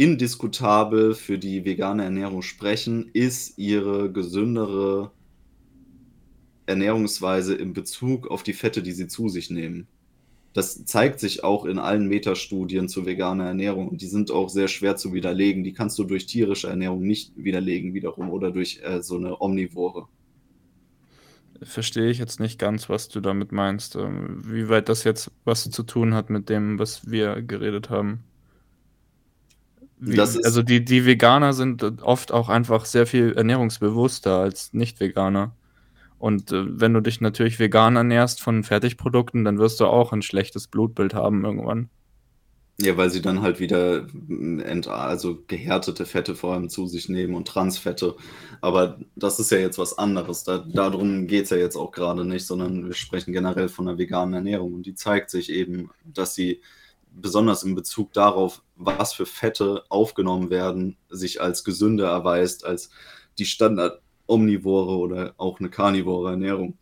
indiskutabel 0.00 1.14
für 1.14 1.38
die 1.38 1.66
vegane 1.66 2.04
Ernährung 2.04 2.40
sprechen, 2.40 3.10
ist 3.12 3.58
ihre 3.58 4.10
gesündere 4.10 5.10
Ernährungsweise 6.64 7.54
in 7.54 7.74
Bezug 7.74 8.30
auf 8.30 8.42
die 8.42 8.54
Fette, 8.54 8.82
die 8.82 8.92
sie 8.92 9.08
zu 9.08 9.28
sich 9.28 9.50
nehmen. 9.50 9.88
Das 10.54 10.86
zeigt 10.86 11.20
sich 11.20 11.44
auch 11.44 11.66
in 11.66 11.78
allen 11.78 12.08
Metastudien 12.08 12.88
zu 12.88 13.04
veganer 13.04 13.44
Ernährung 13.44 13.98
die 13.98 14.06
sind 14.06 14.30
auch 14.30 14.48
sehr 14.48 14.68
schwer 14.68 14.96
zu 14.96 15.12
widerlegen. 15.12 15.64
Die 15.64 15.74
kannst 15.74 15.98
du 15.98 16.04
durch 16.04 16.24
tierische 16.24 16.68
Ernährung 16.68 17.02
nicht 17.02 17.32
widerlegen 17.36 17.92
wiederum 17.92 18.30
oder 18.30 18.50
durch 18.50 18.80
äh, 18.82 19.02
so 19.02 19.18
eine 19.18 19.38
Omnivore. 19.42 20.08
Verstehe 21.60 22.08
ich 22.10 22.18
jetzt 22.18 22.40
nicht 22.40 22.58
ganz, 22.58 22.88
was 22.88 23.10
du 23.10 23.20
damit 23.20 23.52
meinst. 23.52 23.96
Ähm, 23.96 24.40
wie 24.46 24.70
weit 24.70 24.88
das 24.88 25.04
jetzt 25.04 25.30
was 25.44 25.68
zu 25.68 25.82
tun 25.82 26.14
hat 26.14 26.30
mit 26.30 26.48
dem, 26.48 26.78
was 26.78 27.10
wir 27.10 27.42
geredet 27.42 27.90
haben. 27.90 28.24
Wie, 30.00 30.18
also 30.18 30.62
die, 30.62 30.82
die 30.82 31.04
Veganer 31.04 31.52
sind 31.52 32.02
oft 32.02 32.32
auch 32.32 32.48
einfach 32.48 32.86
sehr 32.86 33.06
viel 33.06 33.34
ernährungsbewusster 33.34 34.38
als 34.38 34.72
Nicht-Veganer. 34.72 35.54
Und 36.18 36.52
äh, 36.52 36.64
wenn 36.80 36.94
du 36.94 37.00
dich 37.00 37.20
natürlich 37.20 37.58
vegan 37.58 37.96
ernährst 37.96 38.42
von 38.42 38.62
Fertigprodukten, 38.62 39.44
dann 39.44 39.58
wirst 39.58 39.80
du 39.80 39.86
auch 39.86 40.12
ein 40.12 40.22
schlechtes 40.22 40.68
Blutbild 40.68 41.14
haben 41.14 41.44
irgendwann. 41.44 41.90
Ja, 42.80 42.96
weil 42.96 43.10
sie 43.10 43.20
dann 43.20 43.42
halt 43.42 43.60
wieder 43.60 44.06
ent 44.28 44.88
also 44.88 45.38
gehärtete 45.46 46.06
Fette 46.06 46.34
vor 46.34 46.54
allem 46.54 46.70
zu 46.70 46.86
sich 46.86 47.10
nehmen 47.10 47.34
und 47.34 47.46
Transfette. 47.46 48.16
Aber 48.62 48.98
das 49.16 49.38
ist 49.38 49.50
ja 49.50 49.58
jetzt 49.58 49.78
was 49.78 49.98
anderes. 49.98 50.44
Da, 50.44 50.58
darum 50.58 51.26
geht 51.26 51.44
es 51.44 51.50
ja 51.50 51.58
jetzt 51.58 51.76
auch 51.76 51.90
gerade 51.90 52.24
nicht, 52.24 52.46
sondern 52.46 52.86
wir 52.86 52.94
sprechen 52.94 53.34
generell 53.34 53.68
von 53.68 53.86
einer 53.86 53.98
veganen 53.98 54.32
Ernährung. 54.32 54.72
Und 54.72 54.86
die 54.86 54.94
zeigt 54.94 55.28
sich 55.28 55.50
eben, 55.50 55.90
dass 56.04 56.34
sie 56.34 56.62
besonders 57.12 57.62
in 57.62 57.74
Bezug 57.74 58.12
darauf, 58.12 58.62
was 58.76 59.12
für 59.12 59.26
Fette 59.26 59.84
aufgenommen 59.88 60.50
werden, 60.50 60.96
sich 61.08 61.40
als 61.40 61.64
gesünder 61.64 62.08
erweist 62.08 62.64
als 62.64 62.90
die 63.38 63.46
Standard 63.46 64.00
omnivore 64.26 64.96
oder 64.96 65.34
auch 65.36 65.60
eine 65.60 65.70
karnivore 65.70 66.30
Ernährung. 66.30 66.78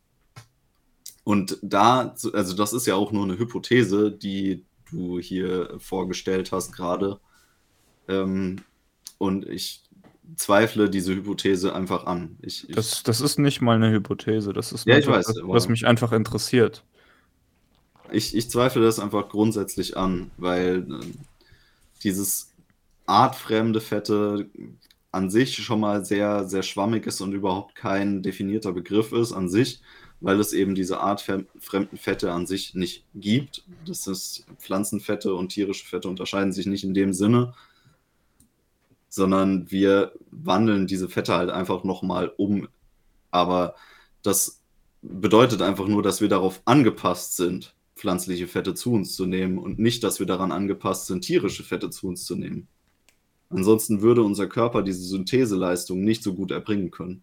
Und 1.24 1.58
da, 1.62 2.14
also 2.32 2.56
das 2.56 2.72
ist 2.72 2.86
ja 2.86 2.94
auch 2.94 3.12
nur 3.12 3.24
eine 3.24 3.38
Hypothese, 3.38 4.10
die 4.10 4.64
du 4.90 5.18
hier 5.18 5.74
vorgestellt 5.78 6.52
hast 6.52 6.72
gerade. 6.72 7.20
Ähm, 8.08 8.62
und 9.18 9.46
ich 9.46 9.82
zweifle 10.36 10.88
diese 10.88 11.14
Hypothese 11.14 11.74
einfach 11.74 12.06
an. 12.06 12.38
Ich, 12.40 12.68
ich 12.68 12.74
das, 12.74 13.02
das 13.02 13.20
ist 13.20 13.38
nicht 13.38 13.60
mal 13.60 13.76
eine 13.76 13.90
Hypothese, 13.90 14.52
das 14.52 14.72
ist 14.72 14.86
ja, 14.86 14.98
ich 14.98 15.06
weiß, 15.06 15.26
was, 15.28 15.36
was 15.42 15.68
mich 15.68 15.86
einfach 15.86 16.12
interessiert. 16.12 16.84
Ich, 18.10 18.34
ich 18.34 18.50
zweifle 18.50 18.82
das 18.82 18.98
einfach 18.98 19.28
grundsätzlich 19.28 19.96
an, 19.96 20.30
weil 20.36 20.86
äh, 20.90 21.06
dieses 22.02 22.52
artfremde 23.06 23.80
Fette 23.80 24.48
an 25.10 25.30
sich 25.30 25.56
schon 25.56 25.80
mal 25.80 26.04
sehr, 26.04 26.48
sehr 26.48 26.62
schwammig 26.62 27.06
ist 27.06 27.20
und 27.20 27.32
überhaupt 27.32 27.74
kein 27.74 28.22
definierter 28.22 28.72
Begriff 28.72 29.12
ist 29.12 29.32
an 29.32 29.48
sich, 29.48 29.80
weil 30.20 30.38
es 30.40 30.52
eben 30.52 30.74
diese 30.74 31.00
Art 31.00 31.20
fremden 31.22 31.96
Fette 31.96 32.32
an 32.32 32.46
sich 32.46 32.74
nicht 32.74 33.04
gibt. 33.14 33.64
Das 33.86 34.06
ist 34.06 34.46
Pflanzenfette 34.58 35.34
und 35.34 35.48
tierische 35.50 35.86
Fette 35.86 36.08
unterscheiden 36.08 36.52
sich 36.52 36.66
nicht 36.66 36.84
in 36.84 36.94
dem 36.94 37.12
Sinne, 37.12 37.54
sondern 39.08 39.70
wir 39.70 40.12
wandeln 40.30 40.86
diese 40.86 41.08
Fette 41.08 41.34
halt 41.34 41.50
einfach 41.50 41.84
nochmal 41.84 42.32
um. 42.36 42.68
Aber 43.30 43.74
das 44.22 44.60
bedeutet 45.02 45.62
einfach 45.62 45.86
nur, 45.86 46.02
dass 46.02 46.20
wir 46.20 46.28
darauf 46.28 46.60
angepasst 46.64 47.36
sind, 47.36 47.74
pflanzliche 47.98 48.46
Fette 48.46 48.74
zu 48.74 48.92
uns 48.92 49.14
zu 49.14 49.26
nehmen 49.26 49.58
und 49.58 49.78
nicht, 49.78 50.04
dass 50.04 50.20
wir 50.20 50.26
daran 50.26 50.52
angepasst 50.52 51.06
sind, 51.06 51.22
tierische 51.22 51.64
Fette 51.64 51.90
zu 51.90 52.06
uns 52.06 52.24
zu 52.24 52.36
nehmen. 52.36 52.68
Ansonsten 53.50 54.02
würde 54.02 54.22
unser 54.22 54.46
Körper 54.46 54.82
diese 54.82 55.02
Syntheseleistung 55.02 56.02
nicht 56.02 56.22
so 56.22 56.34
gut 56.34 56.50
erbringen 56.50 56.90
können. 56.90 57.22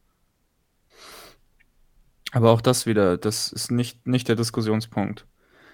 Aber 2.31 2.51
auch 2.51 2.61
das 2.61 2.85
wieder, 2.85 3.17
das 3.17 3.51
ist 3.51 3.71
nicht, 3.71 4.05
nicht 4.05 4.27
der 4.27 4.35
Diskussionspunkt. 4.35 5.25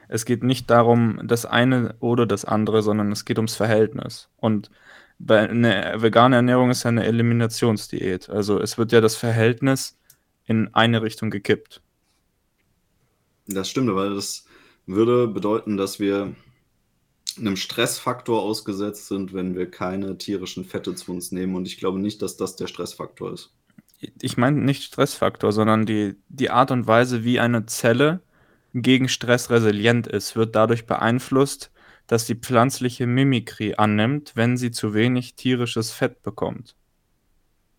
Es 0.07 0.25
geht 0.25 0.43
nicht 0.43 0.69
darum, 0.69 1.19
das 1.23 1.45
eine 1.45 1.95
oder 1.99 2.27
das 2.27 2.45
andere, 2.45 2.83
sondern 2.83 3.11
es 3.11 3.25
geht 3.25 3.39
ums 3.39 3.55
Verhältnis. 3.55 4.29
Und 4.37 4.69
bei 5.17 5.49
eine 5.49 5.95
vegane 6.01 6.35
Ernährung 6.35 6.69
ist 6.69 6.83
ja 6.83 6.89
eine 6.89 7.05
Eliminationsdiät. 7.05 8.29
Also 8.29 8.59
es 8.59 8.77
wird 8.77 8.91
ja 8.91 9.01
das 9.01 9.15
Verhältnis 9.15 9.97
in 10.45 10.73
eine 10.73 11.01
Richtung 11.01 11.31
gekippt. 11.31 11.81
Das 13.47 13.69
stimmt, 13.69 13.89
aber 13.89 14.09
das 14.09 14.45
würde 14.85 15.27
bedeuten, 15.27 15.77
dass 15.77 15.99
wir 15.99 16.35
einem 17.37 17.55
Stressfaktor 17.55 18.41
ausgesetzt 18.41 19.07
sind, 19.07 19.33
wenn 19.33 19.55
wir 19.55 19.69
keine 19.69 20.17
tierischen 20.17 20.65
Fette 20.65 20.95
zu 20.95 21.11
uns 21.11 21.31
nehmen. 21.31 21.55
Und 21.55 21.67
ich 21.67 21.77
glaube 21.77 21.99
nicht, 21.99 22.21
dass 22.21 22.37
das 22.37 22.55
der 22.55 22.67
Stressfaktor 22.67 23.33
ist. 23.33 23.53
Ich 24.21 24.35
meine 24.37 24.59
nicht 24.59 24.83
Stressfaktor, 24.83 25.51
sondern 25.51 25.85
die, 25.85 26.15
die 26.27 26.49
Art 26.49 26.71
und 26.71 26.87
Weise, 26.87 27.23
wie 27.23 27.39
eine 27.39 27.65
Zelle 27.67 28.21
gegen 28.73 29.07
Stress 29.07 29.49
resilient 29.49 30.07
ist, 30.07 30.35
wird 30.35 30.55
dadurch 30.55 30.85
beeinflusst, 30.85 31.71
dass 32.07 32.25
die 32.25 32.35
pflanzliche 32.35 33.05
Mimikrie 33.05 33.75
annimmt, 33.75 34.33
wenn 34.35 34.57
sie 34.57 34.71
zu 34.71 34.93
wenig 34.93 35.35
tierisches 35.35 35.91
Fett 35.91 36.23
bekommt. 36.23 36.75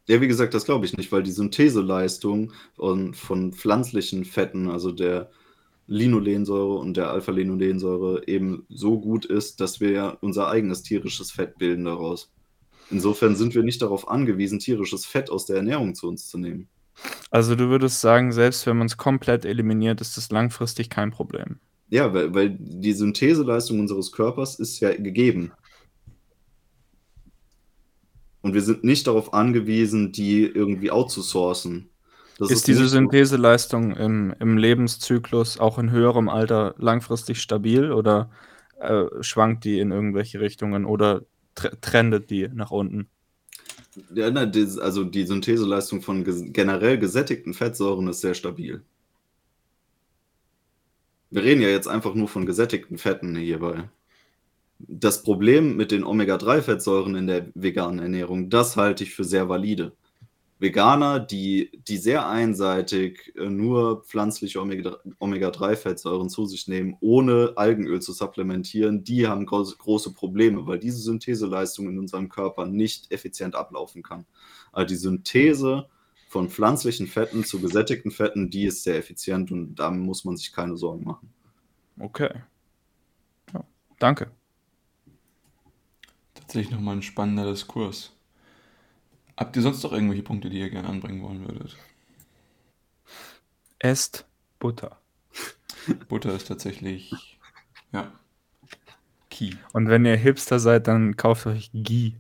Ja, 0.07 0.21
wie 0.21 0.29
gesagt, 0.29 0.55
das 0.55 0.65
glaube 0.65 0.87
ich 0.87 0.97
nicht, 0.97 1.13
weil 1.13 1.23
die 1.23 1.33
Syntheseleistung 1.33 2.53
von, 2.75 3.15
von 3.15 3.53
pflanzlichen 3.53 4.25
Fetten, 4.25 4.69
also 4.69 4.91
der 4.91 5.31
Linolensäure 5.87 6.75
und 6.79 6.97
der 6.97 7.11
Alpha-Linolensäure 7.11 8.27
eben 8.27 8.67
so 8.69 9.01
gut 9.01 9.25
ist, 9.25 9.61
dass 9.61 9.81
wir 9.81 9.91
ja 9.91 10.09
unser 10.21 10.49
eigenes 10.49 10.83
tierisches 10.83 11.31
Fett 11.31 11.59
bilden 11.59 11.85
daraus. 11.85 12.31
Insofern 12.91 13.37
sind 13.37 13.55
wir 13.55 13.63
nicht 13.63 13.83
darauf 13.83 14.09
angewiesen, 14.09 14.59
tierisches 14.59 15.07
Fett 15.07 15.31
aus 15.31 15.47
der 15.47 15.57
Ernährung 15.57 15.95
zu 15.95 16.09
uns 16.09 16.29
zu 16.29 16.39
nehmen. 16.39 16.69
Also 17.31 17.55
du 17.55 17.69
würdest 17.69 18.01
sagen, 18.01 18.33
selbst 18.33 18.67
wenn 18.67 18.77
man 18.77 18.87
es 18.87 18.97
komplett 18.97 19.45
eliminiert, 19.45 20.01
ist 20.01 20.19
es 20.19 20.31
langfristig 20.31 20.91
kein 20.91 21.11
Problem. 21.11 21.59
Ja, 21.89 22.13
weil, 22.13 22.35
weil 22.35 22.51
die 22.59 22.93
Syntheseleistung 22.93 23.81
unseres 23.81 24.13
Körpers 24.13 24.59
ist 24.59 24.81
ja 24.81 24.95
gegeben. 24.95 25.53
Und 28.43 28.55
wir 28.55 28.63
sind 28.63 28.85
nicht 28.85 29.07
darauf 29.07 29.33
angewiesen, 29.33 30.13
die 30.13 30.43
irgendwie 30.43 30.91
outzusourcen. 30.91 31.92
Das 32.39 32.51
ist, 32.51 32.57
ist 32.57 32.69
diese 32.69 32.89
Syntheseleistung 32.89 33.95
im, 33.97 34.35
im 34.41 34.57
Lebenszyklus 34.57 35.61
auch 35.61 35.79
in 35.79 35.91
höherem 35.91 36.29
Alter 36.29 36.75
langfristig 36.79 37.41
stabil 37.41 37.93
oder 37.93 38.31
äh, 38.81 39.05
schwankt 39.21 39.65
die 39.65 39.79
in 39.79 39.93
irgendwelche 39.93 40.41
Richtungen 40.41 40.85
oder 40.85 41.23
trendet 41.55 42.31
die 42.31 42.49
nach 42.49 42.71
unten? 42.71 43.09
Ja, 44.15 44.31
ne, 44.31 44.51
also 44.81 45.05
die 45.05 45.27
Syntheseleistung 45.27 46.03
von 46.03 46.25
generell 46.53 46.99
gesättigten 46.99 47.55
Fettsäuren 47.55 48.09
ist 48.09 48.21
sehr 48.21 48.35
stabil. 48.35 48.83
Wir 51.31 51.43
reden 51.43 51.63
ja 51.63 51.69
jetzt 51.69 51.89
einfach 51.89 52.15
nur 52.15 52.29
von 52.29 52.47
gesättigten 52.47 52.99
Fetten 52.99 53.37
hierbei. 53.37 53.89
Das 54.79 55.23
Problem 55.23 55.77
mit 55.77 55.91
den 55.91 56.05
Omega-3-Fettsäuren 56.05 57.15
in 57.15 57.27
der 57.27 57.47
veganen 57.55 58.01
Ernährung, 58.01 58.51
das 58.51 58.77
halte 58.77 59.05
ich 59.05 59.15
für 59.15 59.25
sehr 59.25 59.49
valide. 59.49 59.93
Veganer, 60.63 61.19
die, 61.19 61.73
die 61.89 61.97
sehr 61.97 62.29
einseitig 62.29 63.35
äh, 63.37 63.51
nur 63.51 64.05
pflanzliche 64.05 64.61
Omega-3-Fettsäuren 64.61 66.31
zu 66.31 66.47
sich 66.47 66.69
nehmen, 66.69 66.97
ohne 67.01 67.55
Algenöl 67.57 68.01
zu 68.01 68.13
supplementieren, 68.13 69.03
die 69.03 69.27
haben 69.27 69.45
große, 69.45 69.77
große 69.77 70.15
Probleme, 70.15 70.65
weil 70.65 70.79
diese 70.79 71.01
Syntheseleistung 71.01 71.89
in 71.89 71.99
unserem 71.99 72.29
Körper 72.29 72.67
nicht 72.67 73.11
effizient 73.11 73.57
ablaufen 73.57 74.05
kann. 74.05 74.25
Also 74.71 74.87
die 74.87 74.97
Synthese 74.97 75.89
von 76.29 76.49
pflanzlichen 76.49 77.09
Fetten 77.09 77.45
zu 77.45 77.61
gesättigten 77.61 78.13
Fetten, 78.13 78.49
die 78.49 78.67
ist 78.67 78.85
sehr 78.85 78.97
effizient 78.97 79.51
und 79.51 79.75
da 79.75 79.91
muss 79.91 80.25
man 80.25 80.37
sich 80.37 80.53
keine 80.53 80.77
Sorgen 80.77 81.03
machen. 81.03 81.29
Okay. 81.99 82.31
Ja, 83.53 83.65
danke. 83.99 84.31
Tatsächlich 86.35 86.71
nochmal 86.71 86.97
ein 86.97 87.03
spannender 87.03 87.51
Diskurs. 87.51 88.13
Habt 89.37 89.57
ihr 89.57 89.63
sonst 89.63 89.83
noch 89.83 89.93
irgendwelche 89.93 90.23
Punkte, 90.23 90.51
die 90.51 90.61
ihr 90.61 90.71
gerne 90.71 90.89
anbringen 90.89 91.23
wollen 91.23 91.47
würdet? 91.47 91.77
Esst 93.79 94.27
Butter. 94.59 94.99
Butter 96.09 96.35
ist 96.35 96.49
tatsächlich, 96.49 97.39
ja, 97.93 98.13
Key. 99.33 99.55
Und 99.73 99.89
wenn 99.89 100.05
ihr 100.05 100.17
Hipster 100.17 100.61
seid, 100.61 100.87
dann 100.87 101.17
kauft 101.17 101.47
euch 101.47 101.71
Ghee. 101.73 102.13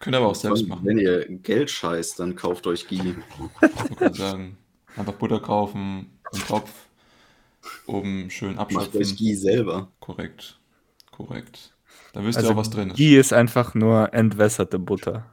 Könnt 0.00 0.14
ihr 0.14 0.18
aber 0.18 0.28
auch 0.28 0.34
selbst 0.34 0.66
machen. 0.66 0.84
Wenn 0.84 0.98
ihr 0.98 1.26
Geld 1.28 1.70
scheißt, 1.70 2.18
dann 2.18 2.36
kauft 2.36 2.66
euch 2.66 2.88
Ghee. 2.88 3.14
Ich 3.90 3.96
kann 3.96 4.14
sagen, 4.14 4.56
einfach 4.96 5.12
Butter 5.12 5.40
kaufen, 5.40 6.18
einen 6.32 6.42
Topf, 6.46 6.70
oben 7.86 8.30
schön 8.30 8.58
abschöpfen. 8.58 8.92
Macht 8.92 8.96
euch 8.96 9.16
Ghee 9.16 9.34
selber. 9.34 9.88
Korrekt, 10.00 10.58
korrekt. 11.10 11.74
Da 12.14 12.24
wisst 12.24 12.38
also 12.38 12.50
ihr 12.50 12.54
auch, 12.54 12.58
was 12.58 12.70
drin 12.70 12.90
ist. 12.90 12.96
Ghee 12.96 13.18
ist 13.18 13.32
einfach 13.32 13.74
nur 13.74 14.14
entwässerte 14.14 14.78
Butter. 14.78 15.26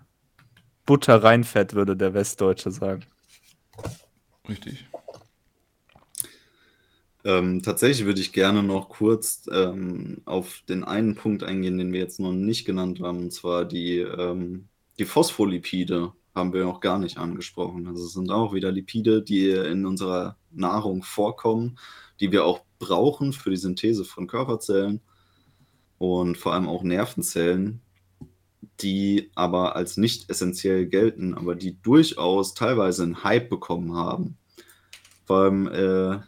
Butter 0.86 1.24
reinfett, 1.24 1.74
würde 1.74 1.96
der 1.96 2.14
Westdeutsche 2.14 2.72
sagen. 2.72 3.06
Richtig. 4.48 4.86
Ähm, 7.24 7.64
tatsächlich 7.64 8.06
würde 8.06 8.22
ich 8.22 8.34
gerne 8.34 8.62
noch 8.62 8.88
kurz 8.88 9.50
ähm, 9.52 10.22
auf 10.26 10.62
den 10.70 10.84
einen 10.84 11.16
Punkt 11.16 11.44
eingehen, 11.44 11.80
den 11.80 11.92
wir 11.92 12.00
jetzt 12.00 12.20
noch 12.20 12.34
nicht 12.34 12.66
genannt 12.66 13.00
haben, 13.02 13.18
und 13.18 13.34
zwar 13.34 13.66
die, 13.66 13.98
ähm, 13.98 14.68
die 15.00 15.06
Phospholipide 15.06 16.14
haben 16.36 16.54
wir 16.54 16.66
noch 16.66 16.82
gar 16.82 17.00
nicht 17.00 17.18
angesprochen. 17.18 17.88
Also 17.88 18.06
es 18.06 18.14
sind 18.14 18.30
auch 18.30 18.54
wieder 18.54 18.72
Lipide, 18.72 19.24
die 19.24 19.50
in 19.50 19.88
unserer 19.88 20.38
Nahrung 20.52 21.02
vorkommen, 21.02 21.80
die 22.20 22.32
wir 22.32 22.46
auch 22.46 22.62
brauchen 22.78 23.34
für 23.34 23.50
die 23.50 23.58
Synthese 23.58 24.06
von 24.06 24.28
Körperzellen 24.28 25.02
und 25.98 26.38
vor 26.38 26.54
allem 26.54 26.68
auch 26.68 26.84
Nervenzellen, 26.84 27.82
die 28.82 29.32
aber 29.36 29.76
als 29.76 29.98
nicht 29.98 30.30
essentiell 30.30 30.86
gelten, 30.86 31.34
aber 31.34 31.56
die 31.56 31.78
durchaus 31.82 32.54
teilweise 32.54 33.04
einen 33.04 33.24
Hype 33.24 33.50
bekommen 33.50 33.94
haben. 33.96 34.38
Vor 35.26 35.38
allem 35.38 35.68
äh, 35.68 36.20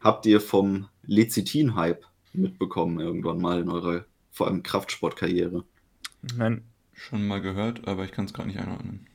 habt 0.00 0.26
ihr 0.26 0.40
vom 0.40 0.88
Lecithin-Hype 1.04 2.04
mitbekommen 2.32 3.00
irgendwann 3.00 3.40
mal 3.40 3.60
in 3.60 3.70
eurer 3.70 4.04
vor 4.30 4.48
allem 4.48 4.62
Kraftsportkarriere? 4.62 5.64
Nein. 6.36 6.62
Schon 6.92 7.26
mal 7.26 7.40
gehört, 7.40 7.86
aber 7.86 8.04
ich 8.04 8.12
kann 8.12 8.24
es 8.24 8.32
gerade 8.32 8.48
nicht 8.48 8.58
einordnen. 8.58 9.06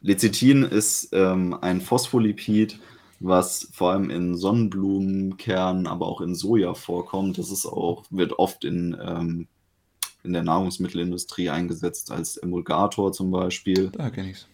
Lecithin 0.00 0.62
ist 0.62 1.08
ähm, 1.12 1.56
ein 1.60 1.80
Phospholipid, 1.80 2.78
was 3.20 3.68
vor 3.72 3.92
allem 3.92 4.10
in 4.10 4.36
Sonnenblumenkernen, 4.36 5.86
aber 5.86 6.06
auch 6.06 6.20
in 6.20 6.34
Soja 6.34 6.74
vorkommt. 6.74 7.38
Das 7.38 7.50
ist 7.50 7.66
auch, 7.66 8.04
wird 8.10 8.38
oft 8.38 8.64
in 8.64 8.96
ähm, 9.00 9.48
in 10.28 10.34
der 10.34 10.44
Nahrungsmittelindustrie 10.44 11.50
eingesetzt 11.50 12.12
als 12.12 12.36
Emulgator 12.36 13.12
zum 13.12 13.30
Beispiel. 13.32 13.90
Da 13.90 14.10
kenne 14.10 14.30
ich 14.30 14.36
es. 14.36 14.46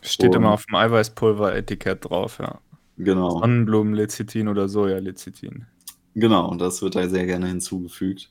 Steht 0.00 0.30
Und, 0.30 0.36
immer 0.36 0.52
auf 0.52 0.66
dem 0.66 0.74
Eiweißpulver-Etikett 0.76 2.08
drauf, 2.08 2.38
ja. 2.38 2.58
Genau. 2.96 3.38
Sonnenblumenlecithin 3.40 4.48
oder 4.48 4.68
Sojalecithin. 4.68 5.66
Genau, 6.14 6.48
und 6.48 6.60
das 6.60 6.80
wird 6.80 6.96
da 6.96 7.08
sehr 7.08 7.26
gerne 7.26 7.46
hinzugefügt. 7.46 8.30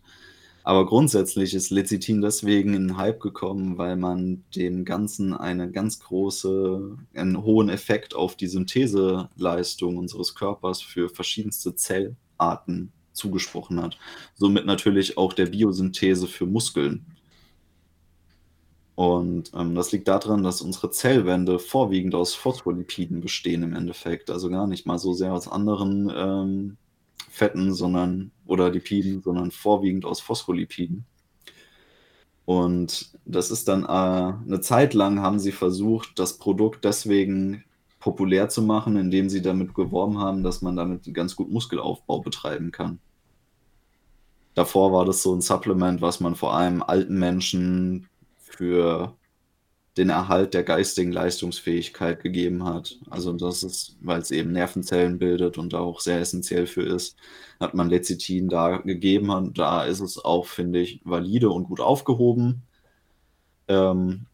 Aber 0.63 0.87
grundsätzlich 0.87 1.53
ist 1.53 1.69
Lecithin 1.69 2.21
deswegen 2.21 2.73
in 2.73 2.97
Hype 2.97 3.19
gekommen, 3.19 3.77
weil 3.77 3.95
man 3.95 4.43
dem 4.55 4.83
Ganzen 4.83 5.33
eine 5.33 5.69
ganz 5.69 5.99
große, 5.99 6.97
einen 7.13 7.43
hohen 7.43 7.69
Effekt 7.69 8.15
auf 8.15 8.35
die 8.35 8.47
Syntheseleistung 8.47 9.97
unseres 9.97 10.33
Körpers 10.33 10.81
für 10.81 11.09
verschiedenste 11.09 11.75
Zellarten 11.75 12.91
zugesprochen 13.15 13.81
hat. 13.81 13.97
Somit 14.35 14.65
natürlich 14.65 15.17
auch 15.17 15.33
der 15.33 15.47
Biosynthese 15.47 16.27
für 16.27 16.45
Muskeln. 16.45 17.05
Und 18.95 19.51
ähm, 19.53 19.75
das 19.75 19.91
liegt 19.91 20.07
daran, 20.07 20.43
dass 20.43 20.61
unsere 20.61 20.89
Zellwände 20.89 21.59
vorwiegend 21.59 22.15
aus 22.15 22.33
Phospholipiden 22.33 23.19
bestehen 23.19 23.63
im 23.63 23.73
Endeffekt. 23.73 24.29
Also 24.29 24.49
gar 24.49 24.67
nicht 24.67 24.85
mal 24.85 24.97
so 24.97 25.13
sehr 25.13 25.33
aus 25.33 25.49
anderen 25.49 26.11
ähm, 26.15 26.77
Fetten, 27.29 27.73
sondern 27.73 28.31
oder 28.45 28.69
Lipiden, 28.69 29.21
sondern 29.21 29.51
vorwiegend 29.51 30.05
aus 30.05 30.21
Phospholipiden. 30.21 31.05
Und 32.45 33.11
das 33.25 33.51
ist 33.51 33.67
dann 33.67 33.83
äh, 33.83 33.87
eine 33.87 34.61
Zeit 34.61 34.93
lang 34.93 35.19
haben 35.19 35.39
sie 35.39 35.51
versucht, 35.51 36.17
das 36.17 36.37
Produkt 36.37 36.85
deswegen 36.85 37.64
populär 38.05 38.49
zu 38.49 38.61
machen, 38.61 38.97
indem 38.97 39.29
sie 39.29 39.41
damit 39.41 39.73
geworben 39.73 40.19
haben, 40.19 40.43
dass 40.43 40.61
man 40.61 40.75
damit 40.75 41.11
ganz 41.11 41.35
gut 41.35 41.49
Muskelaufbau 41.49 42.19
betreiben 42.21 42.71
kann. 42.71 42.99
Davor 44.53 44.93
war 44.93 45.05
das 45.05 45.23
so 45.23 45.33
ein 45.33 45.41
Supplement, 45.41 46.03
was 46.03 46.19
man 46.19 46.35
vor 46.35 46.53
allem 46.53 46.83
alten 46.83 47.17
Menschen 47.17 48.07
für 48.37 49.17
den 49.97 50.09
Erhalt 50.11 50.53
der 50.53 50.61
geistigen 50.61 51.11
Leistungsfähigkeit 51.11 52.21
gegeben 52.21 52.63
hat. 52.63 52.99
Also 53.09 53.33
das 53.33 53.63
ist, 53.63 53.97
weil 54.01 54.21
es 54.21 54.29
eben 54.29 54.51
Nervenzellen 54.51 55.17
bildet 55.17 55.57
und 55.57 55.73
da 55.73 55.79
auch 55.79 55.99
sehr 55.99 56.19
essentiell 56.19 56.67
für 56.67 56.83
ist, 56.83 57.17
hat 57.59 57.73
man 57.73 57.89
Lecithin 57.89 58.49
da 58.49 58.77
gegeben 58.77 59.31
und 59.31 59.57
da 59.57 59.83
ist 59.83 60.01
es 60.01 60.23
auch, 60.23 60.45
finde 60.45 60.79
ich, 60.79 61.01
valide 61.05 61.49
und 61.49 61.63
gut 61.63 61.79
aufgehoben. 61.79 62.61
ähm, 63.67 64.27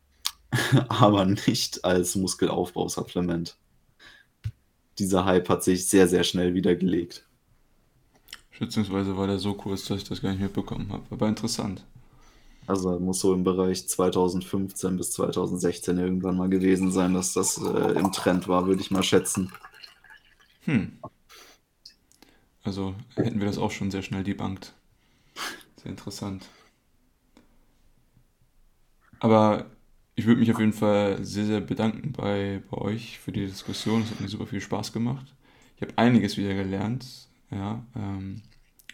aber 0.89 1.25
nicht 1.25 1.83
als 1.85 2.15
Muskelaufbausupplement. 2.15 3.57
Dieser 4.99 5.25
Hype 5.25 5.49
hat 5.49 5.63
sich 5.63 5.87
sehr, 5.87 6.07
sehr 6.07 6.23
schnell 6.23 6.53
wieder 6.53 6.75
gelegt. 6.75 7.25
Schätzungsweise 8.51 9.17
war 9.17 9.27
der 9.27 9.39
so 9.39 9.53
kurz, 9.53 9.85
dass 9.85 9.97
ich 9.97 10.07
das 10.07 10.21
gar 10.21 10.31
nicht 10.31 10.41
mitbekommen 10.41 10.91
habe. 10.91 11.03
Aber 11.09 11.27
interessant. 11.27 11.83
Also 12.67 12.99
muss 12.99 13.19
so 13.19 13.33
im 13.33 13.43
Bereich 13.43 13.87
2015 13.87 14.97
bis 14.97 15.11
2016 15.13 15.97
irgendwann 15.97 16.37
mal 16.37 16.49
gewesen 16.49 16.91
sein, 16.91 17.13
dass 17.13 17.33
das 17.33 17.57
äh, 17.57 17.99
im 17.99 18.11
Trend 18.11 18.47
war, 18.47 18.67
würde 18.67 18.81
ich 18.81 18.91
mal 18.91 19.03
schätzen. 19.03 19.51
Hm. 20.65 20.99
Also 22.63 22.93
hätten 23.15 23.39
wir 23.39 23.47
das 23.47 23.57
auch 23.57 23.71
schon 23.71 23.89
sehr 23.89 24.03
schnell 24.03 24.23
debunked. 24.23 24.73
Sehr 25.77 25.91
interessant. 25.91 26.45
Aber 29.19 29.65
ich 30.21 30.27
würde 30.27 30.39
mich 30.39 30.51
auf 30.51 30.59
jeden 30.59 30.71
Fall 30.71 31.25
sehr, 31.25 31.45
sehr 31.45 31.61
bedanken 31.61 32.11
bei, 32.11 32.61
bei 32.69 32.77
euch 32.77 33.17
für 33.17 33.31
die 33.31 33.47
Diskussion. 33.47 34.03
Es 34.03 34.11
hat 34.11 34.21
mir 34.21 34.27
super 34.27 34.45
viel 34.45 34.61
Spaß 34.61 34.93
gemacht. 34.93 35.25
Ich 35.75 35.81
habe 35.81 35.97
einiges 35.97 36.37
wieder 36.37 36.53
gelernt. 36.53 37.27
Ja, 37.49 37.83
ähm, 37.95 38.43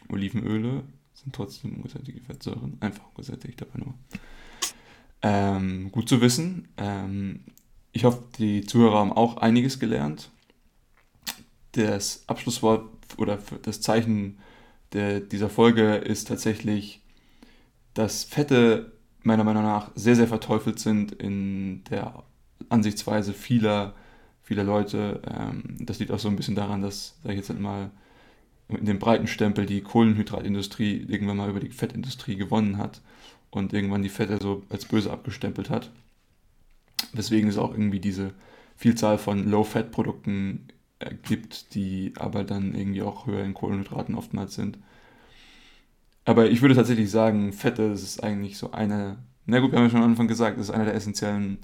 Olivenöle 0.08 0.84
sind 1.14 1.36
trotzdem 1.36 1.74
ungesättigte 1.74 2.22
Fettsäuren. 2.22 2.78
Einfach 2.80 3.04
ungesättigt, 3.10 3.62
aber 3.62 3.78
nur. 3.78 3.94
Ähm, 5.22 5.92
gut 5.92 6.08
zu 6.08 6.22
wissen. 6.22 6.70
Ähm, 6.78 7.42
ich 7.92 8.06
hoffe, 8.06 8.24
die 8.40 8.62
Zuhörer 8.62 9.00
haben 9.00 9.12
auch 9.12 9.36
einiges 9.36 9.82
gelernt. 9.82 10.30
Das 11.74 12.24
Abschlusswort 12.28 12.90
oder 13.18 13.38
das 13.64 13.82
Zeichen 13.82 14.38
der, 14.94 15.20
dieser 15.20 15.50
Folge 15.50 15.96
ist 15.96 16.30
tatsächlich, 16.30 17.02
dass 17.94 18.24
Fette 18.24 18.97
meiner 19.28 19.44
Meinung 19.44 19.64
nach 19.64 19.92
sehr, 19.96 20.16
sehr 20.16 20.28
verteufelt 20.28 20.80
sind 20.80 21.12
in 21.12 21.84
der 21.86 22.24
Ansichtsweise 22.70 23.34
vieler, 23.34 23.94
vieler 24.42 24.64
Leute. 24.64 25.22
Ähm, 25.30 25.78
das 25.80 26.00
liegt 26.00 26.12
auch 26.12 26.20
so 26.20 26.30
ein 26.30 26.36
bisschen 26.36 26.56
daran, 26.56 26.82
dass, 26.82 27.20
sage 27.22 27.36
ich 27.36 27.48
jetzt 27.48 27.60
mal, 27.60 27.92
in 28.70 28.86
dem 28.86 29.00
breiten 29.00 29.28
Stempel 29.28 29.66
die 29.66 29.82
Kohlenhydratindustrie 29.82 31.06
irgendwann 31.08 31.38
mal 31.38 31.50
über 31.50 31.60
die 31.60 31.70
Fettindustrie 31.70 32.36
gewonnen 32.36 32.78
hat 32.78 33.02
und 33.52 33.74
irgendwann 33.74 34.04
die 34.04 34.10
Fette 34.10 34.40
so 34.42 34.64
als 34.70 34.86
böse 34.86 35.12
abgestempelt 35.12 35.70
hat. 35.70 35.92
Weswegen 37.14 37.50
es 37.50 37.58
auch 37.58 37.72
irgendwie 37.72 38.00
diese 38.00 38.34
Vielzahl 38.76 39.18
von 39.18 39.50
Low-Fat-Produkten 39.50 40.68
gibt, 41.24 41.76
die 41.76 42.14
aber 42.18 42.44
dann 42.44 42.76
irgendwie 42.76 43.04
auch 43.04 43.28
höher 43.28 43.44
in 43.44 43.54
Kohlenhydraten 43.54 44.16
oftmals 44.16 44.56
sind. 44.56 44.80
Aber 46.28 46.50
ich 46.50 46.62
würde 46.62 46.76
tatsächlich 46.76 47.10
sagen, 47.10 47.54
Fette 47.54 47.84
ist 47.84 48.22
eigentlich 48.22 48.58
so 48.58 48.72
eine, 48.72 49.18
na 49.46 49.62
gut, 49.62 49.72
wir 49.72 49.78
haben 49.78 49.86
ja 49.86 49.90
schon 49.90 50.04
am 50.04 50.10
Anfang 50.10 50.28
gesagt, 50.28 50.58
es 50.58 50.68
ist 50.68 50.76
einer 50.76 50.84
der 50.84 50.94
essentiellen, 50.94 51.60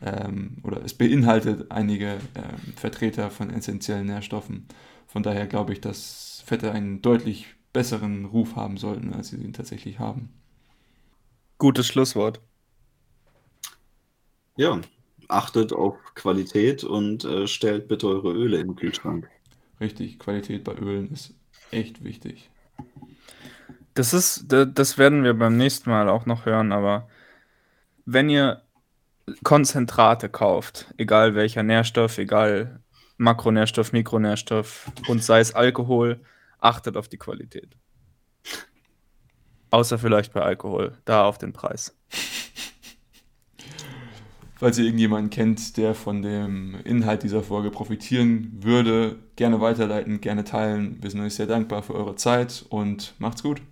ähm, 0.00 0.56
oder 0.62 0.82
es 0.82 0.94
beinhaltet 0.94 1.70
einige 1.70 2.12
ähm, 2.34 2.72
Vertreter 2.76 3.28
von 3.30 3.50
essentiellen 3.50 4.06
Nährstoffen. 4.06 4.68
Von 5.06 5.22
daher 5.22 5.46
glaube 5.46 5.74
ich, 5.74 5.82
dass 5.82 6.42
Fette 6.46 6.72
einen 6.72 7.02
deutlich 7.02 7.56
besseren 7.74 8.24
Ruf 8.24 8.56
haben 8.56 8.78
sollten, 8.78 9.12
als 9.12 9.28
sie 9.28 9.36
ihn 9.36 9.52
tatsächlich 9.52 9.98
haben. 9.98 10.30
Gutes 11.58 11.86
Schlusswort. 11.86 12.40
Ja, 14.56 14.80
achtet 15.28 15.74
auf 15.74 15.98
Qualität 16.14 16.84
und 16.84 17.26
äh, 17.26 17.46
stellt 17.46 17.86
bitte 17.86 18.08
eure 18.08 18.32
Öle 18.32 18.56
im 18.60 18.76
Kühlschrank. 18.76 19.28
Richtig, 19.78 20.18
Qualität 20.18 20.64
bei 20.64 20.74
Ölen 20.74 21.12
ist 21.12 21.34
echt 21.70 22.02
wichtig. 22.02 22.48
Das 23.96 24.12
ist, 24.12 24.44
das 24.48 24.98
werden 24.98 25.24
wir 25.24 25.32
beim 25.32 25.56
nächsten 25.56 25.88
Mal 25.88 26.10
auch 26.10 26.26
noch 26.26 26.44
hören, 26.44 26.70
aber 26.70 27.08
wenn 28.04 28.28
ihr 28.28 28.60
Konzentrate 29.42 30.28
kauft, 30.28 30.92
egal 30.98 31.34
welcher 31.34 31.62
Nährstoff, 31.62 32.18
egal 32.18 32.80
Makronährstoff, 33.16 33.92
Mikronährstoff 33.92 34.92
und 35.08 35.24
sei 35.24 35.40
es 35.40 35.54
Alkohol, 35.54 36.20
achtet 36.58 36.98
auf 36.98 37.08
die 37.08 37.16
Qualität. 37.16 37.74
Außer 39.70 39.98
vielleicht 39.98 40.34
bei 40.34 40.42
Alkohol, 40.42 40.98
da 41.06 41.24
auf 41.24 41.38
den 41.38 41.54
Preis. 41.54 41.96
Falls 44.56 44.76
ihr 44.76 44.84
irgendjemanden 44.84 45.30
kennt, 45.30 45.78
der 45.78 45.94
von 45.94 46.20
dem 46.20 46.82
Inhalt 46.84 47.22
dieser 47.22 47.42
Folge 47.42 47.70
profitieren 47.70 48.58
würde, 48.60 49.16
gerne 49.36 49.62
weiterleiten, 49.62 50.20
gerne 50.20 50.44
teilen. 50.44 51.02
Wir 51.02 51.10
sind 51.10 51.22
euch 51.22 51.34
sehr 51.34 51.46
dankbar 51.46 51.82
für 51.82 51.94
eure 51.94 52.16
Zeit 52.16 52.66
und 52.68 53.14
macht's 53.18 53.42
gut. 53.42 53.62